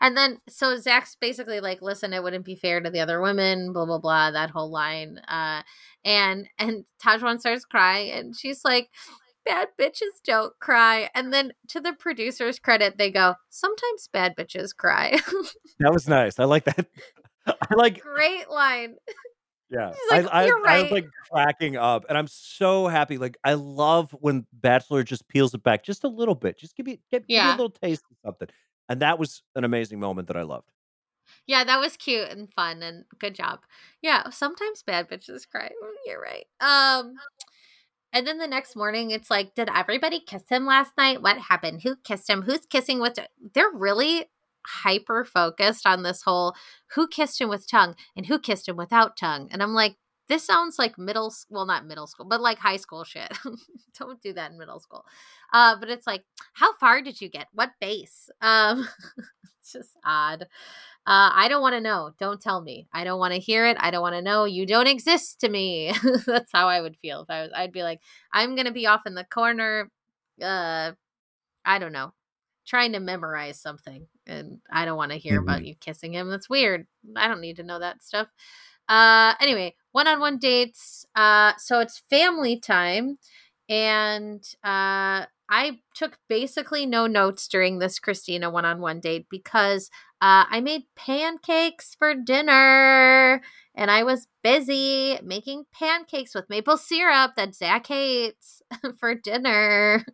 and 0.00 0.16
then 0.16 0.38
so 0.48 0.76
Zach's 0.76 1.16
basically 1.20 1.60
like, 1.60 1.80
listen, 1.80 2.12
it 2.12 2.22
wouldn't 2.22 2.44
be 2.44 2.56
fair 2.56 2.80
to 2.80 2.90
the 2.90 3.00
other 3.00 3.20
women, 3.20 3.72
blah 3.72 3.86
blah 3.86 3.98
blah, 3.98 4.32
that 4.32 4.50
whole 4.50 4.70
line. 4.70 5.18
Uh 5.28 5.62
and 6.04 6.48
and 6.58 6.84
Tahzjuan 7.02 7.40
starts 7.40 7.64
crying 7.64 8.10
and 8.10 8.36
she's 8.36 8.64
like, 8.64 8.90
bad 9.44 9.68
bitches 9.78 10.20
don't 10.24 10.52
cry. 10.60 11.10
And 11.14 11.32
then 11.32 11.52
to 11.68 11.80
the 11.80 11.92
producer's 11.92 12.58
credit, 12.58 12.98
they 12.98 13.10
go, 13.10 13.34
sometimes 13.48 14.08
bad 14.12 14.34
bitches 14.36 14.74
cry. 14.74 15.18
that 15.78 15.92
was 15.92 16.08
nice. 16.08 16.38
I 16.38 16.44
like 16.44 16.64
that. 16.64 16.86
I 17.46 17.74
like 17.74 18.00
great 18.00 18.50
line. 18.50 18.96
Yeah, 19.70 19.92
like, 20.10 20.26
I, 20.32 20.46
I, 20.46 20.48
right. 20.48 20.66
I, 20.66 20.82
was 20.82 20.90
like 20.90 21.08
cracking 21.30 21.76
up, 21.76 22.04
and 22.08 22.18
I'm 22.18 22.26
so 22.26 22.88
happy. 22.88 23.18
Like, 23.18 23.36
I 23.44 23.54
love 23.54 24.10
when 24.20 24.46
Bachelor 24.52 25.04
just 25.04 25.28
peels 25.28 25.54
it 25.54 25.62
back 25.62 25.84
just 25.84 26.02
a 26.02 26.08
little 26.08 26.34
bit. 26.34 26.58
Just 26.58 26.76
give 26.76 26.86
me, 26.86 26.98
give, 27.10 27.24
yeah. 27.28 27.42
give 27.42 27.46
me 27.46 27.50
a 27.50 27.56
little 27.64 27.78
taste 27.80 28.02
of 28.10 28.16
something, 28.24 28.48
and 28.88 29.00
that 29.00 29.18
was 29.18 29.42
an 29.54 29.62
amazing 29.62 30.00
moment 30.00 30.26
that 30.28 30.36
I 30.36 30.42
loved. 30.42 30.70
Yeah, 31.46 31.62
that 31.62 31.78
was 31.78 31.96
cute 31.96 32.28
and 32.30 32.52
fun, 32.52 32.82
and 32.82 33.04
good 33.18 33.34
job. 33.36 33.60
Yeah, 34.02 34.30
sometimes 34.30 34.82
bad 34.82 35.08
bitches 35.08 35.48
cry. 35.48 35.68
Mm, 35.68 35.94
you're 36.04 36.20
right. 36.20 36.46
Um, 36.60 37.14
and 38.12 38.26
then 38.26 38.38
the 38.38 38.48
next 38.48 38.74
morning, 38.74 39.12
it's 39.12 39.30
like, 39.30 39.54
did 39.54 39.68
everybody 39.72 40.18
kiss 40.18 40.48
him 40.48 40.66
last 40.66 40.92
night? 40.98 41.22
What 41.22 41.38
happened? 41.38 41.82
Who 41.82 41.94
kissed 41.96 42.28
him? 42.28 42.42
Who's 42.42 42.66
kissing 42.66 43.00
with? 43.00 43.18
They're 43.54 43.70
really 43.72 44.26
hyper 44.82 45.24
focused 45.24 45.86
on 45.86 46.02
this 46.02 46.22
whole 46.22 46.54
who 46.94 47.08
kissed 47.08 47.40
him 47.40 47.48
with 47.48 47.68
tongue 47.68 47.94
and 48.16 48.26
who 48.26 48.38
kissed 48.38 48.68
him 48.68 48.76
without 48.76 49.16
tongue. 49.16 49.48
And 49.50 49.62
I'm 49.62 49.74
like, 49.74 49.96
this 50.28 50.44
sounds 50.44 50.78
like 50.78 50.96
middle 50.96 51.34
well 51.50 51.66
not 51.66 51.86
middle 51.86 52.06
school 52.06 52.24
but 52.24 52.40
like 52.40 52.56
high 52.56 52.76
school 52.76 53.02
shit 53.02 53.36
don't 53.98 54.22
do 54.22 54.32
that 54.32 54.52
in 54.52 54.58
middle 54.58 54.78
school 54.78 55.04
uh 55.52 55.74
but 55.80 55.90
it's 55.90 56.06
like 56.06 56.22
how 56.52 56.72
far 56.76 57.02
did 57.02 57.20
you 57.20 57.28
get 57.28 57.48
what 57.52 57.72
base 57.80 58.30
um 58.40 58.86
it's 59.60 59.72
just 59.72 59.90
odd 60.04 60.46
uh, 61.06 61.32
I 61.32 61.48
don't 61.48 61.62
want 61.62 61.74
to 61.74 61.80
know. 61.80 62.12
Don't 62.18 62.40
tell 62.40 62.60
me. 62.60 62.86
I 62.92 63.04
don't 63.04 63.18
want 63.18 63.32
to 63.32 63.40
hear 63.40 63.66
it. 63.66 63.78
I 63.80 63.90
don't 63.90 64.02
want 64.02 64.14
to 64.14 64.22
know. 64.22 64.44
You 64.44 64.66
don't 64.66 64.86
exist 64.86 65.40
to 65.40 65.48
me. 65.48 65.94
That's 66.26 66.52
how 66.52 66.68
I 66.68 66.80
would 66.80 66.96
feel 66.98 67.22
if 67.22 67.30
I 67.30 67.42
was. 67.42 67.50
I'd 67.56 67.72
be 67.72 67.82
like, 67.82 68.00
I'm 68.32 68.54
gonna 68.54 68.70
be 68.70 68.86
off 68.86 69.06
in 69.06 69.14
the 69.14 69.24
corner. 69.24 69.90
Uh, 70.40 70.92
I 71.64 71.78
don't 71.78 71.92
know, 71.92 72.12
trying 72.70 72.92
to 72.92 73.00
memorize 73.00 73.60
something, 73.60 74.06
and 74.28 74.60
I 74.72 74.84
don't 74.84 74.96
want 74.96 75.10
to 75.10 75.18
hear 75.18 75.40
mm-hmm. 75.40 75.48
about 75.48 75.64
you 75.64 75.74
kissing 75.74 76.14
him. 76.14 76.30
That's 76.30 76.48
weird. 76.48 76.86
I 77.16 77.26
don't 77.26 77.40
need 77.40 77.56
to 77.56 77.64
know 77.64 77.80
that 77.80 78.04
stuff. 78.04 78.28
Uh, 78.88 79.34
anyway, 79.40 79.74
one-on-one 79.90 80.38
dates. 80.38 81.04
Uh, 81.16 81.52
so 81.58 81.80
it's 81.80 82.04
family 82.08 82.60
time, 82.60 83.18
and 83.68 84.44
uh, 84.62 85.26
I 85.50 85.80
took 85.96 86.16
basically 86.28 86.86
no 86.86 87.08
notes 87.08 87.48
during 87.48 87.80
this 87.80 87.98
Christina 87.98 88.50
one-on-one 88.50 89.00
date 89.00 89.26
because 89.28 89.90
uh, 90.22 90.46
I 90.48 90.60
made 90.60 90.82
pancakes 90.94 91.96
for 91.98 92.14
dinner 92.14 93.42
and 93.74 93.90
I 93.90 94.04
was 94.04 94.28
busy 94.44 95.18
making 95.24 95.64
pancakes 95.72 96.34
with 96.34 96.50
maple 96.50 96.76
syrup 96.76 97.32
that 97.36 97.54
Zach 97.56 97.86
hates 97.88 98.62
for 98.98 99.14
dinner. 99.16 100.04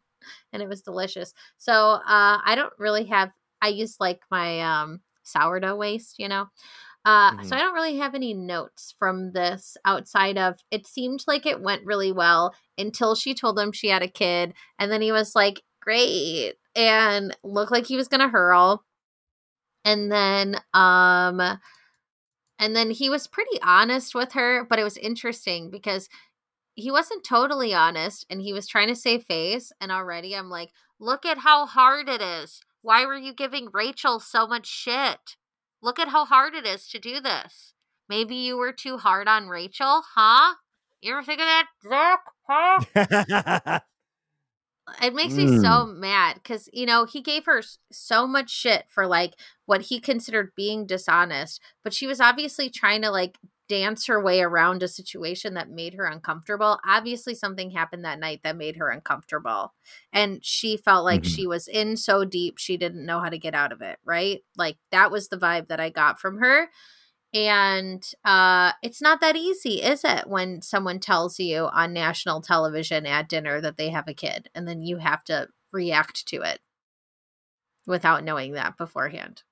And 0.53 0.63
it 0.63 0.69
was 0.69 0.83
delicious. 0.83 1.33
So 1.59 1.73
uh, 1.73 2.39
I 2.45 2.55
don't 2.55 2.73
really 2.79 3.07
have, 3.07 3.31
I 3.63 3.69
use 3.69 3.97
like 4.01 4.21
my 4.31 4.61
um, 4.61 5.01
sourdough 5.23 5.77
waste, 5.77 6.19
you 6.19 6.29
know. 6.29 6.47
Uh, 7.05 7.33
mm-hmm. 7.33 7.47
So 7.47 7.55
I 7.55 7.61
don't 7.61 7.75
really 7.75 7.99
have 7.99 8.15
any 8.15 8.35
notes 8.35 8.95
from 8.99 9.33
this 9.33 9.77
outside 9.85 10.37
of 10.37 10.57
it 10.73 10.87
seemed 10.87 11.23
like 11.29 11.47
it 11.47 11.63
went 11.63 11.87
really 11.87 12.11
well 12.11 12.55
until 12.77 13.15
she 13.15 13.33
told 13.33 13.59
him 13.59 13.71
she 13.71 13.89
had 13.89 14.03
a 14.03 14.09
kid. 14.09 14.55
And 14.79 14.91
then 14.91 15.03
he 15.03 15.13
was 15.13 15.37
like, 15.37 15.63
great. 15.81 16.55
And 16.75 17.37
looked 17.45 17.71
like 17.71 17.87
he 17.87 17.97
was 17.97 18.09
going 18.09 18.21
to 18.21 18.29
hurl 18.29 18.85
and 19.87 20.11
then 20.13 20.57
um 20.75 21.41
and 22.59 22.75
then 22.75 22.91
he 22.91 23.09
was 23.09 23.27
pretty 23.27 23.59
honest 23.63 24.15
with 24.15 24.33
her 24.33 24.67
but 24.69 24.79
it 24.79 24.85
was 24.85 24.99
interesting 24.99 25.71
because 25.71 26.09
he 26.77 26.91
wasn't 26.91 27.25
totally 27.25 27.75
honest 27.75 28.25
and 28.31 28.43
he 28.43 28.53
was 28.53 28.69
trying 28.69 28.89
to 28.89 28.95
save 28.95 29.25
face 29.25 29.73
and 29.81 29.91
already 29.91 30.37
i'm 30.37 30.49
like 30.49 30.71
look 31.01 31.27
at 31.27 31.39
how 31.39 31.67
hard 31.67 32.09
it 32.09 32.23
is 32.23 32.61
why 32.83 33.05
were 33.05 33.17
you 33.17 33.35
giving 33.35 33.69
rachel 33.73 34.21
so 34.21 34.47
much 34.47 34.67
shit 34.67 35.37
look 35.83 35.99
at 35.99 36.09
how 36.09 36.25
hard 36.25 36.55
it 36.55 36.67
is 36.67 36.87
to 36.87 36.99
do 36.99 37.21
this 37.21 37.75
maybe 38.09 38.37
you 38.37 38.57
were 38.57 38.73
too 38.73 38.99
hard 38.99 39.27
on 39.27 39.49
rachel 39.49 40.03
huh 40.15 40.55
you 41.01 41.13
ever 41.13 41.23
think 41.23 41.41
of 41.41 41.47
that 41.47 41.67
zach 41.89 42.21
huh 42.49 43.81
it 45.03 45.15
makes 45.15 45.35
mm. 45.35 45.39
me 45.39 45.59
so 45.59 45.87
mm. 45.87 45.97
mad 45.97 46.35
because 46.35 46.69
you 46.73 46.87
know 46.87 47.05
he 47.05 47.21
gave 47.21 47.47
her 47.47 47.63
so 47.91 48.27
much 48.27 48.51
shit 48.51 48.85
for 48.89 49.07
like 49.07 49.35
what 49.65 49.83
he 49.83 49.99
considered 49.99 50.53
being 50.57 50.87
dishonest 50.87 51.61
but 51.83 51.93
she 51.93 52.07
was 52.07 52.21
obviously 52.21 52.71
trying 52.71 53.03
to 53.03 53.11
like 53.11 53.39
dance 53.69 54.07
her 54.07 54.23
way 54.23 54.41
around 54.41 54.83
a 54.83 54.89
situation 54.89 55.55
that 55.55 55.71
made 55.71 55.95
her 55.95 56.07
uncomfortable 56.07 56.79
obviously 56.87 57.35
something 57.35 57.71
happened 57.71 58.05
that 58.05 58.21
night 58.21 58.41
that 58.45 58.57
made 58.57 58.77
her 58.77 58.91
uncomfortable 58.91 59.73
and 60.13 60.45
she 60.45 60.77
felt 60.77 61.05
like 61.05 61.23
mm-hmm. 61.23 61.35
she 61.35 61.47
was 61.47 61.69
in 61.69 61.97
so 61.97 62.25
deep 62.25 62.59
she 62.59 62.77
didn't 62.77 63.07
know 63.07 63.21
how 63.21 63.29
to 63.29 63.39
get 63.39 63.55
out 63.55 63.73
of 63.73 63.83
it 63.83 63.99
right 64.05 64.43
like 64.57 64.77
that 64.91 65.11
was 65.11 65.29
the 65.29 65.37
vibe 65.37 65.69
that 65.69 65.81
i 65.81 65.91
got 65.91 66.21
from 66.21 66.39
her 66.39 66.69
and 67.37 68.03
uh, 68.25 68.73
it's 68.83 69.03
not 69.03 69.21
that 69.21 69.37
easy, 69.37 69.83
is 69.83 70.05
it, 70.05 70.27
when 70.27 70.63
someone 70.63 71.01
tells 71.01 71.39
you 71.39 71.69
on 71.71 71.93
national 71.93 72.41
television 72.41 73.05
at 73.05 73.29
dinner 73.29 73.61
that 73.61 73.77
they 73.77 73.91
have 73.91 74.09
a 74.09 74.15
kid 74.15 74.49
and 74.55 74.67
then 74.67 74.81
you 74.81 74.97
have 74.97 75.23
to 75.25 75.49
react 75.71 76.27
to 76.29 76.41
it 76.41 76.61
without 77.87 78.25
knowing 78.25 78.53
that 78.53 78.79
beforehand? 78.79 79.43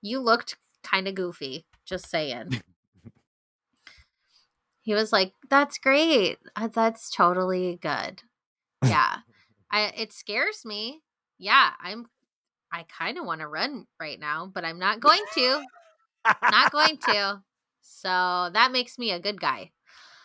You 0.00 0.20
looked 0.20 0.56
kind 0.82 1.06
of 1.06 1.14
goofy, 1.14 1.66
just 1.84 2.08
saying. 2.08 2.62
He 4.84 4.94
was 4.94 5.12
like, 5.12 5.32
"That's 5.50 5.78
great. 5.78 6.38
Uh, 6.54 6.68
That's 6.68 7.10
totally 7.10 7.78
good." 7.82 8.22
Yeah. 8.84 9.16
I 9.70 9.92
it 9.96 10.12
scares 10.12 10.64
me. 10.64 11.00
Yeah, 11.38 11.70
I'm 11.82 12.06
I 12.70 12.84
kind 12.84 13.18
of 13.18 13.24
want 13.24 13.40
to 13.40 13.48
run 13.48 13.86
right 13.98 14.20
now, 14.20 14.50
but 14.54 14.64
I'm 14.64 14.78
not 14.78 15.00
going 15.00 15.24
to. 15.34 15.62
not 16.50 16.70
going 16.70 16.96
to. 17.08 17.42
So 17.80 18.08
that 18.52 18.70
makes 18.72 18.98
me 18.98 19.10
a 19.10 19.18
good 19.18 19.40
guy. 19.40 19.72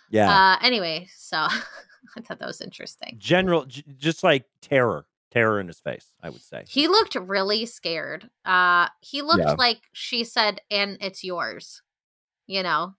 Yeah. 0.09 0.29
Uh 0.29 0.57
anyway, 0.65 1.07
so 1.15 1.37
I 2.17 2.21
thought 2.21 2.39
that 2.39 2.47
was 2.47 2.59
interesting. 2.61 3.15
General, 3.17 3.65
j- 3.65 3.83
just 3.97 4.23
like 4.23 4.45
terror, 4.61 5.05
terror 5.31 5.59
in 5.61 5.67
his 5.67 5.79
face. 5.79 6.11
I 6.21 6.29
would 6.29 6.41
say. 6.41 6.65
He 6.67 6.87
looked 6.89 7.15
really 7.15 7.65
scared. 7.65 8.29
Uh 8.43 8.89
he 8.99 9.21
looked 9.21 9.39
Yeah. 9.45 9.55
like 9.57 9.81
she 9.93 10.23
said 10.25 10.59
and 10.69 10.97
it's 10.99 11.23
yours. 11.23 11.81
You 12.45 12.63
know. 12.63 12.95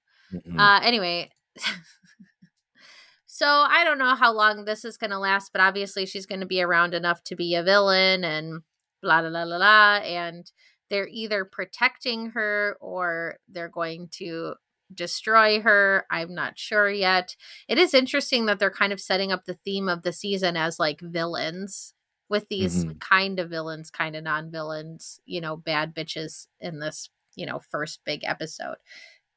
Uh 0.58 0.80
anyway. 0.82 1.30
so 3.26 3.46
I 3.46 3.84
don't 3.84 3.98
know 3.98 4.14
how 4.14 4.32
long 4.32 4.64
this 4.64 4.84
is 4.84 4.96
going 4.96 5.10
to 5.10 5.18
last, 5.18 5.52
but 5.52 5.60
obviously 5.60 6.06
she's 6.06 6.26
going 6.26 6.40
to 6.40 6.46
be 6.46 6.62
around 6.62 6.94
enough 6.94 7.22
to 7.24 7.36
be 7.36 7.54
a 7.54 7.62
villain 7.62 8.24
and 8.24 8.62
blah 9.02 9.20
blah 9.22 9.30
blah 9.30 9.44
blah 9.44 9.58
blah 9.58 9.96
and 10.04 10.50
they're 10.90 11.08
either 11.10 11.44
protecting 11.44 12.30
her 12.30 12.76
or 12.80 13.38
they're 13.48 13.68
going 13.68 14.08
to 14.10 14.54
destroy 14.92 15.60
her. 15.60 16.04
I'm 16.10 16.34
not 16.34 16.58
sure 16.58 16.90
yet. 16.90 17.36
It 17.68 17.78
is 17.78 17.94
interesting 17.94 18.46
that 18.46 18.58
they're 18.58 18.72
kind 18.72 18.92
of 18.92 19.00
setting 19.00 19.30
up 19.30 19.44
the 19.44 19.58
theme 19.64 19.88
of 19.88 20.02
the 20.02 20.12
season 20.12 20.56
as 20.56 20.80
like 20.80 21.00
villains 21.00 21.94
with 22.28 22.48
these 22.48 22.84
Mhm. 22.84 23.00
kind 23.00 23.38
of 23.38 23.50
villains, 23.50 23.90
kind 23.90 24.16
of 24.16 24.24
non-villains, 24.24 25.20
you 25.26 25.40
know, 25.40 25.56
bad 25.56 25.94
bitches 25.94 26.48
in 26.60 26.80
this, 26.80 27.08
you 27.36 27.46
know, 27.46 27.60
first 27.60 28.00
big 28.04 28.24
episode. 28.24 28.76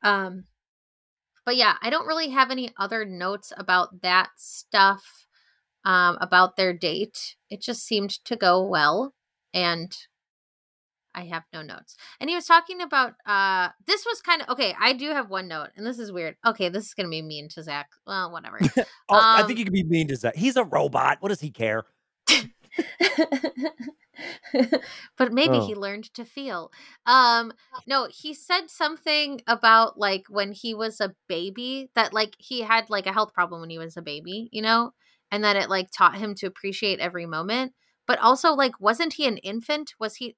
Um 0.04 0.46
but 1.46 1.56
yeah, 1.56 1.76
I 1.82 1.90
don't 1.90 2.08
really 2.08 2.30
have 2.30 2.52
any 2.52 2.72
other 2.78 3.06
notes 3.06 3.52
about 3.58 4.02
that 4.02 4.30
stuff 4.36 5.28
um 5.86 6.18
about 6.22 6.56
their 6.56 6.74
date. 6.74 7.36
It 7.50 7.62
just 7.62 7.86
seemed 7.86 8.12
to 8.26 8.36
go 8.36 8.66
well 8.66 9.14
and 9.54 9.96
I 11.16 11.26
have 11.26 11.44
no 11.54 11.62
notes. 11.62 11.96
And 12.20 12.30
he 12.30 12.36
was 12.36 12.46
talking 12.46 12.82
about 12.82 13.14
uh 13.26 13.70
this 13.86 14.06
was 14.06 14.22
kind 14.22 14.42
of 14.42 14.50
okay, 14.50 14.76
I 14.80 14.94
do 14.94 15.10
have 15.12 15.30
one 15.30 15.48
note 15.48 15.70
and 15.76 15.86
this 15.86 16.00
is 16.00 16.12
weird. 16.12 16.36
Okay, 16.46 16.70
this 16.70 16.88
is 16.88 16.94
going 16.94 17.06
to 17.06 17.12
be 17.12 17.22
mean 17.22 17.50
to 17.50 17.64
Zach. 17.64 17.90
Well, 18.08 18.32
whatever. 18.32 18.60
Oh, 19.10 19.20
I 19.20 19.42
um, 19.42 19.48
think 19.48 19.60
you 19.60 19.66
can 19.66 19.74
be 19.74 19.84
mean 19.84 20.08
to 20.08 20.16
Zach. 20.16 20.36
He's 20.36 20.56
a 20.56 20.64
robot. 20.64 21.18
What 21.20 21.30
does 21.30 21.42
he 21.42 21.52
care? 21.52 21.84
but 25.18 25.32
maybe 25.34 25.60
Oh. 25.60 25.60
he 25.60 25.76
learned 25.76 26.14
to 26.14 26.26
feel. 26.26 26.72
Um 27.06 27.54
no, 27.88 28.08
he 28.12 28.34
said 28.34 28.70
something 28.70 29.42
about 29.48 29.98
like 30.00 30.26
when 30.30 30.52
he 30.54 30.74
was 30.74 31.02
a 31.02 31.16
baby 31.28 31.90
that 31.96 32.14
like 32.14 32.36
he 32.40 32.62
had 32.62 32.90
like 32.90 33.08
a 33.08 33.14
health 33.14 33.34
problem 33.34 33.62
when 33.62 33.70
he 33.70 33.78
was 33.80 33.98
a 33.98 34.02
baby, 34.02 34.50
you 34.52 34.62
know? 34.62 34.92
And 35.32 35.44
that 35.44 35.56
it 35.56 35.70
like 35.70 35.90
taught 35.92 36.18
him 36.18 36.36
to 36.36 36.48
appreciate 36.48 37.00
every 37.00 37.26
moment. 37.26 37.74
But 38.08 38.20
also 38.20 38.54
like 38.54 38.80
wasn't 38.80 39.14
he 39.14 39.28
an 39.28 39.38
infant? 39.38 39.94
Was 40.00 40.16
he 40.16 40.36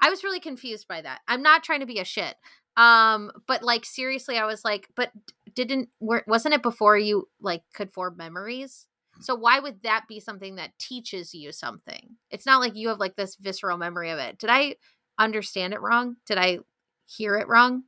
I 0.00 0.10
was 0.10 0.24
really 0.24 0.40
confused 0.40 0.88
by 0.88 1.00
that. 1.02 1.20
I'm 1.28 1.42
not 1.42 1.62
trying 1.64 1.80
to 1.80 1.86
be 1.86 1.98
a 1.98 2.04
shit. 2.04 2.36
Um 2.76 3.30
but 3.46 3.62
like 3.62 3.84
seriously 3.84 4.36
I 4.38 4.46
was 4.46 4.64
like 4.64 4.88
but 4.96 5.12
didn't 5.54 5.90
were, 6.00 6.24
wasn't 6.26 6.54
it 6.54 6.62
before 6.62 6.98
you 6.98 7.28
like 7.40 7.62
could 7.72 7.92
form 7.92 8.16
memories? 8.16 8.86
So 9.20 9.34
why 9.36 9.60
would 9.60 9.82
that 9.82 10.06
be 10.08 10.18
something 10.20 10.56
that 10.56 10.76
teaches 10.78 11.34
you 11.34 11.52
something? 11.52 12.13
It's 12.34 12.46
not 12.46 12.60
like 12.60 12.74
you 12.74 12.88
have 12.88 12.98
like 12.98 13.14
this 13.14 13.36
visceral 13.36 13.78
memory 13.78 14.10
of 14.10 14.18
it. 14.18 14.38
Did 14.38 14.50
I 14.50 14.74
understand 15.18 15.72
it 15.72 15.80
wrong? 15.80 16.16
Did 16.26 16.36
I 16.36 16.58
hear 17.06 17.36
it 17.36 17.46
wrong? 17.46 17.84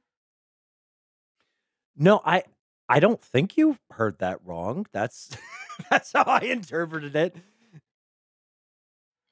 No, 1.97 2.21
I 2.25 2.45
I 2.89 3.01
don't 3.01 3.21
think 3.21 3.57
you 3.57 3.77
heard 3.91 4.19
that 4.21 4.39
wrong. 4.45 4.87
That's 4.93 5.37
that's 5.91 6.13
how 6.13 6.23
I 6.23 6.41
interpreted 6.43 7.17
it. 7.17 7.37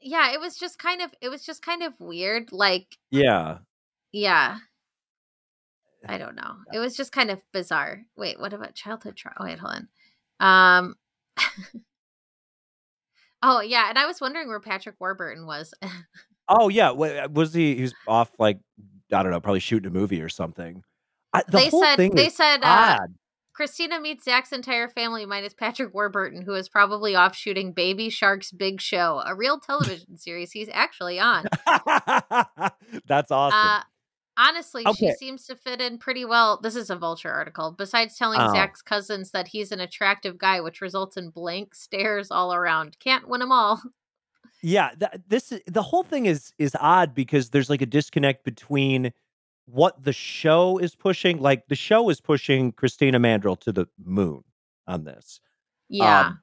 Yeah, 0.01 0.33
it 0.33 0.41
was 0.41 0.57
just 0.57 0.79
kind 0.79 1.01
of 1.01 1.11
it 1.21 1.29
was 1.29 1.45
just 1.47 1.63
kind 1.63 1.83
of 1.85 1.93
weird. 2.01 2.51
Like, 2.53 2.99
Yeah. 3.11 3.59
yeah. 4.13 4.59
I 6.07 6.19
don't 6.19 6.35
know. 6.37 6.57
It 6.73 6.79
was 6.81 6.97
just 6.97 7.13
kind 7.13 7.31
of 7.31 7.41
bizarre. 7.53 8.03
Wait, 8.17 8.41
what 8.41 8.53
about 8.53 8.75
childhood 8.75 9.17
trauma? 9.17 9.37
Wait, 9.41 9.59
hold 9.59 9.87
on. 10.41 10.87
Um 10.89 10.95
Oh, 13.47 13.61
yeah, 13.61 13.91
and 13.91 13.99
I 13.99 14.07
was 14.07 14.21
wondering 14.21 14.49
where 14.49 14.61
Patrick 14.61 14.97
Warburton 14.99 15.47
was. 15.47 15.75
Oh 16.49 16.69
yeah. 16.69 16.91
Was 16.91 17.55
he? 17.55 17.75
He 17.75 17.83
was 17.83 17.95
off 18.07 18.31
like 18.39 18.59
I 19.13 19.23
don't 19.23 19.33
know, 19.33 19.41
probably 19.41 19.61
shooting 19.61 19.89
a 19.89 19.91
movie 19.91 20.21
or 20.21 20.29
something. 20.29 20.83
I, 21.33 21.43
the 21.47 21.53
they 21.53 21.69
whole 21.69 21.83
said 21.83 21.97
thing 21.97 22.15
they 22.15 22.29
said 22.29 22.61
uh. 22.63 22.99
Christina 23.55 24.01
meets 24.01 24.25
Zach's 24.25 24.53
entire 24.53 24.89
family 24.89 25.27
minus 25.27 25.55
Patrick 25.55 25.95
Warburton, 25.95 26.43
who 26.43 26.55
is 26.55 26.69
probably 26.69 27.15
off 27.15 27.37
shooting 27.37 27.73
Baby 27.73 28.11
Shark's 28.11 28.51
Big 28.51 28.81
Show, 28.81 29.23
a 29.25 29.35
real 29.35 29.61
television 29.61 30.17
series 30.17 30.51
he's 30.51 30.69
actually 30.73 31.21
on. 31.21 31.47
That's 33.07 33.31
awesome. 33.31 33.59
Uh, 33.59 33.81
honestly, 34.37 34.85
she 34.97 35.13
seems 35.13 35.47
to 35.47 35.57
fit 35.57 35.81
in 35.81 35.99
pretty 35.99 36.25
well. 36.25 36.59
This 36.63 36.77
is 36.77 36.91
a 36.91 36.97
Vulture 36.97 37.31
article. 37.31 37.73
Besides 37.77 38.17
telling 38.17 38.41
Oh. 38.41 38.53
Zach's 38.53 38.83
cousins 38.83 39.31
that 39.33 39.49
he's 39.49 39.73
an 39.73 39.81
attractive 39.81 40.39
guy, 40.39 40.61
which 40.61 40.81
results 40.81 41.17
in 41.17 41.31
blank 41.31 41.75
stares 41.75 42.31
all 42.31 42.55
around. 42.55 42.99
Can't 42.99 43.29
win 43.29 43.41
them 43.41 43.53
all. 43.53 43.81
yeah, 44.63 44.91
th- 44.99 45.23
this 45.29 45.53
is 45.53 45.61
the 45.67 45.83
whole 45.83 46.03
thing 46.03 46.27
is 46.27 46.53
is 46.59 46.77
odd 46.81 47.15
because 47.15 47.51
there's 47.51 47.71
like 47.71 47.83
a 47.83 47.87
disconnect 47.87 48.45
between 48.45 49.13
what 49.67 50.03
the 50.03 50.13
show 50.13 50.79
is 50.79 50.95
pushing. 50.95 51.41
Like 51.41 51.67
the 51.69 51.75
show 51.75 52.09
is 52.11 52.21
pushing 52.21 52.73
Christina 52.73 53.19
Mandrell 53.19 53.59
to 53.61 53.73
the 53.73 53.87
moon 54.05 54.43
on 54.87 55.05
this. 55.05 55.41
Yeah. 55.89 56.21
Um, 56.29 56.41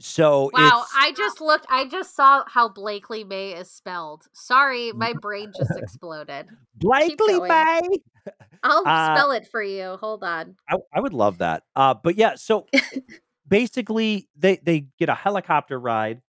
So 0.00 0.50
wow. 0.54 0.84
I 0.96 1.12
just 1.16 1.40
looked. 1.40 1.66
I 1.68 1.86
just 1.86 2.14
saw 2.14 2.44
how 2.46 2.68
Blakely 2.68 3.24
May 3.24 3.52
is 3.52 3.70
spelled. 3.70 4.26
Sorry, 4.32 4.92
my 4.92 5.12
brain 5.12 5.52
just 5.56 5.72
exploded. 5.76 6.46
Blakely. 6.76 7.40
May. 7.40 7.80
I'll 8.62 8.86
Uh, 8.86 9.14
spell 9.16 9.30
it 9.32 9.46
for 9.48 9.62
you. 9.62 9.96
Hold 10.00 10.22
on. 10.22 10.56
I, 10.68 10.76
I 10.92 11.00
would 11.00 11.12
love 11.14 11.38
that. 11.38 11.64
Uh, 11.74 11.94
but 11.94 12.16
yeah, 12.16 12.34
so 12.36 12.66
basically 13.48 14.28
they 14.36 14.56
they 14.56 14.86
get 14.98 15.08
a 15.08 15.14
helicopter 15.14 15.78
ride, 15.80 16.22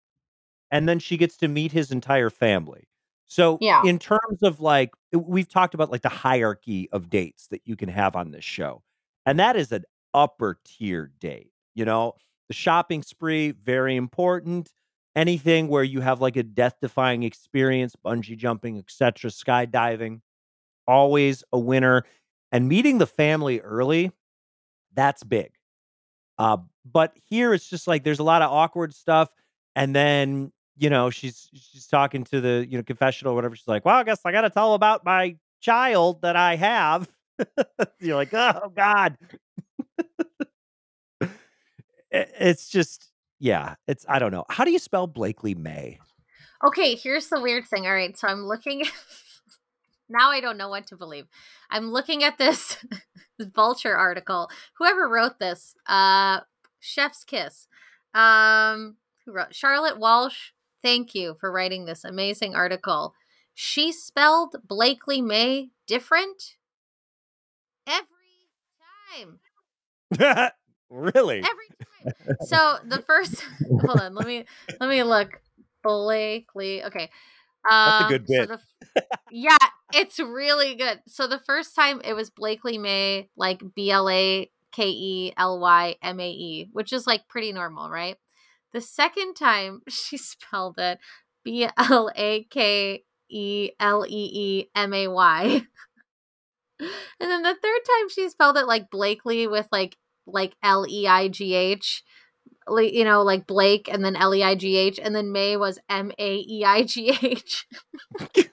and 0.71 0.87
then 0.87 0.99
she 0.99 1.17
gets 1.17 1.37
to 1.37 1.47
meet 1.47 1.71
his 1.71 1.91
entire 1.91 2.29
family. 2.29 2.87
So 3.27 3.57
Yeah. 3.59 3.81
in 3.83 3.99
terms 3.99 4.41
of 4.43 4.61
like 4.61 4.91
we've 5.11 5.49
talked 5.49 5.73
about 5.73 5.91
like 5.91 6.01
the 6.01 6.09
hierarchy 6.09 6.89
of 6.91 7.09
dates 7.09 7.47
that 7.47 7.61
you 7.65 7.75
can 7.75 7.89
have 7.89 8.15
on 8.15 8.31
this 8.31 8.45
show, 8.45 8.83
and 9.25 9.37
that 9.39 9.55
is 9.57 9.71
an 9.73 9.83
upper 10.13 10.59
tier 10.63 11.11
date. 11.19 11.51
You 11.75 11.85
know, 11.85 12.15
the 12.47 12.53
shopping 12.53 13.03
spree 13.03 13.51
very 13.51 13.95
important. 13.95 14.71
Anything 15.15 15.67
where 15.67 15.83
you 15.83 16.01
have 16.01 16.21
like 16.21 16.35
a 16.35 16.43
death 16.43 16.75
defying 16.81 17.23
experience, 17.23 17.95
bungee 18.05 18.37
jumping, 18.37 18.77
etc., 18.77 19.31
skydiving, 19.31 20.21
always 20.87 21.43
a 21.51 21.59
winner. 21.59 22.03
And 22.51 22.67
meeting 22.69 22.99
the 22.99 23.07
family 23.07 23.59
early, 23.59 24.11
that's 24.93 25.23
big. 25.23 25.51
Uh, 26.37 26.57
but 26.91 27.13
here 27.29 27.53
it's 27.53 27.67
just 27.69 27.87
like 27.87 28.03
there's 28.03 28.19
a 28.19 28.23
lot 28.23 28.41
of 28.41 28.51
awkward 28.51 28.93
stuff, 28.93 29.29
and 29.75 29.95
then 29.95 30.51
you 30.77 30.89
know 30.89 31.09
she's 31.09 31.49
she's 31.53 31.87
talking 31.87 32.23
to 32.25 32.39
the 32.39 32.65
you 32.69 32.77
know 32.77 32.83
confessional 32.83 33.33
or 33.33 33.35
whatever. 33.35 33.55
She's 33.55 33.67
like, 33.67 33.85
"Well, 33.85 33.95
I 33.95 34.03
guess 34.03 34.21
I 34.23 34.31
got 34.31 34.41
to 34.41 34.49
tell 34.49 34.73
about 34.75 35.03
my 35.03 35.35
child 35.61 36.21
that 36.21 36.35
I 36.35 36.55
have." 36.55 37.09
You're 37.99 38.15
like, 38.15 38.33
"Oh 38.33 38.71
God." 38.75 39.17
It- 42.21 42.33
it's 42.39 42.69
just 42.69 43.11
yeah. 43.39 43.75
It's 43.87 44.05
I 44.09 44.19
don't 44.19 44.31
know. 44.31 44.45
How 44.49 44.63
do 44.65 44.71
you 44.71 44.79
spell 44.79 45.07
Blakely 45.07 45.55
May? 45.55 45.99
Okay, 46.65 46.95
here's 46.95 47.27
the 47.27 47.39
weird 47.39 47.65
thing. 47.67 47.85
All 47.85 47.93
right, 47.93 48.17
so 48.17 48.27
I'm 48.27 48.45
looking. 48.45 48.83
now 50.09 50.31
I 50.31 50.39
don't 50.41 50.57
know 50.57 50.69
what 50.69 50.87
to 50.87 50.97
believe. 50.97 51.27
I'm 51.69 51.91
looking 51.91 52.23
at 52.23 52.37
this 52.39 52.77
Vulture 53.39 53.95
article. 53.95 54.49
Whoever 54.77 55.07
wrote 55.07 55.39
this, 55.39 55.75
uh, 55.87 56.39
Chef's 56.79 57.23
Kiss. 57.23 57.67
Um, 58.13 58.95
who 59.25 59.33
wrote 59.33 59.53
Charlotte 59.53 59.99
Walsh? 59.99 60.51
Thank 60.83 61.13
you 61.13 61.35
for 61.39 61.51
writing 61.51 61.85
this 61.85 62.03
amazing 62.03 62.55
article. 62.55 63.13
She 63.53 63.91
spelled 63.91 64.55
Blakely 64.67 65.21
May 65.21 65.69
different 65.85 66.55
every 67.85 68.07
time. 70.11 70.49
really? 70.89 71.41
every 71.43 71.67
time. 71.69 72.37
So 72.39 72.77
the 72.87 72.99
first, 72.99 73.43
hold 73.85 73.99
on, 73.99 74.15
let 74.15 74.25
me 74.27 74.45
let 74.79 74.89
me 74.89 75.03
look. 75.03 75.29
Blakely, 75.83 76.83
okay. 76.85 77.09
That's 77.85 77.99
a 78.01 78.03
Um, 78.03 78.09
good 78.09 78.25
so 78.25 78.45
bit. 78.45 78.47
the- 78.47 78.59
yeah, 79.29 79.57
it's 79.93 80.19
really 80.19 80.75
good. 80.75 81.01
So 81.07 81.27
the 81.27 81.39
first 81.39 81.75
time 81.75 82.01
it 82.03 82.13
was 82.13 82.29
Blakely 82.29 82.77
May, 82.77 83.29
like 83.37 83.61
B 83.75 83.91
L 83.91 84.09
A 84.09 84.49
K 84.71 84.89
E 84.89 85.33
L 85.37 85.59
Y 85.59 85.95
M 86.01 86.19
A 86.19 86.29
E, 86.29 86.69
which 86.71 86.93
is 86.93 87.07
like 87.07 87.27
pretty 87.27 87.51
normal, 87.53 87.89
right? 87.89 88.17
The 88.73 88.81
second 88.81 89.35
time 89.35 89.81
she 89.89 90.17
spelled 90.17 90.77
it 90.77 90.99
B 91.43 91.67
L 91.77 92.11
A 92.15 92.43
K 92.45 93.03
E 93.29 93.71
L 93.79 94.05
E 94.07 94.29
E 94.33 94.69
M 94.75 94.93
A 94.93 95.07
Y. 95.07 95.61
And 96.79 97.31
then 97.31 97.43
the 97.43 97.55
third 97.55 97.81
time 97.85 98.09
she 98.09 98.29
spelled 98.29 98.57
it 98.57 98.67
like 98.67 98.89
Blakely 98.89 99.47
with 99.47 99.67
like 99.71 99.97
like 100.27 100.53
L 100.61 100.85
E 100.87 101.07
I 101.07 101.27
G 101.29 101.53
H. 101.53 102.03
Like, 102.67 102.93
you 102.93 103.05
know, 103.05 103.23
like 103.23 103.47
Blake 103.47 103.89
and 103.89 104.03
then 104.03 104.15
L 104.15 104.35
E 104.35 104.43
I 104.43 104.55
G 104.55 104.75
H, 104.75 104.99
and 105.01 105.15
then 105.15 105.31
May 105.31 105.55
was 105.57 105.79
M 105.89 106.11
A 106.19 106.35
E 106.37 106.63
I 106.65 106.83
G 106.83 107.17
H. 107.21 107.65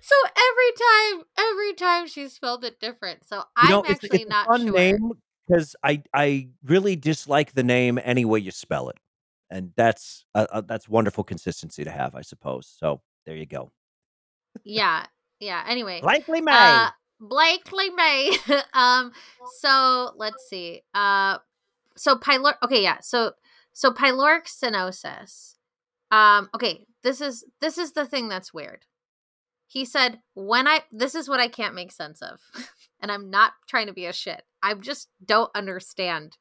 So 0.00 0.14
every 0.36 0.72
time, 1.16 1.24
every 1.38 1.74
time 1.74 2.06
she 2.06 2.28
spelled 2.28 2.64
it 2.64 2.80
different. 2.80 3.26
So 3.26 3.42
I'm 3.56 3.70
know, 3.70 3.80
it's, 3.82 4.04
actually 4.04 4.22
it's 4.22 4.30
not 4.30 4.46
fun 4.46 4.66
sure. 4.66 4.72
name 4.72 5.12
because 5.46 5.76
I 5.82 6.02
I 6.12 6.48
really 6.64 6.96
dislike 6.96 7.52
the 7.52 7.62
name 7.62 7.98
any 8.02 8.24
way 8.24 8.40
you 8.40 8.50
spell 8.50 8.88
it, 8.88 8.98
and 9.50 9.72
that's 9.76 10.24
uh, 10.34 10.46
uh, 10.50 10.60
that's 10.62 10.88
wonderful 10.88 11.24
consistency 11.24 11.84
to 11.84 11.90
have, 11.90 12.14
I 12.14 12.22
suppose. 12.22 12.72
So 12.78 13.00
there 13.26 13.36
you 13.36 13.46
go. 13.46 13.72
Yeah, 14.64 15.06
yeah. 15.40 15.64
Anyway, 15.66 16.00
Likely 16.02 16.40
May. 16.40 16.52
uh, 16.52 16.90
Blakely 17.28 17.90
May. 17.90 18.36
um, 18.74 19.12
so 19.60 20.12
let's 20.16 20.48
see. 20.48 20.82
Uh, 20.94 21.38
so 21.96 22.16
pylor. 22.16 22.54
Okay, 22.62 22.82
yeah. 22.82 22.98
So 23.00 23.32
so 23.72 23.90
pyloric 23.90 24.46
stenosis. 24.46 25.54
Um, 26.10 26.48
okay. 26.54 26.86
This 27.02 27.20
is 27.20 27.44
this 27.60 27.78
is 27.78 27.92
the 27.92 28.06
thing 28.06 28.28
that's 28.28 28.54
weird. 28.54 28.86
He 29.66 29.84
said 29.84 30.20
when 30.34 30.66
I 30.66 30.80
this 30.92 31.14
is 31.14 31.28
what 31.28 31.40
I 31.40 31.48
can't 31.48 31.74
make 31.74 31.92
sense 31.92 32.22
of, 32.22 32.40
and 33.00 33.10
I'm 33.10 33.30
not 33.30 33.52
trying 33.68 33.86
to 33.86 33.92
be 33.92 34.06
a 34.06 34.12
shit. 34.12 34.42
I 34.62 34.74
just 34.74 35.08
don't 35.24 35.50
understand 35.54 36.36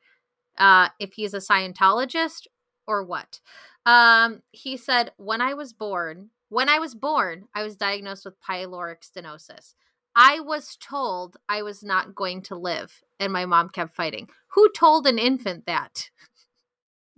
uh, 0.58 0.90
if 1.00 1.14
he's 1.14 1.34
a 1.34 1.38
Scientologist 1.38 2.48
or 2.88 3.04
what. 3.04 3.40
Um, 3.86 4.42
he 4.52 4.78
said 4.78 5.12
when 5.18 5.42
I 5.42 5.54
was 5.54 5.74
born, 5.74 6.30
when 6.50 6.70
I 6.70 6.80
was 6.80 6.96
born, 6.96 7.46
I 7.54 7.64
was 7.64 7.76
diagnosed 7.76 8.26
with 8.26 8.42
pyloric 8.42 8.98
stenosis. 9.02 9.74
I 10.16 10.40
was 10.40 10.78
told 10.78 11.38
I 11.50 11.62
was 11.64 11.84
not 11.84 12.16
going 12.16 12.42
to 12.44 12.56
live, 12.56 13.02
and 13.20 13.34
my 13.34 13.46
mom 13.46 13.70
kept 13.70 13.96
fighting. 13.96 14.30
Who 14.50 14.70
told 14.72 15.08
an 15.08 15.18
infant 15.18 15.66
that? 15.66 16.10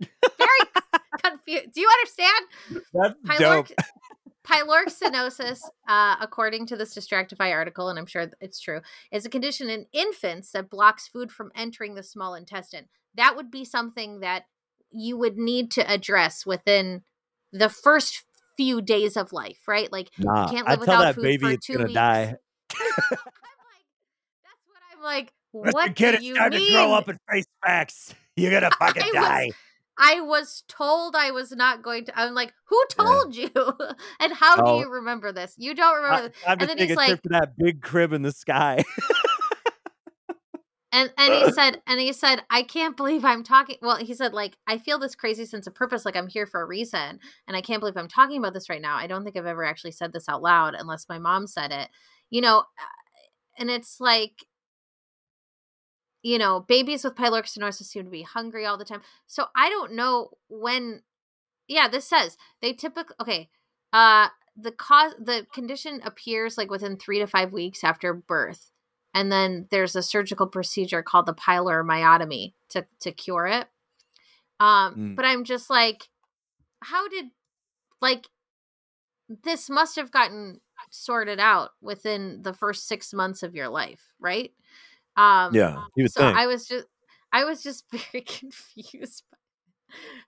Very 0.00 0.84
confused. 1.22 1.72
Do 1.74 1.80
you 1.80 1.88
understand? 1.88 2.46
that's 2.92 3.14
dope. 3.38 3.68
Pyloric, 3.68 3.72
pyloric 4.46 4.88
stenosis, 4.88 5.60
uh, 5.88 6.16
according 6.20 6.66
to 6.66 6.76
this 6.76 6.94
Distractify 6.94 7.52
article, 7.52 7.88
and 7.88 7.98
I'm 7.98 8.06
sure 8.06 8.30
it's 8.40 8.60
true, 8.60 8.80
is 9.12 9.26
a 9.26 9.30
condition 9.30 9.68
in 9.68 9.86
infants 9.92 10.52
that 10.52 10.70
blocks 10.70 11.08
food 11.08 11.30
from 11.30 11.50
entering 11.54 11.94
the 11.94 12.02
small 12.02 12.34
intestine. 12.34 12.86
That 13.16 13.36
would 13.36 13.50
be 13.50 13.64
something 13.64 14.20
that 14.20 14.44
you 14.90 15.16
would 15.18 15.36
need 15.36 15.70
to 15.72 15.90
address 15.90 16.46
within 16.46 17.02
the 17.52 17.68
first 17.68 18.24
few 18.56 18.80
days 18.80 19.16
of 19.16 19.32
life, 19.32 19.58
right? 19.66 19.90
Like 19.92 20.10
Nah, 20.18 20.48
can't 20.48 20.66
I 20.66 20.72
live 20.72 20.80
tell 20.84 20.98
without 20.98 21.00
that 21.02 21.14
food 21.16 21.24
baby 21.24 21.44
for 21.46 21.50
it's 21.52 21.66
two 21.66 21.72
gonna 21.74 21.84
weeks. 21.84 21.94
die. 21.94 22.34
I'm 23.10 23.18
like, 23.18 23.86
that's 24.44 24.62
what 24.66 24.82
I'm 24.96 25.02
like. 25.04 25.32
Listen, 25.54 25.72
What 25.72 25.94
kid, 25.96 26.10
do 26.12 26.16
it's 26.16 26.24
you 26.24 26.34
time 26.34 26.50
mean? 26.50 26.66
to 26.66 26.72
grow 26.72 26.92
up 26.94 27.08
and 27.08 27.18
face 27.30 27.46
facts. 27.64 28.14
You're 28.36 28.50
gonna 28.52 28.70
fucking 28.78 29.02
I 29.02 29.06
was- 29.06 29.14
die. 29.14 29.50
I 29.98 30.20
was 30.20 30.62
told 30.68 31.16
I 31.16 31.30
was 31.30 31.52
not 31.52 31.82
going 31.82 32.04
to. 32.04 32.18
I'm 32.20 32.34
like, 32.34 32.52
who 32.68 32.78
Yeah. 32.98 33.04
told 33.06 33.34
you? 33.34 33.50
and 34.20 34.30
how 34.34 34.56
Oh. 34.58 34.74
do 34.78 34.84
you 34.84 34.92
remember 34.92 35.32
this? 35.32 35.54
You 35.56 35.74
don't 35.74 35.96
remember 35.96 36.16
I, 36.16 36.20
this. 36.28 36.36
I'm 36.46 36.58
just 36.58 36.68
then 36.68 36.76
he's 36.86 36.90
a 36.90 36.94
trip 36.96 37.08
like- 37.08 37.22
to 37.22 37.28
that 37.30 37.56
big 37.56 37.80
crib 37.80 38.12
in 38.12 38.20
the 38.20 38.32
sky. 38.32 38.84
And 40.92 41.12
and 41.18 41.32
he 41.34 41.52
said, 41.52 41.82
and 41.86 42.00
he 42.00 42.12
said, 42.14 42.42
I 42.48 42.62
can't 42.62 42.96
believe 42.96 43.22
I'm 43.24 43.42
talking. 43.42 43.76
Well, 43.82 43.96
he 43.96 44.14
said, 44.14 44.32
like, 44.32 44.56
I 44.66 44.78
feel 44.78 44.98
this 44.98 45.14
crazy 45.14 45.44
sense 45.44 45.66
of 45.66 45.74
purpose, 45.74 46.06
like 46.06 46.16
I'm 46.16 46.28
here 46.28 46.46
for 46.46 46.62
a 46.62 46.66
reason, 46.66 47.18
and 47.46 47.56
I 47.56 47.60
can't 47.60 47.80
believe 47.80 47.98
I'm 47.98 48.08
talking 48.08 48.38
about 48.38 48.54
this 48.54 48.70
right 48.70 48.80
now. 48.80 48.96
I 48.96 49.06
don't 49.06 49.22
think 49.22 49.36
I've 49.36 49.44
ever 49.46 49.64
actually 49.64 49.90
said 49.90 50.12
this 50.14 50.26
out 50.28 50.40
loud, 50.42 50.74
unless 50.74 51.06
my 51.08 51.18
mom 51.18 51.46
said 51.48 51.70
it. 51.70 51.88
You 52.30 52.40
know, 52.40 52.64
and 53.58 53.70
it's 53.70 54.00
like, 54.00 54.44
you 56.22 56.38
know, 56.38 56.60
babies 56.60 57.04
with 57.04 57.14
pyloric 57.14 57.44
stenosis 57.44 57.84
seem 57.84 58.04
to 58.04 58.10
be 58.10 58.22
hungry 58.22 58.66
all 58.66 58.76
the 58.76 58.84
time. 58.84 59.02
So 59.26 59.46
I 59.56 59.68
don't 59.68 59.92
know 59.92 60.30
when. 60.48 61.02
Yeah, 61.68 61.88
this 61.88 62.04
says 62.04 62.36
they 62.62 62.72
typically 62.72 63.16
okay. 63.20 63.48
Uh, 63.92 64.28
the 64.56 64.72
cause 64.72 65.14
the 65.18 65.46
condition 65.52 66.00
appears 66.04 66.56
like 66.56 66.70
within 66.70 66.96
three 66.96 67.18
to 67.18 67.26
five 67.26 67.52
weeks 67.52 67.84
after 67.84 68.14
birth 68.14 68.70
and 69.16 69.32
then 69.32 69.66
there's 69.70 69.96
a 69.96 70.02
surgical 70.02 70.46
procedure 70.46 71.02
called 71.02 71.24
the 71.24 71.34
pyloromyotomy 71.34 72.52
to 72.68 72.86
to 73.00 73.10
cure 73.12 73.46
it. 73.46 73.66
Um, 74.60 74.94
Mm. 74.94 75.16
but 75.16 75.24
I'm 75.24 75.42
just 75.44 75.70
like, 75.70 76.08
how 76.82 77.08
did 77.08 77.30
like 78.02 78.28
this 79.28 79.70
must 79.70 79.96
have 79.96 80.10
gotten 80.10 80.60
sorted 80.90 81.40
out 81.40 81.70
within 81.80 82.40
the 82.42 82.52
first 82.52 82.86
six 82.86 83.12
months 83.12 83.42
of 83.42 83.54
your 83.54 83.68
life, 83.68 84.14
right? 84.20 84.52
Um, 85.16 85.54
yeah, 85.54 85.82
you 85.96 86.04
would 86.04 86.12
so 86.12 86.20
think. 86.20 86.36
I 86.36 86.46
was 86.46 86.66
just 86.66 86.86
I 87.32 87.44
was 87.44 87.62
just 87.62 87.84
very 87.90 88.24
confused. 88.24 89.24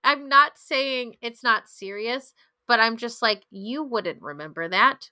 I'm 0.05 0.29
not 0.29 0.53
saying 0.57 1.17
it's 1.21 1.43
not 1.43 1.69
serious, 1.69 2.33
but 2.67 2.81
I'm 2.81 2.97
just 2.97 3.23
like 3.23 3.45
you 3.51 3.83
wouldn't 3.83 4.23
remember 4.23 4.69
that. 4.69 5.11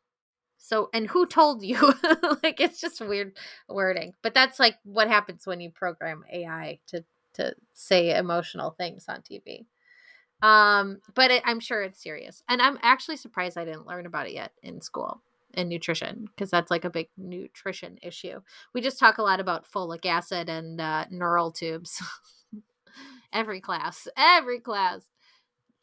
So 0.58 0.88
and 0.92 1.06
who 1.06 1.26
told 1.26 1.62
you? 1.62 1.78
like 2.42 2.60
it's 2.60 2.80
just 2.80 3.00
weird 3.00 3.36
wording. 3.68 4.12
But 4.22 4.34
that's 4.34 4.58
like 4.58 4.76
what 4.84 5.08
happens 5.08 5.46
when 5.46 5.60
you 5.60 5.70
program 5.70 6.24
AI 6.32 6.80
to 6.88 7.04
to 7.34 7.54
say 7.74 8.16
emotional 8.16 8.70
things 8.70 9.06
on 9.08 9.22
TV. 9.22 9.66
Um 10.42 11.00
but 11.14 11.30
it, 11.30 11.42
I'm 11.44 11.60
sure 11.60 11.82
it's 11.82 12.02
serious. 12.02 12.42
And 12.48 12.62
I'm 12.62 12.78
actually 12.82 13.16
surprised 13.16 13.58
I 13.58 13.64
didn't 13.64 13.86
learn 13.86 14.06
about 14.06 14.26
it 14.26 14.32
yet 14.34 14.52
in 14.62 14.80
school 14.80 15.22
in 15.56 15.68
nutrition 15.68 16.26
because 16.26 16.50
that's 16.50 16.70
like 16.70 16.84
a 16.84 16.90
big 16.90 17.08
nutrition 17.16 17.98
issue. 18.02 18.40
We 18.74 18.80
just 18.80 18.98
talk 18.98 19.18
a 19.18 19.22
lot 19.22 19.40
about 19.40 19.64
folic 19.70 20.06
acid 20.06 20.48
and 20.48 20.80
uh, 20.80 21.06
neural 21.10 21.50
tubes. 21.50 22.00
every 23.32 23.60
class, 23.60 24.06
every 24.16 24.60
class. 24.60 25.02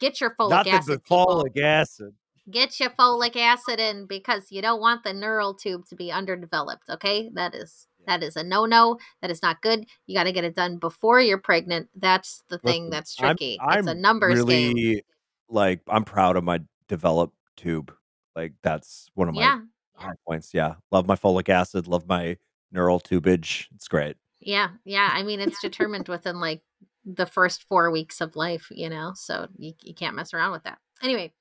Get 0.00 0.20
your 0.20 0.34
folic 0.38 0.50
Nothing 0.50 0.72
acid. 0.72 1.04
people. 1.04 1.26
folic 1.26 1.60
acid. 1.62 2.14
Get 2.50 2.78
your 2.78 2.90
folic 2.90 3.36
acid 3.36 3.80
in 3.80 4.06
because 4.06 4.50
you 4.50 4.60
don't 4.60 4.80
want 4.80 5.02
the 5.02 5.14
neural 5.14 5.54
tube 5.54 5.86
to 5.86 5.96
be 5.96 6.12
underdeveloped. 6.12 6.88
Okay, 6.90 7.30
that 7.34 7.54
is 7.54 7.86
that 8.06 8.22
is 8.22 8.36
a 8.36 8.44
no 8.44 8.66
no. 8.66 8.98
That 9.22 9.30
is 9.30 9.42
not 9.42 9.62
good. 9.62 9.86
You 10.06 10.14
got 10.14 10.24
to 10.24 10.32
get 10.32 10.44
it 10.44 10.54
done 10.54 10.76
before 10.76 11.20
you're 11.20 11.38
pregnant. 11.38 11.88
That's 11.96 12.42
the 12.50 12.58
thing 12.58 12.84
Listen, 12.84 12.90
that's 12.90 13.20
I'm- 13.20 13.36
tricky. 13.36 13.58
I'm, 13.60 13.78
it's 13.78 13.88
a 13.88 13.94
numbers 13.94 14.34
really, 14.36 14.74
game. 14.74 15.00
Like 15.48 15.80
I'm 15.88 16.04
proud 16.04 16.36
of 16.36 16.44
my 16.44 16.60
developed 16.86 17.34
tube. 17.56 17.94
Like 18.36 18.54
that's 18.62 19.10
one 19.14 19.28
of 19.28 19.34
my 19.34 19.40
Yeah, 19.42 19.60
high 19.96 20.14
points. 20.26 20.52
Yeah, 20.54 20.74
love 20.90 21.06
my 21.06 21.16
folic 21.16 21.48
acid. 21.48 21.86
Love 21.86 22.06
my 22.08 22.36
neural 22.72 23.00
tubage. 23.00 23.66
It's 23.74 23.88
great. 23.88 24.16
yeah, 24.40 24.70
yeah. 24.84 25.10
I 25.12 25.22
mean, 25.22 25.40
it's 25.40 25.60
determined 25.60 26.08
within 26.08 26.40
like 26.40 26.62
the 27.04 27.26
first 27.26 27.64
four 27.68 27.90
weeks 27.90 28.20
of 28.20 28.36
life, 28.36 28.66
you 28.70 28.88
know. 28.90 29.12
So 29.14 29.48
you 29.56 29.72
you 29.82 29.94
can't 29.94 30.16
mess 30.16 30.34
around 30.34 30.52
with 30.52 30.64
that. 30.64 30.78
Anyway, 31.02 31.32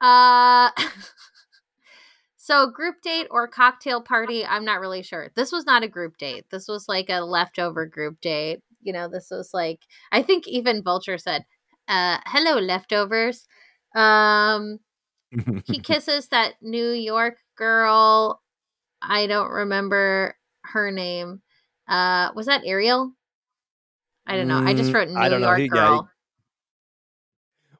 uh. 0.00 0.70
So 2.36 2.66
group 2.70 2.96
date 3.02 3.28
or 3.30 3.46
cocktail 3.46 4.00
party, 4.00 4.44
I'm 4.44 4.64
not 4.64 4.80
really 4.80 5.02
sure. 5.02 5.30
This 5.36 5.52
was 5.52 5.64
not 5.64 5.84
a 5.84 5.88
group 5.88 6.18
date. 6.18 6.46
This 6.50 6.66
was 6.66 6.88
like 6.88 7.08
a 7.08 7.20
leftover 7.20 7.86
group 7.86 8.20
date. 8.20 8.62
You 8.82 8.92
know, 8.92 9.08
this 9.08 9.28
was 9.30 9.50
like 9.54 9.80
I 10.10 10.22
think 10.22 10.48
even 10.48 10.82
Vulture 10.82 11.18
said, 11.18 11.44
uh, 11.88 12.18
hello 12.26 12.58
leftovers. 12.58 13.46
Um 13.94 14.80
he 15.66 15.78
kisses 15.82 16.28
that 16.28 16.54
New 16.62 16.90
York 16.90 17.38
girl. 17.56 18.40
I 19.00 19.26
don't 19.26 19.50
remember 19.50 20.36
her 20.64 20.90
name. 20.90 21.42
Uh 21.88 22.30
was 22.34 22.46
that 22.46 22.62
Ariel? 22.64 23.12
I 24.26 24.36
don't 24.36 24.48
know. 24.48 24.58
I 24.58 24.72
just 24.74 24.90
Mm, 24.90 24.94
wrote 24.94 25.08
New 25.08 25.18
I 25.20 25.28
don't 25.28 25.40
know. 25.40 25.48
York 25.48 25.58
yeah, 25.58 25.62
he- 25.64 25.68
girl. 25.68 26.08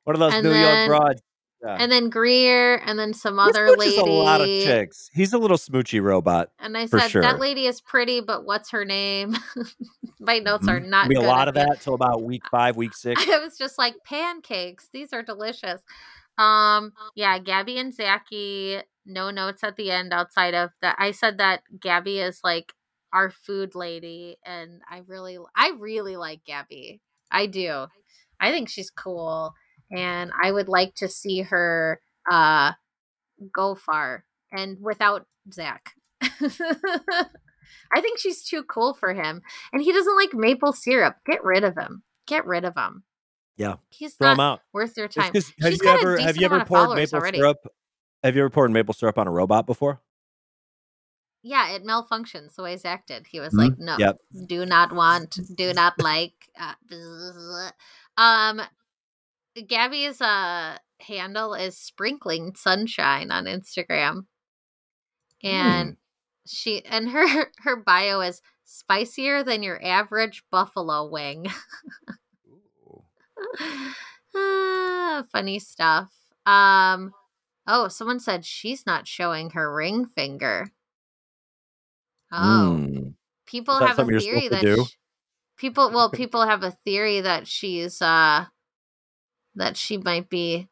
One 0.05 0.16
of 0.16 0.20
those 0.20 0.34
And 0.34 0.42
New 0.44 0.50
then- 0.50 0.88
York 0.88 1.00
broads. 1.00 1.22
Yeah. 1.64 1.76
and 1.78 1.92
then 1.92 2.11
Greer 2.11 2.78
and 2.84 2.98
then 2.98 3.14
some 3.14 3.34
He 3.36 3.40
other 3.40 3.70
lady. 3.76 3.96
a 3.96 4.03
lot 4.03 4.40
of 4.40 4.48
chicks. 4.48 5.09
He's 5.14 5.32
a 5.32 5.38
little 5.38 5.57
smoochy 5.57 6.03
robot. 6.03 6.48
And 6.59 6.76
I 6.76 6.86
said, 6.86 7.07
sure. 7.09 7.22
that 7.22 7.38
lady 7.38 7.66
is 7.66 7.80
pretty, 7.80 8.20
but 8.20 8.44
what's 8.44 8.70
her 8.72 8.84
name? 8.84 9.36
My 10.18 10.40
notes 10.40 10.66
are 10.66 10.80
Mhm. 10.80 10.88
not 10.88 11.09
Be 11.09 11.14
a 11.14 11.20
lot 11.20 11.46
of 11.46 11.55
that 11.55 11.80
till 11.80 11.94
about 11.94 12.24
week 12.24 12.42
five, 12.50 12.76
week 12.76 12.94
six. 12.96 13.24
I 13.28 13.38
was 13.38 13.57
just 13.57 13.78
like, 13.78 13.94
pancakes. 14.05 14.88
These 14.92 15.12
are 15.12 15.22
delicious. 15.22 15.80
Um, 16.38 16.92
yeah, 17.14 17.38
Gabby 17.38 17.78
and 17.78 17.94
Zachy, 17.94 18.78
no 19.06 19.30
notes 19.30 19.62
at 19.64 19.76
the 19.76 19.90
end 19.90 20.12
outside 20.12 20.54
of 20.54 20.70
that. 20.80 20.96
I 20.98 21.10
said 21.12 21.38
that 21.38 21.62
Gabby 21.80 22.18
is 22.18 22.40
like 22.42 22.72
our 23.12 23.30
food 23.30 23.74
lady, 23.74 24.36
and 24.44 24.80
I 24.90 25.02
really, 25.06 25.38
I 25.56 25.72
really 25.78 26.16
like 26.16 26.44
Gabby. 26.44 27.00
I 27.30 27.46
do. 27.46 27.86
I 28.40 28.50
think 28.50 28.68
she's 28.68 28.90
cool, 28.90 29.54
and 29.90 30.32
I 30.42 30.50
would 30.52 30.68
like 30.68 30.94
to 30.96 31.08
see 31.08 31.42
her 31.42 32.00
uh 32.30 32.72
go 33.52 33.74
far 33.74 34.24
and 34.52 34.78
without 34.80 35.26
Zach. 35.52 35.90
I 37.94 38.00
think 38.00 38.18
she's 38.18 38.44
too 38.44 38.62
cool 38.64 38.94
for 38.94 39.12
him, 39.14 39.42
and 39.72 39.82
he 39.82 39.92
doesn't 39.92 40.16
like 40.16 40.34
maple 40.34 40.72
syrup. 40.72 41.16
Get 41.26 41.44
rid 41.44 41.64
of 41.64 41.76
him. 41.76 42.02
Get 42.26 42.46
rid 42.46 42.64
of 42.64 42.76
him. 42.76 43.04
Yeah. 43.57 43.74
he's 43.90 44.14
Throw 44.14 44.34
not 44.34 44.61
worth 44.72 44.96
your 44.96 45.09
time. 45.09 45.32
have 45.61 45.72
you 45.72 45.88
ever 45.88 46.18
have 46.18 46.36
you 46.36 46.46
ever 46.46 46.64
poured 46.64 46.96
maple 46.96 47.18
already. 47.18 47.38
syrup? 47.38 47.59
Have 48.24 48.34
you 48.36 48.42
ever 48.42 48.50
poured 48.50 48.70
maple 48.70 48.94
syrup 48.94 49.18
on 49.18 49.26
a 49.26 49.30
robot 49.30 49.66
before? 49.66 50.00
yeah, 51.44 51.70
it 51.72 51.84
malfunctions 51.84 52.55
the 52.55 52.62
way 52.62 52.70
he's 52.70 52.84
acted. 52.84 53.26
He 53.26 53.40
was 53.40 53.53
like, 53.53 53.76
no, 53.76 53.96
Yep. 53.98 54.18
do 54.46 54.64
not 54.64 54.94
want, 54.94 55.38
do 55.57 55.72
not 55.74 56.00
like. 56.00 56.34
Uh, 56.59 56.74
um, 58.16 58.61
Gabby's 59.66 60.20
uh 60.20 60.78
handle 61.00 61.55
is 61.55 61.76
sprinkling 61.76 62.55
sunshine 62.55 63.32
on 63.32 63.46
Instagram, 63.46 64.26
and 65.42 65.96
she 66.46 66.84
and 66.84 67.11
her 67.11 67.26
her 67.59 67.76
bio 67.76 68.20
is 68.20 68.40
spicier 68.64 69.42
than 69.42 69.62
your 69.64 69.84
average 69.84 70.44
buffalo 70.50 71.11
wing. 71.11 71.46
Ah, 74.34 75.24
funny 75.30 75.59
stuff. 75.59 76.11
Um, 76.46 77.12
oh, 77.66 77.88
someone 77.88 78.18
said 78.18 78.46
she's 78.46 78.86
not 78.86 79.07
showing 79.07 79.50
her 79.50 79.72
ring 79.74 80.07
finger. 80.07 80.70
Oh, 82.32 82.78
Mm. 82.80 83.14
people 83.46 83.78
have 83.78 83.98
a 83.98 84.07
theory 84.07 84.48
that 84.48 84.62
to 84.62 84.76
do? 84.76 84.84
sh- 84.86 84.96
people. 85.59 85.90
Well, 85.90 86.11
people 86.11 86.46
have 86.46 86.62
a 86.62 86.70
theory 86.70 87.20
that 87.20 87.46
she's 87.46 88.00
uh 88.00 88.46
that 89.55 89.76
she 89.76 89.98
might 89.98 90.30
be 90.30 90.68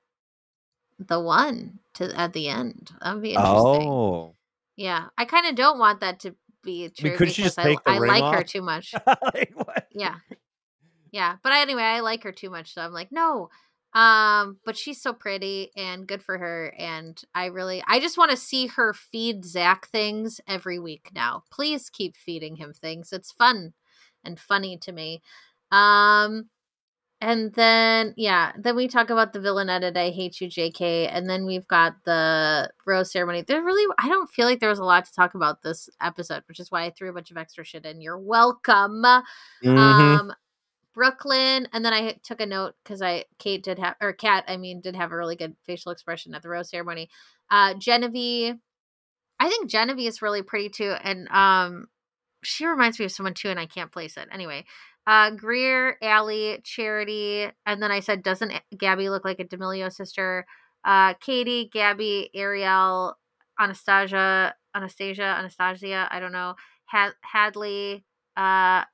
the 0.99 1.21
one 1.21 1.81
to 1.95 2.19
at 2.19 2.33
the 2.33 2.49
end. 2.49 2.91
That'd 3.03 3.21
be 3.21 3.35
interesting. 3.35 3.89
Oh. 3.89 4.37
Yeah, 4.77 5.09
I 5.19 5.27
kind 5.27 5.47
of 5.47 5.55
don't 5.55 5.79
want 5.79 6.01
that 6.01 6.21
to 6.21 6.35
be 6.63 6.89
true 6.89 7.11
couldn't 7.17 7.35
she 7.35 7.43
because 7.43 7.57
just 7.57 7.59
I, 7.59 7.65
take 7.65 7.85
the 7.85 7.91
I 7.91 7.99
like 7.99 8.35
her 8.37 8.43
too 8.43 8.63
much. 8.63 8.95
like 9.35 9.53
what? 9.55 9.87
Yeah. 9.93 10.17
Yeah. 11.13 11.37
But 11.43 11.53
anyway, 11.53 11.83
I 11.83 12.01
like 12.01 12.23
her 12.25 12.33
too 12.33 12.51
much. 12.51 12.75
So 12.75 12.83
I'm 12.83 12.93
like, 12.93 13.11
no. 13.13 13.51
Um, 13.93 14.59
but 14.65 14.77
she's 14.77 15.03
so 15.03 15.13
pretty 15.13 15.73
and 15.77 16.07
good 16.07 16.23
for 16.23 16.39
her. 16.39 16.73
And 16.79 17.21
I 17.35 17.47
really 17.47 17.83
I 17.89 17.99
just 18.01 18.17
want 18.19 18.31
to 18.31 18.37
see 18.37 18.69
her 18.69 18.95
feed 18.95 19.45
Zach 19.45 19.89
things 19.89 20.41
every 20.47 20.79
week 20.79 21.11
now. 21.13 21.43
Please 21.51 21.91
keep 21.91 22.17
feeding 22.17 22.55
him 22.57 22.73
things. 22.73 23.13
It's 23.13 23.33
fun 23.33 23.73
and 24.25 24.39
funny 24.39 24.77
to 24.79 24.93
me. 24.93 25.23
Um 25.73 26.49
and 27.23 27.53
then 27.55 28.15
yeah, 28.17 28.53
then 28.59 28.77
we 28.77 28.89
talk 28.89 29.11
about 29.11 29.33
the 29.35 29.41
villain 29.41 29.69
edit, 29.69 29.97
I 29.97 30.11
hate 30.11 30.41
you, 30.41 30.49
JK, 30.49 31.09
and 31.13 31.29
then 31.29 31.45
we've 31.45 31.67
got 31.69 31.97
the 32.05 32.71
rose 32.87 33.13
ceremony. 33.13 33.43
There 33.43 33.63
really 33.63 33.93
I 33.99 34.09
don't 34.09 34.31
feel 34.31 34.47
like 34.47 34.61
there 34.61 34.71
was 34.71 34.79
a 34.79 34.85
lot 34.85 35.05
to 35.05 35.13
talk 35.13 35.35
about 35.35 35.63
this 35.63 35.91
episode, 36.01 36.45
which 36.49 36.61
is 36.61 36.71
why 36.71 36.85
I 36.85 36.91
threw 36.91 37.11
a 37.11 37.13
bunch 37.13 37.31
of 37.31 37.37
extra 37.37 37.65
shit 37.65 37.85
in. 37.85 38.01
You're 38.01 38.19
welcome. 38.19 39.03
Mhm. 39.65 39.77
Um, 39.77 40.33
Brooklyn, 40.95 41.69
and 41.73 41.85
then 41.85 41.93
I 41.93 42.17
took 42.23 42.41
a 42.41 42.47
note 42.47 42.75
because 42.83 43.03
I 43.03 43.25
Kate 43.39 43.63
did 43.63 43.79
have 43.79 43.95
or 44.01 44.13
Kat, 44.13 44.45
I 44.49 44.57
mean, 44.57 44.81
did 44.81 44.97
have 44.97 45.13
a 45.13 45.17
really 45.17 45.37
good 45.37 45.57
facial 45.67 45.93
expression 45.93 46.35
at 46.35 46.43
the 46.43 46.49
rose 46.49 46.71
ceremony. 46.71 47.09
Uh, 47.51 47.75
Genevieve, 47.75 48.57
I 49.39 49.49
think 49.49 49.71
Genevieve 49.71 50.09
is 50.09 50.23
really 50.23 50.43
pretty 50.43 50.69
too, 50.69 50.95
and 51.03 51.29
um, 51.29 51.87
she 52.43 52.67
reminds 52.67 52.99
me 52.99 53.05
of 53.05 53.13
someone 53.13 53.35
too, 53.35 53.49
and 53.49 53.61
I 53.61 53.67
can't 53.67 53.93
place 53.93 54.17
it. 54.17 54.29
Anyway, 54.33 54.65
uh, 55.07 55.31
Greer, 55.31 55.97
Allie, 56.03 56.61
Charity, 56.65 57.49
and 57.67 57.83
then 57.83 57.91
I 57.91 58.01
said, 58.01 58.23
doesn't 58.23 58.53
Gabby 58.77 59.09
look 59.09 59.25
like 59.25 59.41
a 59.41 59.45
D'Amelio 59.45 59.93
sister? 59.93 60.47
Uh, 60.85 61.15
Katie, 61.15 61.71
Gabby, 61.73 62.31
Ariel, 62.35 63.17
Anastasia, 63.59 64.55
Anastasia, 64.75 65.23
Anastasia, 65.39 66.09
I 66.11 66.21
don't 66.21 66.33
know, 66.33 66.55
Had- 66.87 67.15
Hadley, 67.23 68.05
uh 68.41 68.85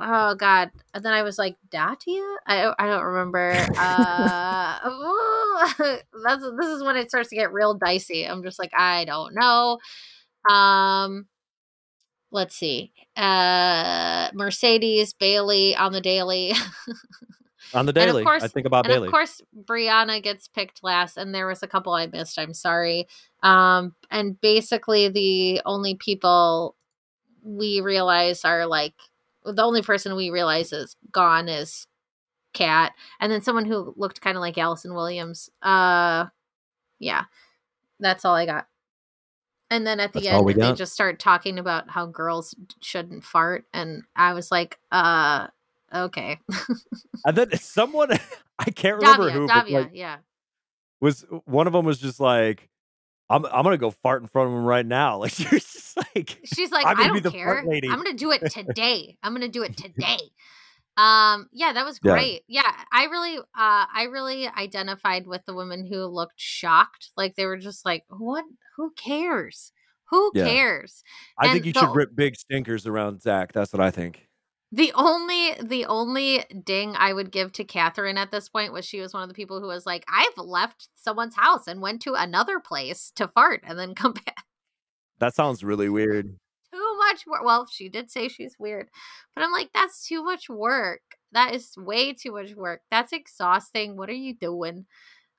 oh 0.00 0.34
god. 0.34 0.70
And 0.94 1.04
then 1.04 1.12
i 1.12 1.22
was 1.22 1.38
like 1.38 1.56
datia? 1.70 2.36
I 2.46 2.62
don't- 2.62 2.76
i 2.78 2.86
don't 2.86 3.04
remember. 3.04 3.52
Uh 3.78 4.78
that's 6.24 6.42
this 6.58 6.68
is 6.68 6.82
when 6.82 6.96
it 6.96 7.08
starts 7.08 7.28
to 7.30 7.36
get 7.36 7.52
real 7.52 7.74
dicey. 7.74 8.24
I'm 8.26 8.42
just 8.42 8.58
like 8.58 8.72
i 8.76 9.04
don't 9.04 9.34
know. 9.34 9.78
Um 10.52 11.26
let's 12.32 12.56
see. 12.56 12.92
Uh 13.16 14.30
mercedes 14.34 15.12
bailey 15.12 15.76
on 15.76 15.92
the 15.92 16.00
daily. 16.00 16.52
On 17.74 17.86
the 17.86 17.92
daily, 18.00 18.22
I 18.22 18.24
course- 18.24 18.52
think 18.52 18.66
about 18.66 18.86
and 18.86 18.92
Bailey. 18.94 19.08
of 19.08 19.12
course 19.12 19.40
brianna 19.64 20.22
gets 20.22 20.48
picked 20.48 20.82
last 20.82 21.16
and 21.16 21.34
there 21.34 21.46
was 21.46 21.62
a 21.62 21.68
couple 21.68 21.92
i 21.92 22.06
missed. 22.06 22.38
I'm 22.38 22.54
sorry. 22.54 23.06
Um 23.42 23.94
and 24.10 24.40
basically 24.40 25.08
the 25.08 25.62
only 25.64 25.94
people 25.94 26.74
we 27.46 27.80
realize 27.80 28.44
are 28.44 28.66
like 28.66 28.94
the 29.44 29.62
only 29.62 29.82
person 29.82 30.16
we 30.16 30.30
realize 30.30 30.72
is 30.72 30.96
gone 31.12 31.48
is 31.48 31.86
cat 32.52 32.92
and 33.20 33.30
then 33.30 33.42
someone 33.42 33.64
who 33.64 33.94
looked 33.96 34.20
kind 34.20 34.36
of 34.36 34.40
like 34.40 34.58
allison 34.58 34.94
williams 34.94 35.50
uh 35.62 36.24
yeah 36.98 37.24
that's 38.00 38.24
all 38.24 38.34
i 38.34 38.46
got. 38.46 38.66
And 39.68 39.84
then 39.84 39.98
at 39.98 40.12
the 40.12 40.20
That's 40.20 40.28
end 40.28 40.60
they 40.60 40.72
just 40.74 40.92
start 40.92 41.18
talking 41.18 41.58
about 41.58 41.90
how 41.90 42.06
girls 42.06 42.54
shouldn't 42.80 43.24
fart 43.24 43.64
and 43.74 44.02
i 44.14 44.32
was 44.32 44.50
like 44.50 44.78
uh 44.92 45.48
okay. 45.94 46.38
And 47.24 47.36
then 47.36 47.56
someone, 47.58 48.10
I 48.58 48.70
can't 48.70 48.96
remember 48.96 49.24
davia 49.24 49.32
who, 49.32 49.46
but 49.46 49.54
davia 49.54 49.80
like, 49.80 49.90
yeah. 49.94 50.18
was 51.00 51.24
one 51.44 51.66
of 51.66 51.72
them 51.72 51.84
was 51.84 51.98
just 51.98 52.20
like, 52.20 52.68
"I'm 53.30 53.44
I'm 53.46 53.62
gonna 53.64 53.76
go 53.78 53.90
fart 53.90 54.22
in 54.22 54.28
front 54.28 54.48
of 54.48 54.54
him 54.54 54.64
right 54.64 54.86
now." 54.86 55.18
Like 55.26 55.38
you're 55.38 55.50
just 55.60 55.96
like, 56.14 56.38
She's 56.44 56.70
like, 56.70 56.86
I'm 56.86 56.96
I 56.96 57.00
gonna 57.08 57.14
be 57.14 57.20
don't 57.20 57.32
the 57.32 57.38
care. 57.38 57.46
fart 57.46 57.66
lady. 57.66 57.88
I'm 57.88 57.96
gonna 57.96 58.12
do 58.14 58.30
it 58.32 58.40
today. 58.50 59.16
I'm 59.22 59.32
gonna 59.32 59.48
do 59.48 59.62
it 59.62 59.76
today. 59.76 60.18
Um, 60.98 61.48
yeah, 61.52 61.72
that 61.74 61.84
was 61.84 62.00
Yeah. 62.02 62.12
great. 62.12 62.42
Yeah, 62.48 62.70
I 62.92 63.04
really, 63.04 63.36
uh, 63.38 63.42
I 63.54 64.08
really 64.10 64.48
identified 64.48 65.26
with 65.26 65.44
the 65.46 65.54
women 65.54 65.86
who 65.86 66.06
looked 66.06 66.34
shocked. 66.40 67.10
Like 67.16 67.34
they 67.36 67.44
were 67.46 67.58
just 67.58 67.84
like, 67.84 68.04
"What? 68.08 68.44
Who 68.76 68.92
cares? 68.96 69.72
Who 70.10 70.30
Yeah. 70.34 70.44
cares?" 70.46 71.02
I 71.38 71.46
And 71.46 71.52
think 71.54 71.66
you 71.66 71.72
the- 71.72 71.80
should 71.80 71.94
rip 71.94 72.14
big 72.14 72.36
stinkers 72.36 72.86
around 72.86 73.20
Zach. 73.22 73.52
That's 73.52 73.72
what 73.72 73.80
I 73.82 73.90
think. 73.90 74.25
The 74.76 74.92
only 74.94 75.54
the 75.62 75.86
only 75.86 76.44
ding 76.64 76.94
I 76.98 77.14
would 77.14 77.30
give 77.30 77.50
to 77.52 77.64
Catherine 77.64 78.18
at 78.18 78.30
this 78.30 78.50
point 78.50 78.74
was 78.74 78.84
she 78.84 79.00
was 79.00 79.14
one 79.14 79.22
of 79.22 79.28
the 79.30 79.34
people 79.34 79.58
who 79.58 79.68
was 79.68 79.86
like, 79.86 80.04
I've 80.06 80.36
left 80.36 80.88
someone's 80.96 81.34
house 81.34 81.66
and 81.66 81.80
went 81.80 82.02
to 82.02 82.12
another 82.12 82.60
place 82.60 83.10
to 83.16 83.26
fart 83.26 83.62
and 83.66 83.78
then 83.78 83.94
come 83.94 84.12
back. 84.12 84.44
That 85.18 85.34
sounds 85.34 85.64
really 85.64 85.88
weird. 85.88 86.26
too 86.74 86.96
much 86.98 87.26
work. 87.26 87.42
Well, 87.42 87.66
she 87.70 87.88
did 87.88 88.10
say 88.10 88.28
she's 88.28 88.56
weird, 88.58 88.90
but 89.34 89.42
I'm 89.42 89.50
like, 89.50 89.70
that's 89.72 90.06
too 90.06 90.22
much 90.22 90.50
work. 90.50 91.00
That 91.32 91.54
is 91.54 91.72
way 91.78 92.12
too 92.12 92.32
much 92.32 92.54
work. 92.54 92.82
That's 92.90 93.14
exhausting. 93.14 93.96
What 93.96 94.10
are 94.10 94.12
you 94.12 94.34
doing? 94.34 94.84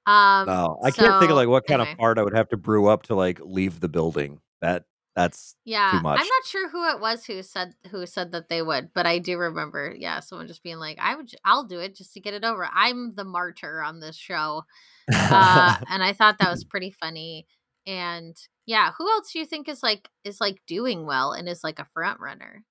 Um, 0.07 0.47
No, 0.47 0.79
I 0.83 0.89
can't 0.89 1.19
think 1.19 1.29
of 1.29 1.38
like 1.38 1.47
what 1.47 1.67
kind 1.67 1.81
anyway. 1.81 1.91
of 1.91 1.97
fart 1.99 2.17
I 2.17 2.23
would 2.23 2.35
have 2.35 2.49
to 2.49 2.57
brew 2.57 2.88
up 2.88 3.03
to 3.03 3.13
like 3.13 3.39
leave 3.41 3.81
the 3.81 3.89
building. 3.89 4.39
That 4.61 4.85
that's 5.18 5.55
Yeah, 5.65 5.99
much. 6.03 6.20
I'm 6.22 6.28
not 6.28 6.45
sure 6.45 6.70
who 6.70 6.88
it 6.89 6.99
was 7.01 7.26
who 7.26 7.41
said 7.41 7.74
who 7.89 8.05
said 8.05 8.32
that 8.34 8.49
they 8.49 8.61
would, 8.61 8.93
but 8.93 9.07
I 9.07 9.18
do 9.18 9.38
remember, 9.38 9.93
yeah, 9.97 10.20
someone 10.20 10.47
just 10.47 10.61
being 10.63 10.78
like, 10.78 10.99
"I 11.01 11.15
would, 11.15 11.32
I'll 11.43 11.63
do 11.65 11.80
it 11.80 11.95
just 11.95 12.13
to 12.13 12.20
get 12.22 12.36
it 12.36 12.45
over." 12.45 12.70
I'm 12.72 13.15
the 13.15 13.24
martyr 13.26 13.82
on 13.82 13.99
this 13.99 14.15
show, 14.15 14.63
uh, 15.11 15.76
and 15.89 16.03
I 16.03 16.13
thought 16.13 16.38
that 16.39 16.51
was 16.51 16.63
pretty 16.63 16.91
funny. 16.91 17.47
And 17.88 18.36
yeah, 18.68 18.91
who 18.97 19.09
else 19.09 19.32
do 19.34 19.39
you 19.39 19.45
think 19.45 19.68
is 19.68 19.82
like 19.82 20.07
is 20.24 20.39
like 20.39 20.61
doing 20.68 21.05
well 21.07 21.32
and 21.32 21.49
is 21.49 21.63
like 21.63 21.80
a 21.80 21.88
front 21.93 22.20
runner? 22.20 22.63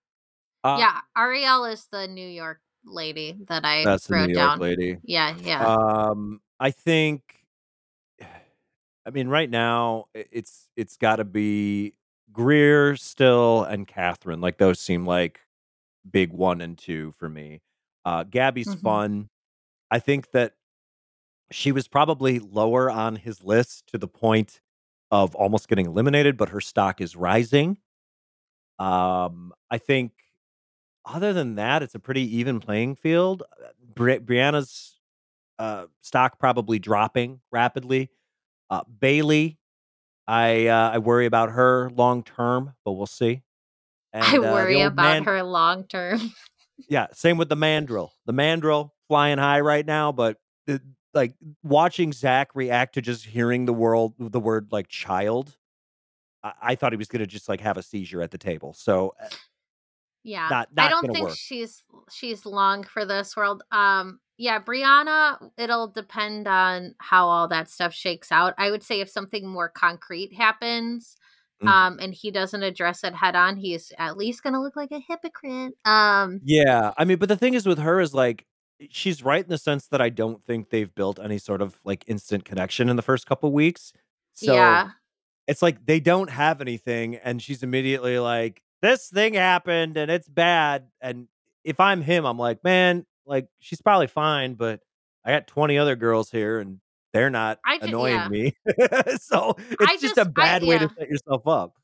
Uh, 0.63 0.77
yeah, 0.79 1.01
Ariel 1.19 1.65
is 1.65 1.89
the 1.91 2.07
New 2.07 2.29
York 2.29 2.61
lady 2.85 3.37
that 3.49 3.65
I 3.65 3.85
that's 3.85 4.07
the 4.07 4.15
wrote 4.15 4.29
New 4.29 4.39
York 4.39 4.51
down. 4.51 4.61
lady. 4.61 4.99
Yeah, 5.03 5.35
yeah. 5.43 5.67
Um, 5.67 6.41
I 6.61 6.71
think. 6.71 7.23
I 9.07 9.11
mean, 9.11 9.29
right 9.29 9.49
now 9.49 10.07
it's 10.15 10.69
it's 10.77 10.97
got 10.97 11.17
to 11.17 11.25
be 11.25 11.95
Greer 12.33 12.97
still 12.97 13.65
and 13.65 13.87
Catherine. 13.87 14.41
Like 14.41 14.59
those 14.59 14.81
seem 14.81 15.07
like 15.07 15.41
big 16.11 16.33
one 16.33 16.61
and 16.61 16.77
two 16.77 17.13
for 17.13 17.29
me. 17.29 17.61
Uh, 18.05 18.25
Gabby's 18.25 18.69
Mhm. 18.75 18.83
fun. 18.83 19.31
I 19.91 19.99
think 19.99 20.31
that 20.33 20.55
she 21.51 21.73
was 21.73 21.89
probably 21.89 22.39
lower 22.39 22.91
on 22.91 23.17
his 23.17 23.43
list 23.43 23.87
to 23.89 23.99
the 23.99 24.09
point 24.09 24.61
of 25.11 25.35
almost 25.37 25.69
getting 25.69 25.87
eliminated, 25.87 26.37
but 26.37 26.49
her 26.51 26.61
stock 26.61 27.01
is 27.01 27.15
rising. 27.17 27.79
Um, 28.79 29.53
I 29.71 29.79
think 29.79 30.13
other 31.05 31.33
than 31.33 31.55
that, 31.55 31.83
it's 31.83 31.95
a 31.95 32.01
pretty 32.01 32.37
even 32.37 32.59
playing 32.61 32.97
field. 32.97 33.43
Uh, 33.65 33.69
Bri- 33.95 34.19
Brianna's 34.19 34.99
uh, 35.59 35.87
stock 36.03 36.39
probably 36.39 36.79
dropping 36.79 37.41
rapidly. 37.53 38.11
Uh, 38.69 38.83
Bailey, 38.85 39.59
I 40.29 40.67
uh, 40.67 40.91
I 40.95 40.99
worry 40.99 41.27
about 41.27 41.51
her 41.53 41.91
long 41.95 42.23
term, 42.23 42.75
but 42.85 42.93
we'll 42.93 43.07
see. 43.07 43.43
And, 44.13 44.25
I 44.25 44.37
uh, 44.37 44.53
worry 44.53 44.83
old 44.83 44.93
about 44.93 45.03
man- 45.03 45.25
her 45.25 45.43
long 45.43 45.85
term. 45.85 46.33
Yeah, 46.91 47.07
same 47.13 47.39
with 47.39 47.49
the 47.49 47.57
mandrill. 47.57 48.13
The 48.27 48.33
mandrill 48.35 48.93
flying 49.09 49.39
high 49.39 49.61
right 49.61 49.87
now, 49.87 50.13
but 50.13 50.37
the, 50.67 50.83
like 51.15 51.33
watching 51.63 52.13
Zach 52.13 52.51
react 52.55 52.95
to 52.95 53.01
just 53.03 53.25
hearing 53.25 53.65
the 53.65 53.73
world 53.73 54.15
the 54.19 54.41
word 54.41 54.69
like 54.71 54.89
child. 54.89 55.57
I, 56.43 56.53
I 56.61 56.75
thought 56.75 56.93
he 56.93 56.99
was 56.99 57.09
gonna 57.09 57.27
just 57.27 57.49
like 57.49 57.61
have 57.63 57.79
a 57.79 57.83
seizure 57.83 58.21
at 58.21 58.31
the 58.31 58.37
table. 58.39 58.75
So 58.75 59.15
uh, 59.23 59.29
Yeah. 60.23 60.49
Not- 60.51 60.69
I 60.77 60.89
don't 60.89 61.11
think 61.13 61.29
work. 61.29 61.37
she's 61.37 61.83
she's 62.13 62.45
long 62.45 62.85
for 62.85 63.05
this 63.07 63.37
world. 63.37 63.63
Um 63.71 64.21
yeah, 64.37 64.61
Brianna, 64.61 65.51
it'll 65.57 65.89
depend 65.89 66.47
on 66.47 66.95
how 66.99 67.27
all 67.29 67.49
that 67.49 67.69
stuff 67.71 67.95
shakes 67.95 68.31
out. 68.31 68.55
I 68.59 68.71
would 68.71 68.83
say 68.83 69.01
if 69.01 69.09
something 69.09 69.47
more 69.47 69.69
concrete 69.69 70.35
happens, 70.35 71.17
Mhm. 71.63 71.69
um 71.69 71.99
and 72.01 72.15
he 72.15 72.31
doesn't 72.31 72.63
address 72.63 73.03
it 73.03 73.15
head 73.15 73.35
on 73.35 73.57
he's 73.57 73.91
at 73.99 74.19
least 74.19 74.43
gonna 74.43 74.61
look 74.61 74.77
like 74.77 74.91
a 74.93 75.01
hypocrite 75.09 75.73
um 75.87 76.41
Yeah, 76.45 76.93
I 76.99 77.05
mean, 77.07 77.17
but 77.19 77.31
the 77.31 77.37
thing 77.37 77.55
is 77.55 77.67
with 77.67 77.79
her 77.79 77.99
is 78.01 78.13
like 78.13 78.45
she's 78.91 79.23
right 79.23 79.43
in 79.43 79.49
the 79.49 79.57
sense 79.59 79.87
that 79.89 80.03
I 80.03 80.11
don't 80.11 80.45
think 80.45 80.69
they've 80.69 80.95
built 80.95 81.19
any 81.19 81.39
sort 81.39 81.63
of 81.63 81.81
like 81.85 82.05
instant 82.07 82.45
connection 82.45 82.89
in 82.91 82.97
the 82.97 83.03
first 83.03 83.27
couple 83.27 83.51
weeks. 83.53 83.93
So 84.35 84.53
yeah 84.53 84.91
it's 85.47 85.63
like 85.63 85.85
they 85.87 86.01
don't 86.01 86.31
have 86.31 86.61
anything, 86.61 87.17
and 87.17 87.41
she's 87.43 87.63
immediately 87.63 88.19
like, 88.19 88.63
"This 88.83 89.09
thing 89.09 89.35
happened, 89.35 89.97
and 89.97 90.11
it's 90.11 90.29
bad." 90.29 90.89
And 91.01 91.29
if 91.65 91.79
I'm 91.81 92.03
him, 92.03 92.25
I'm 92.27 92.39
like, 92.39 92.65
"Man, 92.65 93.07
like 93.27 93.49
she's 93.61 93.81
probably 93.81 94.07
fine, 94.07 94.55
but 94.55 94.81
I 95.25 95.33
got 95.33 95.47
20 95.47 95.77
other 95.79 95.97
girls 95.97 96.31
here, 96.31 96.61
and 96.61 96.81
they're 97.13 97.31
not 97.31 97.59
I 97.65 97.79
ju- 97.79 97.87
annoying 97.87 98.15
yeah. 98.15 98.29
me." 98.29 98.53
so 99.19 99.55
it's 99.59 100.01
just, 100.01 100.15
just- 100.15 100.19
I- 100.19 100.23
a 100.23 100.25
bad 100.27 100.63
way 100.63 100.77
yeah. 100.77 100.87
to 100.87 100.95
set 100.99 101.09
yourself 101.09 101.47
up. 101.47 101.75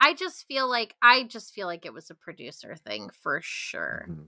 i 0.00 0.14
just 0.14 0.46
feel 0.46 0.68
like 0.68 0.94
i 1.02 1.24
just 1.24 1.52
feel 1.54 1.66
like 1.66 1.84
it 1.84 1.92
was 1.92 2.08
a 2.10 2.14
producer 2.14 2.76
thing 2.76 3.10
for 3.22 3.40
sure 3.42 4.06
Mhm. 4.08 4.26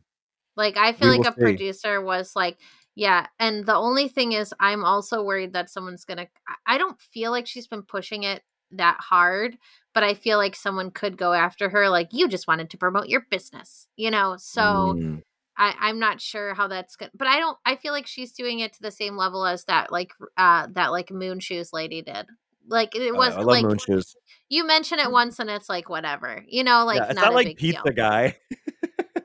Like 0.57 0.77
I 0.77 0.93
feel 0.93 1.11
We 1.11 1.19
like 1.19 1.29
a 1.29 1.35
see. 1.35 1.41
producer 1.41 2.03
was 2.03 2.35
like, 2.35 2.59
yeah, 2.97 3.29
and 3.39 3.65
the 3.65 3.75
only 3.77 4.09
thing 4.09 4.33
is 4.33 4.53
I'm 4.59 4.85
also 4.85 5.23
worried 5.23 5.53
that 5.53 5.71
someone's 5.71 6.05
going 6.05 6.19
to 6.19 6.29
I 6.67 6.77
don't 6.77 7.01
feel 7.01 7.31
like 7.31 7.47
she's 7.47 7.69
been 7.69 7.83
pushing 7.85 8.25
it 8.25 8.43
that 8.73 8.99
hard, 9.01 9.57
but 9.95 10.03
I 10.03 10.15
feel 10.15 10.39
like 10.39 10.57
someone 10.57 10.91
could 10.91 11.17
go 11.17 11.33
after 11.33 11.69
her 11.71 11.89
like 11.89 12.09
you 12.13 12.29
just 12.29 12.49
wanted 12.49 12.69
to 12.71 12.79
promote 12.79 13.09
your 13.09 13.25
business, 13.31 13.87
you 13.97 14.11
know? 14.11 14.37
So 14.39 14.61
Mm. 14.99 15.23
I 15.61 15.75
I'm 15.79 15.99
not 16.01 16.21
sure 16.21 16.55
how 16.55 16.67
that's 16.67 16.97
good, 16.97 17.11
but 17.15 17.29
I 17.29 17.39
don't 17.39 17.59
I 17.65 17.77
feel 17.77 17.93
like 17.93 18.07
she's 18.09 18.33
doing 18.33 18.59
it 18.61 18.73
to 18.73 18.83
the 18.83 18.91
same 18.91 19.17
level 19.17 19.47
as 19.47 19.65
that 19.67 19.93
like 19.93 20.11
uh 20.37 20.67
that 20.73 20.89
like 20.89 21.11
moon 21.13 21.39
shoes 21.39 21.73
lady 21.73 22.03
did. 22.03 22.27
Like 22.67 22.97
it 22.97 23.13
Oh, 23.13 23.17
was 23.17 23.35
I 23.35 23.39
love 23.39 23.47
like 23.47 23.65
moon 23.65 23.79
shoes. 23.79 24.17
you 24.49 24.67
mention 24.67 24.99
it 24.99 25.11
once 25.13 25.39
and 25.39 25.51
it's 25.51 25.69
like 25.69 25.89
whatever. 25.89 26.43
You 26.49 26.65
know, 26.65 26.85
like 26.85 26.97
yeah, 26.99 27.05
it's 27.07 27.15
not, 27.15 27.25
not, 27.27 27.33
a 27.33 27.35
like 27.37 27.57
pizza 27.59 27.83
deal 27.85 27.93
guy. 27.93 28.37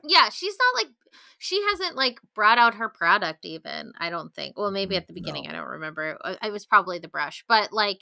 yeah 0.04 0.28
she's 0.32 0.56
not 0.58 0.82
like 0.84 0.92
she 1.38 1.62
hasn't 1.70 1.96
like 1.96 2.18
brought 2.34 2.58
out 2.58 2.74
her 2.74 2.88
product 2.88 3.44
even 3.44 3.92
i 3.98 4.08
don't 4.10 4.34
think 4.34 4.58
well 4.58 4.70
maybe 4.70 4.94
Mhm, 4.94 4.98
at 4.98 5.06
the 5.06 5.12
beginning 5.12 5.44
no. 5.44 5.50
i 5.50 5.52
don't 5.52 5.68
remember 5.68 6.16
Uh, 6.24 6.34
it 6.42 6.52
was 6.52 6.64
probably 6.66 6.98
the 6.98 7.08
brush 7.08 7.44
but 7.48 7.72
like 7.72 8.00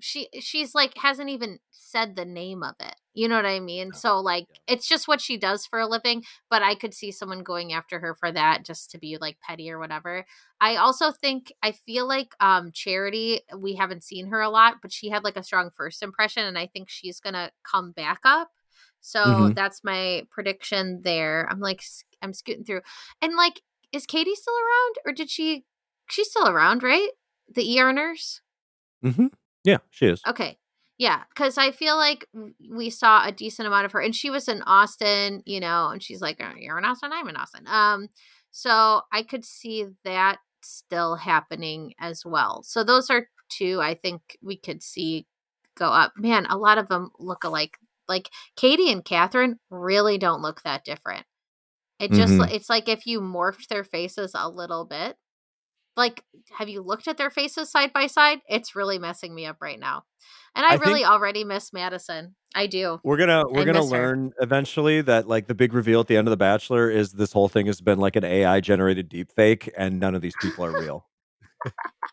she 0.00 0.28
she's 0.40 0.74
like 0.74 0.92
hasn't 0.98 1.30
even 1.30 1.58
said 1.70 2.16
the 2.16 2.24
name 2.24 2.62
of 2.62 2.74
it 2.80 2.94
you 3.14 3.28
know 3.28 3.36
what 3.36 3.46
i 3.46 3.60
mean 3.60 3.88
No, 3.88 3.98
so 3.98 4.20
like 4.20 4.46
yeah. 4.50 4.74
it's 4.74 4.88
just 4.88 5.06
what 5.06 5.20
she 5.20 5.36
does 5.36 5.66
for 5.66 5.78
a 5.78 5.86
living 5.86 6.22
but 6.50 6.62
i 6.62 6.74
could 6.74 6.92
see 6.92 7.12
someone 7.12 7.42
going 7.42 7.72
after 7.72 8.00
her 8.00 8.14
for 8.14 8.32
that 8.32 8.64
just 8.64 8.90
to 8.90 8.98
be 8.98 9.16
like 9.20 9.38
petty 9.40 9.70
or 9.70 9.78
whatever 9.78 10.24
i 10.60 10.76
also 10.76 11.12
think 11.12 11.52
i 11.62 11.72
feel 11.72 12.08
like 12.08 12.34
um 12.40 12.70
charity 12.72 13.40
we 13.56 13.74
haven't 13.76 14.02
seen 14.02 14.26
her 14.26 14.40
a 14.40 14.50
lot 14.50 14.76
but 14.82 14.92
she 14.92 15.08
had 15.10 15.22
like 15.24 15.36
a 15.36 15.42
strong 15.44 15.70
first 15.76 16.02
impression 16.02 16.44
and 16.44 16.58
i 16.58 16.66
think 16.66 16.88
she's 16.90 17.20
gonna 17.20 17.50
come 17.70 17.92
back 17.92 18.20
up 18.24 18.50
so 19.00 19.50
Mhm. 19.50 19.54
that's 19.54 19.84
my 19.84 20.22
prediction 20.30 21.02
there. 21.04 21.46
I'm 21.50 21.60
like, 21.60 21.82
i'm 22.22 22.32
scooting 22.32 22.64
through. 22.64 22.80
And 23.20 23.36
like, 23.36 23.60
is 23.92 24.06
Katie 24.06 24.34
still 24.34 24.54
around 24.54 24.94
or 25.04 25.12
did 25.12 25.28
she, 25.30 25.64
she's 26.08 26.30
still 26.30 26.48
around, 26.48 26.82
right? 26.82 27.10
The 27.54 27.78
ER 27.78 27.92
nurse? 27.92 28.40
hmm 29.02 29.26
Yeah, 29.64 29.78
she 29.90 30.06
is. 30.06 30.22
Okay. 30.26 30.58
Yeah. 30.98 31.24
Cause 31.34 31.58
I 31.58 31.72
feel 31.72 31.96
like 31.96 32.26
we 32.70 32.88
saw 32.90 33.26
a 33.26 33.32
decent 33.32 33.66
amount 33.66 33.84
of 33.86 33.92
her 33.92 34.00
and 34.00 34.14
she 34.14 34.30
was 34.30 34.48
in 34.48 34.62
Austin, 34.62 35.42
you 35.44 35.58
know, 35.60 35.88
and 35.88 36.02
she's 36.02 36.20
like, 36.20 36.40
"Oh, 36.40 36.52
you're 36.56 36.78
in 36.78 36.84
Austin, 36.84 37.10
I'm 37.12 37.28
in 37.28 37.36
Austin. 37.36 37.66
Um, 37.66 38.08
so 38.52 39.02
I 39.12 39.22
could 39.24 39.44
see 39.44 39.86
that 40.04 40.38
still 40.62 41.16
happening 41.16 41.94
as 41.98 42.24
well. 42.24 42.62
So 42.62 42.84
those 42.84 43.10
are 43.10 43.28
two 43.48 43.80
I 43.82 43.94
think 43.94 44.38
we 44.42 44.56
could 44.56 44.82
see 44.82 45.26
go 45.76 45.86
up. 45.88 46.12
Man, 46.16 46.46
a 46.46 46.56
lot 46.56 46.78
of 46.78 46.88
them 46.88 47.10
look 47.18 47.42
alike. 47.44 47.76
Like 48.08 48.30
Katie 48.56 48.92
and 48.92 49.04
Catherine 49.04 49.58
really 49.70 50.16
don't 50.18 50.42
look 50.42 50.62
that 50.62 50.84
different. 50.84 51.26
It 52.00 52.12
just 52.12 52.38
Mhm. 52.38 52.50
it's 52.50 52.70
like 52.70 52.88
if 52.88 53.06
you 53.06 53.20
morphed 53.20 53.68
their 53.68 53.84
faces 53.84 54.32
a 54.34 54.48
little 54.48 54.84
bit. 54.86 55.16
Like, 55.96 56.24
have 56.58 56.68
you 56.68 56.82
looked 56.82 57.08
at 57.08 57.16
their 57.16 57.30
faces 57.30 57.70
side 57.70 57.92
by 57.92 58.06
side? 58.08 58.40
It's 58.48 58.74
really 58.74 58.98
messing 58.98 59.34
me 59.34 59.46
up 59.46 59.58
right 59.60 59.78
now. 59.78 60.04
And 60.56 60.64
I, 60.64 60.72
I 60.72 60.74
really 60.76 61.04
already 61.04 61.44
miss 61.44 61.72
Madison. 61.72 62.34
I 62.54 62.66
do. 62.68 63.00
We're 63.02 63.16
gonna 63.16 63.44
we're 63.48 63.62
I 63.62 63.64
gonna 63.64 63.80
miss 63.80 63.90
her. 63.90 63.98
learn 63.98 64.32
eventually 64.40 65.00
that 65.02 65.26
like 65.28 65.48
the 65.48 65.54
big 65.54 65.72
reveal 65.74 66.00
at 66.00 66.06
the 66.06 66.16
end 66.16 66.28
of 66.28 66.30
The 66.30 66.36
Bachelor 66.36 66.88
is 66.90 67.12
this 67.12 67.32
whole 67.32 67.48
thing 67.48 67.66
has 67.66 67.80
been 67.80 67.98
like 67.98 68.14
an 68.16 68.22
AI 68.24 68.60
generated 68.60 69.08
deep 69.08 69.32
fake 69.32 69.72
and 69.76 69.98
none 69.98 70.14
of 70.14 70.22
these 70.22 70.34
people 70.40 70.64
are 70.64 70.72
real. 70.80 71.06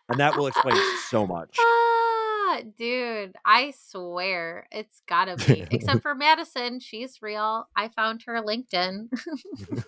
and 0.08 0.18
that 0.18 0.36
will 0.36 0.48
explain 0.48 0.76
so 1.08 1.26
much. 1.28 1.56
Ah, 1.60 2.60
dude, 2.76 3.36
I 3.44 3.72
swear 3.90 4.66
it's 4.72 5.02
gotta 5.08 5.36
be. 5.36 5.64
Except 5.70 6.02
for 6.02 6.14
Madison, 6.14 6.80
she's 6.80 7.22
real. 7.22 7.68
I 7.76 7.88
found 7.88 8.22
her 8.26 8.42
LinkedIn. 8.42 9.08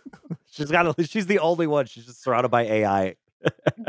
she's 0.51 0.71
got 0.71 0.99
a, 0.99 1.05
she's 1.05 1.27
the 1.27 1.41
only 1.41 1.67
one. 1.67 1.87
She's 1.87 2.07
just 2.07 2.23
surrounded 2.23 2.51
by 2.51 2.63
AI. 2.63 3.17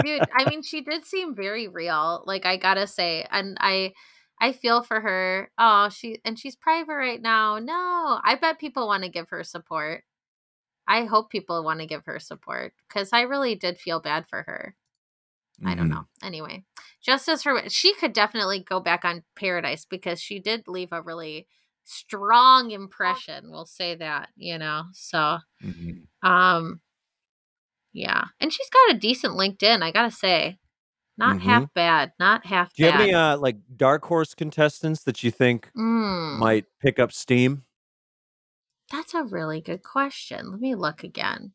Dude 0.02 0.28
i 0.36 0.46
mean 0.46 0.64
she 0.64 0.82
did 0.82 1.06
seem 1.06 1.36
very 1.36 1.68
real 1.68 2.24
like 2.26 2.46
i 2.46 2.58
gotta 2.58 2.88
say 2.88 3.26
and 3.32 3.58
i 3.60 3.94
i 4.42 4.52
feel 4.52 4.84
for 4.84 5.00
her. 5.00 5.52
Oh 5.58 5.90
she 5.90 6.20
and 6.26 6.38
she's 6.40 6.56
private 6.56 6.94
right 6.94 7.22
now. 7.22 7.60
No 7.60 8.20
i 8.24 8.36
bet 8.40 8.60
people 8.60 8.88
want 8.88 9.04
to 9.04 9.10
give 9.10 9.30
her 9.30 9.44
support. 9.44 10.04
I 10.88 11.06
hope 11.06 11.30
people 11.30 11.64
want 11.64 11.80
to 11.82 11.86
give 11.88 12.06
her 12.06 12.20
support 12.20 12.74
because 12.88 13.10
i 13.14 13.22
really 13.22 13.56
did 13.56 13.78
feel 13.80 14.00
bad 14.00 14.28
for 14.30 14.44
her. 14.44 14.76
I 15.66 15.76
don't 15.76 15.88
Mhm. 15.88 15.92
know. 15.92 16.06
Anyway 16.24 16.64
just 17.02 17.30
as 17.30 17.44
her 17.44 17.70
she 17.70 17.94
could 17.96 18.14
definitely 18.14 18.60
go 18.64 18.80
back 18.80 19.06
on 19.06 19.24
paradise 19.36 19.86
because 19.86 20.20
she 20.22 20.40
did 20.40 20.68
leave 20.68 20.90
a 20.92 21.02
really 21.02 21.48
strong 21.84 22.72
impression 22.72 23.52
we'll 23.52 23.66
say 23.68 23.96
that 23.96 24.30
you 24.36 24.58
know 24.58 24.84
so 24.94 25.38
Mhm. 25.62 26.08
um, 26.24 26.82
yeah, 27.96 28.26
and 28.40 28.52
she's 28.52 28.70
got 28.70 28.96
a 28.96 29.00
decent 29.00 29.34
LinkedIn, 29.34 29.82
I 29.82 29.92
gotta 29.92 30.12
say. 30.12 30.60
Not 31.18 31.38
Mhm. 31.38 31.42
half 31.42 31.74
bad. 31.74 32.12
Not 32.20 32.46
half 32.46 32.74
Do 32.74 32.84
you 32.84 32.90
bad. 32.90 33.00
have 33.00 33.02
any 33.02 33.14
uh 33.14 33.38
like 33.38 33.56
dark 33.78 34.04
horse 34.06 34.34
contestants 34.36 35.04
that 35.06 35.24
you 35.24 35.32
think 35.32 35.72
Mm, 35.78 36.40
might 36.40 36.66
pick 36.82 37.00
up 37.00 37.12
steam? 37.14 37.64
that's 38.92 39.14
a 39.14 39.24
really 39.24 39.62
good 39.62 39.82
question. 39.82 40.52
Let 40.52 40.60
me 40.60 40.76
look 40.76 41.04
again. 41.04 41.54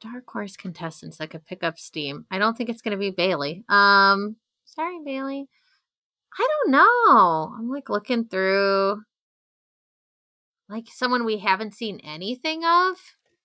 Dark 0.00 0.24
horse 0.28 0.56
contestants 0.56 1.18
that 1.18 1.30
could 1.30 1.44
pick 1.46 1.62
up 1.62 1.78
steam. 1.78 2.26
I 2.30 2.38
don't 2.38 2.56
think 2.56 2.70
it's 2.70 2.82
gonna 2.82 2.96
be 2.96 3.10
Bailey. 3.10 3.64
Um, 3.68 4.36
sorry, 4.64 4.98
Bailey. 5.04 5.46
I 6.38 6.48
don't 6.64 6.72
know. 6.72 7.54
I'm 7.58 7.68
like 7.68 7.90
looking 7.90 8.24
through, 8.26 9.02
like 10.68 10.86
someone 10.88 11.24
we 11.26 11.38
haven't 11.38 11.74
seen 11.74 12.00
anything 12.00 12.64
of. 12.64 12.96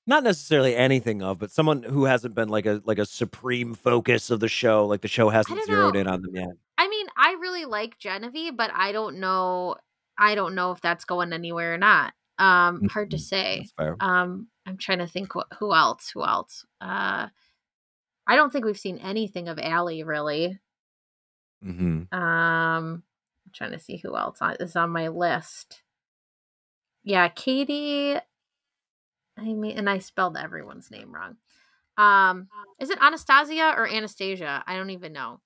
Not 0.08 0.24
necessarily 0.24 0.74
anything 0.76 1.22
of, 1.22 1.38
but 1.38 1.52
someone 1.52 1.84
who 1.84 2.06
hasn't 2.06 2.34
been 2.34 2.48
like 2.50 2.66
a 2.66 2.82
like 2.86 2.98
a 2.98 3.06
supreme 3.06 3.76
focus 3.76 4.30
of 4.30 4.40
the 4.40 4.48
show. 4.48 4.86
Like 4.86 5.02
the 5.02 5.08
show 5.10 5.28
hasn't 5.30 5.64
zeroed 5.66 5.96
know. 5.96 6.00
in 6.00 6.08
on 6.08 6.22
them 6.22 6.34
yet. 6.36 6.50
I 6.78 6.88
mean, 6.88 7.08
I 7.18 7.34
really 7.42 7.66
like 7.66 7.98
Genevieve, 8.00 8.56
but 8.56 8.72
I 8.74 8.92
don't 8.94 9.20
know. 9.20 9.76
I 10.18 10.34
don't 10.36 10.56
know 10.56 10.72
if 10.72 10.80
that's 10.82 11.04
going 11.06 11.34
anywhere 11.34 11.74
or 11.74 11.78
not. 11.78 12.14
Um, 12.40 12.88
hard 12.90 13.12
to 13.12 13.18
Mhm. 13.18 13.22
say. 13.22 13.68
Um, 14.00 14.48
I'm 14.66 14.78
trying 14.78 15.00
to 15.00 15.08
think 15.08 15.34
wh- 15.34 15.56
who 15.60 15.74
else. 15.74 16.10
Who 16.12 16.24
else? 16.24 16.66
Uh, 16.80 17.28
I 18.28 18.36
don't 18.36 18.52
think 18.54 18.64
we've 18.66 18.80
seen 18.80 18.98
anything 19.00 19.48
of 19.50 19.60
Allie 19.60 20.04
really. 20.04 20.60
hmm 21.62 22.04
Um, 22.14 23.04
I'm 23.04 23.52
trying 23.54 23.72
to 23.72 23.80
see 23.80 23.98
who 23.98 24.16
else 24.16 24.40
is 24.60 24.76
on 24.76 24.92
my 24.92 25.08
list. 25.10 25.82
Yeah, 27.04 27.28
Katie. 27.30 28.18
I 29.38 29.54
mean, 29.54 29.78
and 29.78 29.90
I 29.90 30.00
spelled 30.00 30.38
everyone's 30.38 30.92
name 30.92 31.14
wrong. 31.14 31.38
Um, 31.98 32.50
is 32.80 32.90
it 32.90 33.00
Anastasia 33.02 33.74
or 33.78 33.88
Anastasia? 33.88 34.64
I 34.68 34.76
don't 34.78 34.92
even 34.92 35.14
know. 35.14 35.42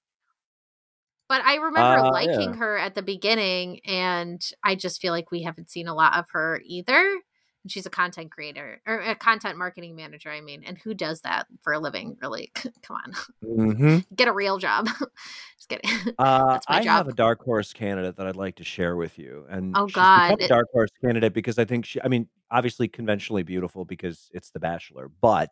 But 1.29 1.41
I 1.45 1.55
remember 1.55 1.99
Uh, 1.99 2.11
liking 2.11 2.53
yeah. 2.53 2.55
her 2.55 2.77
at 2.77 2.93
the 2.95 3.01
beginning, 3.01 3.79
and 3.85 4.41
I 4.63 4.75
just 4.75 4.99
feel 5.01 5.13
like 5.13 5.31
we 5.31 5.43
haven't 5.43 5.69
seen 5.69 5.87
a 5.87 5.95
lot 5.95 6.17
of 6.17 6.25
her 6.31 6.61
either. 6.65 7.21
And 7.63 7.71
she's 7.71 7.85
a 7.85 7.89
content 7.91 8.31
creator 8.31 8.81
or 8.87 8.99
a 8.99 9.15
content 9.15 9.57
marketing 9.57 9.95
manager, 9.95 10.31
I 10.31 10.41
mean. 10.41 10.63
And 10.65 10.77
who 10.79 10.93
does 10.93 11.21
that 11.21 11.45
for 11.61 11.73
a 11.73 11.79
living, 11.79 12.17
really? 12.21 12.51
Come 12.81 12.97
on. 12.97 13.13
hmm 13.43 13.97
Get 14.15 14.27
a 14.27 14.33
real 14.33 14.57
job. 14.57 14.87
just 15.57 15.69
kidding. 15.69 15.89
Uh, 16.17 16.53
That's 16.53 16.69
my 16.69 16.79
I 16.79 16.83
have 16.83 17.07
a 17.07 17.13
dark 17.13 17.43
horse 17.43 17.71
candidate 17.73 18.17
that 18.17 18.25
I'd 18.27 18.35
like 18.35 18.55
to 18.55 18.63
share 18.63 18.95
with 18.95 19.19
you, 19.19 19.45
and 19.49 19.75
Oh, 19.77 19.85
God. 19.87 20.41
It- 20.41 20.49
dark 20.49 20.67
horse 20.73 20.89
candidate 21.03 21.33
because 21.33 21.59
I 21.59 21.65
think 21.65 21.85
she. 21.85 22.01
I 22.01 22.07
mean, 22.07 22.27
obviously 22.49 22.87
conventionally 22.87 23.43
beautiful 23.43 23.85
because 23.85 24.29
it's 24.33 24.49
The 24.49 24.59
Bachelor, 24.59 25.09
but 25.21 25.49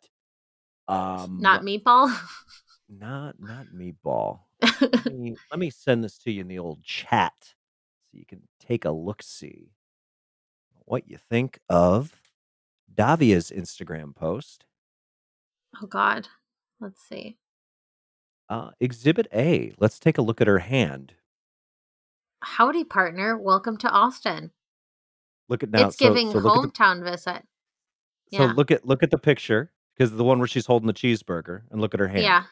um, 0.88 1.38
Not 1.40 1.62
meatball. 1.62 2.12
not 2.88 3.36
not 3.38 3.66
meatball. 3.74 4.40
let, 4.62 5.06
me, 5.06 5.36
let 5.50 5.60
me 5.60 5.70
send 5.70 6.02
this 6.04 6.18
to 6.18 6.32
you 6.32 6.40
in 6.40 6.48
the 6.48 6.58
old 6.58 6.82
chat 6.82 7.32
so 7.40 8.18
you 8.18 8.26
can 8.26 8.42
take 8.58 8.84
a 8.84 8.90
look 8.90 9.22
see 9.22 9.70
what 10.90 11.08
you 11.08 11.16
think 11.16 11.60
of 11.68 12.20
Davia's 12.92 13.52
Instagram 13.54 14.14
post. 14.14 14.64
oh 15.80 15.86
God. 15.86 16.26
Let's 16.80 17.00
see. 17.08 17.36
Uh, 18.48 18.70
exhibit 18.80 19.28
A. 19.32 19.72
Let's 19.78 20.00
take 20.00 20.18
a 20.18 20.22
look 20.22 20.40
at 20.40 20.46
her 20.48 20.58
hand. 20.58 21.12
Howdy, 22.42 22.84
partner. 22.84 23.38
Welcome 23.38 23.76
to 23.78 23.88
Austin. 23.88 24.50
Look 25.48 25.62
at 25.62 25.70
now. 25.70 25.86
it's 25.88 25.98
so- 25.98 26.08
giving 26.08 26.32
so 26.32 26.38
at 26.38 26.42
the- 26.42 26.48
hometown 26.50 27.04
visit. 27.04 27.46
So 28.32 28.44
Yeah. 28.44 28.52
look 28.56 28.70
at 28.72 28.84
look 28.84 29.02
at 29.04 29.10
the 29.10 29.18
picture 29.18 29.72
because 29.96 30.10
the 30.12 30.24
one 30.24 30.38
where 30.38 30.48
she's 30.48 30.66
holding 30.66 30.86
the 30.88 30.92
cheeseburger 30.94 31.62
and 31.70 31.80
look 31.80 31.94
at 31.94 32.00
her 32.00 32.08
hand. 32.08 32.22
Yeah. 32.22 32.44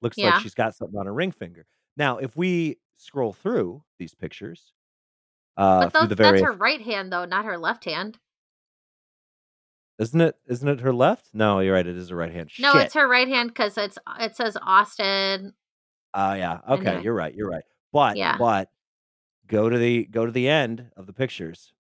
Looks 0.00 0.18
Yeah. 0.18 0.30
like 0.30 0.42
she's 0.42 0.54
got 0.54 0.74
something 0.74 0.98
on 0.98 1.06
her 1.06 1.14
ring 1.14 1.30
finger. 1.30 1.66
Now, 1.96 2.18
if 2.18 2.34
we 2.36 2.78
scroll 2.96 3.32
through 3.32 3.84
these 3.98 4.14
pictures, 4.14 4.72
uh, 5.56 5.88
But 5.88 5.92
those, 6.08 6.16
various, 6.16 6.40
that's 6.40 6.52
her 6.52 6.56
right 6.58 6.80
hand, 6.80 7.12
though, 7.12 7.24
not 7.24 7.44
her 7.44 7.58
left 7.58 7.84
hand. 7.84 8.18
isn't 9.98 10.20
it? 10.20 10.36
Isn't 10.46 10.68
it 10.68 10.80
her 10.80 10.92
left? 10.92 11.28
No, 11.32 11.60
you're 11.60 11.74
right. 11.74 11.86
It 11.86 11.96
is 11.96 12.08
her 12.08 12.16
right 12.16 12.32
hand. 12.32 12.50
No, 12.58 12.72
Shit. 12.72 12.82
it's 12.82 12.94
her 12.94 13.08
right 13.08 13.28
hand 13.28 13.50
because 13.50 13.76
it's 13.78 13.98
it 14.20 14.34
says 14.36 14.56
Austin. 14.60 15.54
Oh 16.14 16.34
yeah. 16.34 16.60
Okay, 16.68 16.84
then- 16.84 17.02
you're 17.02 17.14
right. 17.14 17.34
You're 17.34 17.48
right. 17.50 17.64
But 17.92 18.16
Yeah. 18.16 18.36
but 18.38 18.70
go 19.46 19.68
to 19.68 19.78
the 19.78 20.04
go 20.06 20.26
to 20.26 20.32
the 20.32 20.48
end 20.48 20.90
of 20.96 21.06
the 21.06 21.12
pictures. 21.12 21.72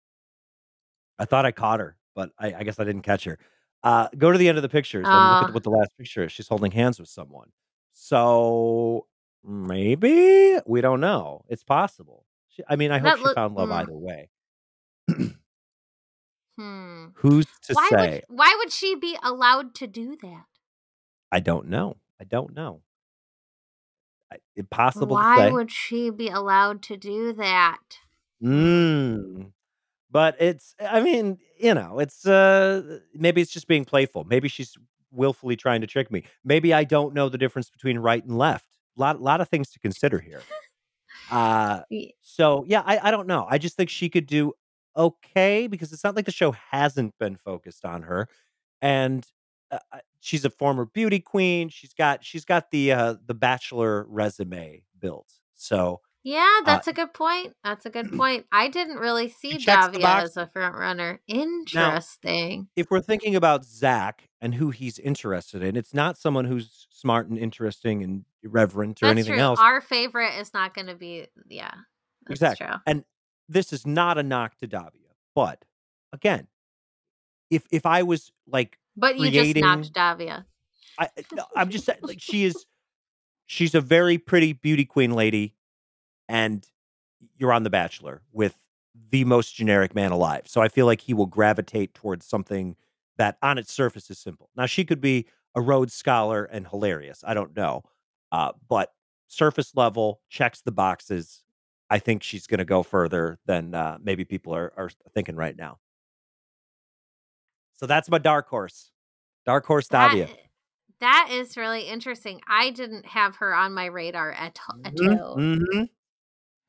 I 1.19 1.25
thought 1.25 1.45
I 1.47 1.53
caught 1.53 1.81
her, 1.81 1.97
but 2.15 2.31
I, 2.39 2.55
I 2.55 2.63
guess 2.63 2.79
I 2.81 2.85
didn't 2.85 3.03
catch 3.03 3.25
her. 3.25 3.39
Uh, 3.83 4.09
go 4.19 4.31
to 4.33 4.39
the 4.39 4.49
end 4.49 4.59
of 4.59 4.63
the 4.63 4.69
pictures 4.69 5.07
and 5.09 5.37
look 5.41 5.49
at 5.49 5.55
what 5.55 5.63
the 5.63 5.71
last 5.71 5.97
picture 5.97 6.25
is. 6.25 6.33
She's 6.33 6.49
holding 6.49 6.73
hands 6.73 6.99
with 6.99 7.09
someone. 7.09 7.51
So 7.93 9.07
maybe 9.45 10.59
we 10.67 10.81
don't 10.81 11.01
know. 11.01 11.45
It's 11.49 11.65
possible. 11.65 12.27
She, 12.61 12.65
I 12.69 12.77
mean, 12.77 12.91
I 12.93 12.99
hope 12.99 13.05
That 13.11 13.19
she 13.19 13.25
look- 13.25 13.35
found 13.35 13.55
love 13.55 13.69
mm. 13.71 13.73
either 13.73 13.97
way. 13.97 14.29
Hmm. 16.59 17.07
Who's 17.15 17.47
to 17.63 17.73
Why 17.75 17.89
say? 17.91 18.23
would 18.29 18.39
why 18.39 18.55
would 18.59 18.71
she 18.71 18.95
be 18.95 19.17
allowed 19.23 19.75
to 19.77 19.87
do 19.87 20.17
that? 20.23 20.45
I 21.33 21.41
don't 21.41 21.69
know. 21.69 21.97
I 22.21 22.25
don't 22.25 22.55
know. 22.55 22.83
I, 24.31 24.37
impossible 24.57 25.07
to 25.09 25.15
Why 25.15 25.49
would 25.51 25.71
she 25.73 26.11
be 26.11 26.29
allowed 26.29 26.83
to 26.83 26.97
do 26.99 27.33
that? 27.33 27.79
Mm. 28.43 29.53
But 30.11 30.37
it's 30.39 30.75
I 30.81 31.01
mean, 31.01 31.39
you 31.59 31.73
know, 31.73 31.99
it's 31.99 32.27
uh 32.27 32.99
maybe 33.15 33.41
it's 33.41 33.53
just 33.53 33.67
being 33.67 33.87
playful. 33.87 34.25
Maybe 34.25 34.49
she's 34.49 34.77
willfully 35.11 35.57
trying 35.57 35.81
to 35.81 35.87
trick 35.87 36.11
me. 36.11 36.25
Maybe 36.45 36.75
I 36.75 36.85
don't 36.85 37.15
know 37.15 37.31
the 37.31 37.39
difference 37.39 37.71
between 37.71 37.99
right 37.99 38.23
and 38.23 38.37
left. 38.37 38.67
Lot 38.97 39.23
lot 39.23 39.41
of 39.41 39.49
things 39.49 39.71
to 39.71 39.79
consider 39.79 40.19
here. 40.19 40.43
Uh 41.31 41.83
so 42.21 42.65
yeah, 42.67 42.83
I, 42.85 43.09
I 43.09 43.11
don't 43.11 43.27
know. 43.27 43.47
I 43.49 43.59
just 43.59 43.77
think 43.77 43.91
she 43.91 44.09
could 44.09 44.27
do 44.27 44.53
okay 44.97 45.67
because 45.69 45.93
it's 45.93 46.05
not 46.05 46.17
like 46.17 46.25
the 46.27 46.33
show 46.33 46.53
hasn't 46.53 47.15
been 47.19 47.37
focused 47.37 47.85
on 47.85 48.03
her. 48.03 48.29
And 48.83 49.27
uh, 49.71 49.79
uh, 49.93 49.99
she's 50.21 50.45
a 50.45 50.51
former 50.51 50.87
beauty 50.87 51.21
queen. 51.21 51.69
She's 51.69 51.95
got 51.95 52.25
she's 52.25 52.45
got 52.45 52.71
the 52.71 52.93
uh 52.93 53.15
the 53.27 53.35
bachelor 53.35 54.07
resume 54.09 54.85
built. 54.99 55.33
So 55.55 56.01
Yeah, 56.23 56.59
uh 56.61 56.65
that's 56.67 56.87
a 56.87 56.93
good 56.93 57.13
point. 57.15 57.55
That's 57.65 57.87
a 57.87 57.91
good 57.91 58.13
point. 58.17 58.47
I 58.53 58.69
didn't 58.69 58.97
really 58.99 59.29
see 59.29 59.57
Davia 59.59 60.07
as 60.23 60.37
a 60.37 60.47
front 60.47 60.77
runner. 60.77 61.21
Interesting. 61.27 62.69
if 62.77 62.91
we're 62.91 63.01
thinking 63.01 63.35
about 63.37 63.65
Zach 63.65 64.29
and 64.41 64.55
who 64.55 64.71
he's 64.71 64.99
interested 64.99 65.63
in, 65.63 65.77
it's 65.77 65.95
not 65.95 66.19
someone 66.19 66.45
who's 66.45 66.87
smart 66.91 67.29
and 67.29 67.39
interesting 67.39 68.03
and 68.03 68.25
irreverent 68.43 69.03
or 69.03 69.07
that's 69.07 69.17
anything 69.17 69.35
true. 69.35 69.43
else. 69.43 69.59
Our 69.61 69.81
favorite 69.81 70.39
is 70.39 70.53
not 70.55 70.75
going 70.75 70.87
to 70.89 70.95
be. 70.95 71.27
Yeah, 71.49 71.71
that's 72.27 72.41
Exactly. 72.41 72.67
true. 72.67 72.77
And 72.87 73.05
this 73.49 73.73
is 73.73 73.87
not 73.87 74.19
a 74.19 74.23
knock 74.23 74.57
to 74.59 74.67
Davia, 74.67 75.09
but 75.35 75.65
again, 76.13 76.47
if 77.51 77.67
if 77.73 77.85
I 77.87 78.03
was 78.03 78.31
like, 78.47 78.79
But 78.97 79.17
you 79.19 79.31
Creating- 79.31 79.63
just 79.63 79.65
knocked 79.65 79.93
Davia. 79.93 80.47
I, 80.99 81.09
eh, 81.17 81.23
I'm 81.57 81.71
just 81.71 81.85
saying, 81.87 82.01
like 82.03 82.21
she 82.21 82.45
is, 82.45 82.67
she's 83.47 83.75
a 83.75 83.81
very 83.81 84.19
pretty 84.19 84.53
beauty 84.53 84.85
queen 84.85 85.13
lady, 85.13 85.55
and 86.31 86.65
you're 87.37 87.53
on 87.53 87.65
The 87.65 87.71
Bachelor 87.71 88.23
with 88.33 88.55
the 89.11 89.25
most 89.25 89.55
generic 89.55 89.95
man 89.95 90.13
alive. 90.13 90.45
So 90.47 90.61
I 90.63 90.69
feel 90.69 90.87
like 90.87 91.01
he 91.01 91.13
will 91.13 91.27
gravitate 91.27 91.93
towards 91.93 92.25
something 92.25 92.77
that 93.19 93.37
on 93.43 93.59
its 93.59 93.73
surface 93.73 94.11
is 94.11 94.19
simple. 94.19 94.49
Now 94.57 94.67
she 94.67 94.85
could 94.85 95.01
be 95.01 95.27
a 95.55 95.61
Rhodes 95.61 95.93
scholar 95.93 96.45
and 96.45 96.67
hilarious. 96.69 97.25
I 97.27 97.35
don't 97.35 97.55
know. 97.57 97.83
Uh, 98.31 98.53
but 98.69 98.93
surface 99.27 99.75
level 99.75 100.21
checks 100.29 100.61
the 100.63 100.73
boxes. 100.73 101.43
I 101.91 101.99
think 101.99 102.23
she's 102.23 102.47
going 102.47 102.59
to 102.59 102.65
go 102.65 102.85
further 102.85 103.39
than 103.47 103.75
uh, 103.75 103.99
maybe 104.01 104.25
people 104.25 104.55
are, 104.55 104.73
are 104.77 104.91
thinking 105.13 105.35
right 105.35 105.57
now. 105.57 105.79
So 107.75 107.87
that's 107.87 108.09
my 108.09 108.19
dark 108.19 108.49
horse. 108.49 108.93
Dark 109.45 109.67
horse 109.67 109.89
Davia. 109.89 110.27
That, 110.27 110.37
that 111.01 111.29
is 111.33 111.57
really 111.57 111.83
interesting. 111.83 112.41
I 112.47 112.71
didn't 112.71 113.07
have 113.07 113.37
her 113.37 113.55
on 113.55 113.75
my 113.75 113.87
radar 113.87 114.31
at, 114.33 114.59
at 114.85 114.95
Mhm, 114.95 115.21
all. 115.21 115.37
mhm. 115.37 115.89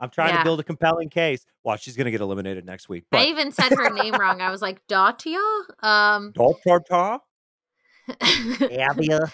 I'm 0.01 0.09
trying 0.09 0.29
Yeah. 0.33 0.39
to 0.39 0.43
build 0.43 0.59
a 0.59 0.63
compelling 0.63 1.09
case. 1.09 1.45
Well, 1.63 1.77
she's 1.77 1.95
going 1.95 2.05
to 2.05 2.11
get 2.11 2.19
eliminated 2.21 2.65
next 2.65 2.89
week. 2.89 3.05
I 3.13 3.25
even 3.25 3.51
said 3.51 3.69
her 3.69 3.89
name 3.91 4.15
wrong. 4.15 4.41
I 4.41 4.49
was 4.49 4.61
like 4.61 4.85
Datia. 4.87 5.39
Um, 5.81 6.33
Davia. 6.33 7.21
Davia. 8.59 9.31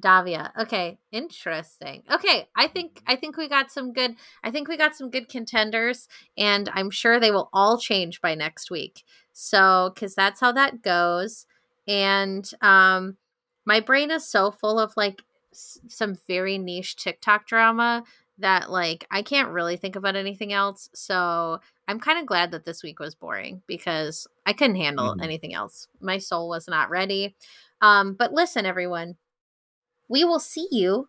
Davia. 0.00 0.52
Okay, 0.58 0.98
interesting. 1.12 2.02
Okay, 2.10 2.48
I 2.56 2.66
think 2.66 3.00
I 3.06 3.14
think 3.14 3.36
we 3.36 3.48
got 3.48 3.70
some 3.70 3.92
good 3.92 4.16
I 4.42 4.50
think 4.50 4.66
we 4.66 4.76
got 4.76 4.96
some 4.96 5.10
good 5.10 5.28
contenders 5.28 6.08
and 6.36 6.68
I'm 6.74 6.90
sure 6.90 7.20
they 7.20 7.30
will 7.30 7.48
all 7.52 7.78
change 7.78 8.20
by 8.20 8.34
next 8.34 8.70
week. 8.70 9.04
So, 9.32 9.92
cuz 9.94 10.14
that's 10.14 10.40
how 10.40 10.50
that 10.52 10.82
goes. 10.82 11.46
And 11.86 12.50
um 12.62 13.16
my 13.64 13.78
brain 13.78 14.10
is 14.10 14.28
so 14.28 14.50
full 14.50 14.80
of 14.80 14.92
like 14.96 15.22
s- 15.52 15.78
some 15.88 16.16
very 16.26 16.58
niche 16.58 16.96
TikTok 16.96 17.46
drama 17.46 18.02
that 18.38 18.70
like 18.70 19.06
I 19.10 19.22
can't 19.22 19.50
really 19.50 19.76
think 19.76 19.96
about 19.96 20.16
anything 20.16 20.52
else. 20.52 20.88
So, 20.94 21.60
I'm 21.88 22.00
kind 22.00 22.18
of 22.18 22.26
glad 22.26 22.50
that 22.52 22.64
this 22.64 22.82
week 22.82 22.98
was 23.00 23.14
boring 23.14 23.62
because 23.66 24.26
I 24.46 24.52
couldn't 24.54 24.76
handle 24.76 25.14
Mhm. 25.16 25.22
anything 25.22 25.54
else. 25.54 25.88
My 26.00 26.18
soul 26.18 26.48
was 26.48 26.68
not 26.68 26.90
ready. 26.90 27.36
Um, 27.82 28.14
but 28.14 28.32
listen, 28.32 28.64
everyone, 28.66 29.16
we 30.08 30.24
will 30.24 30.40
see 30.40 30.68
you 30.70 31.08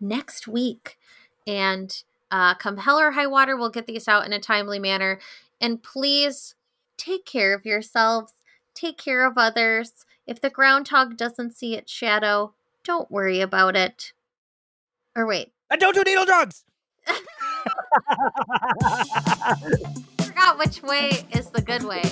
next 0.00 0.46
week. 0.48 0.98
And 1.46 2.02
uh, 2.30 2.54
come 2.54 2.78
hell 2.78 2.98
or 3.00 3.12
high 3.12 3.26
water, 3.26 3.56
we'll 3.56 3.70
get 3.70 3.86
these 3.86 4.08
out 4.08 4.24
in 4.26 4.32
a 4.32 4.38
timely 4.40 4.78
manner. 4.78 5.18
And 5.60 5.82
please 5.82 6.54
take 6.96 7.24
care 7.26 7.54
of 7.54 7.66
yourselves, 7.66 8.32
take 8.74 8.98
care 8.98 9.24
of 9.26 9.34
others. 9.36 10.06
If 10.26 10.40
the 10.40 10.50
groundhog 10.50 11.16
doesn't 11.16 11.56
see 11.56 11.74
its 11.76 11.92
shadow, 11.92 12.54
don't 12.84 13.10
worry 13.10 13.40
about 13.40 13.76
it. 13.76 14.12
Or 15.16 15.26
wait, 15.26 15.52
And 15.72 15.80
don't 15.80 15.94
do 15.94 16.02
needle 16.04 16.24
drugs. 16.26 16.64
I 17.08 17.18
forgot 20.22 20.58
which 20.58 20.82
way 20.82 21.26
is 21.34 21.48
the 21.50 21.62
good 21.62 21.82
way. 21.84 22.02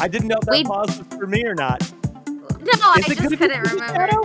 I 0.00 0.08
didn't 0.08 0.28
know 0.28 0.36
if 0.40 0.46
that 0.46 0.50
We- 0.52 0.64
pause 0.64 0.98
was 0.98 1.06
for 1.18 1.26
me 1.26 1.44
or 1.44 1.54
not. 1.54 1.80
No, 2.26 2.72
I 2.82 3.02
just 3.06 3.20
couldn't 3.20 3.40
remember. 3.40 3.78
shadow? 3.78 4.22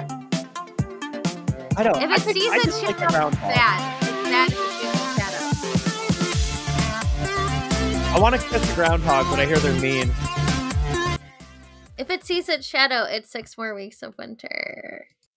I 1.76 1.84
don't. 1.84 2.02
If 2.02 2.10
I 2.10 2.16
it 2.16 2.22
think- 2.22 2.38
sees 2.38 2.52
I 2.52 2.56
its 2.56 2.66
just 2.66 2.84
like 2.84 2.98
shadow, 3.00 3.28
it's 3.28 3.38
bad. 3.38 4.00
Bad 4.24 4.50
to 4.50 4.56
see 4.56 4.88
its 4.88 5.16
shadow. 5.18 5.44
I 8.16 8.20
want 8.20 8.36
to 8.36 8.42
kiss 8.48 8.66
the 8.68 8.74
groundhog, 8.76 9.26
but 9.30 9.40
I 9.40 9.46
hear 9.46 9.58
they're 9.60 9.80
mean. 9.82 10.12
If 11.98 12.10
it 12.10 12.24
sees 12.24 12.48
its 12.48 12.66
shadow, 12.66 13.04
it's 13.04 13.30
six 13.30 13.58
more 13.58 13.74
weeks 13.76 14.02
of 14.04 14.18
winter. 14.18 15.08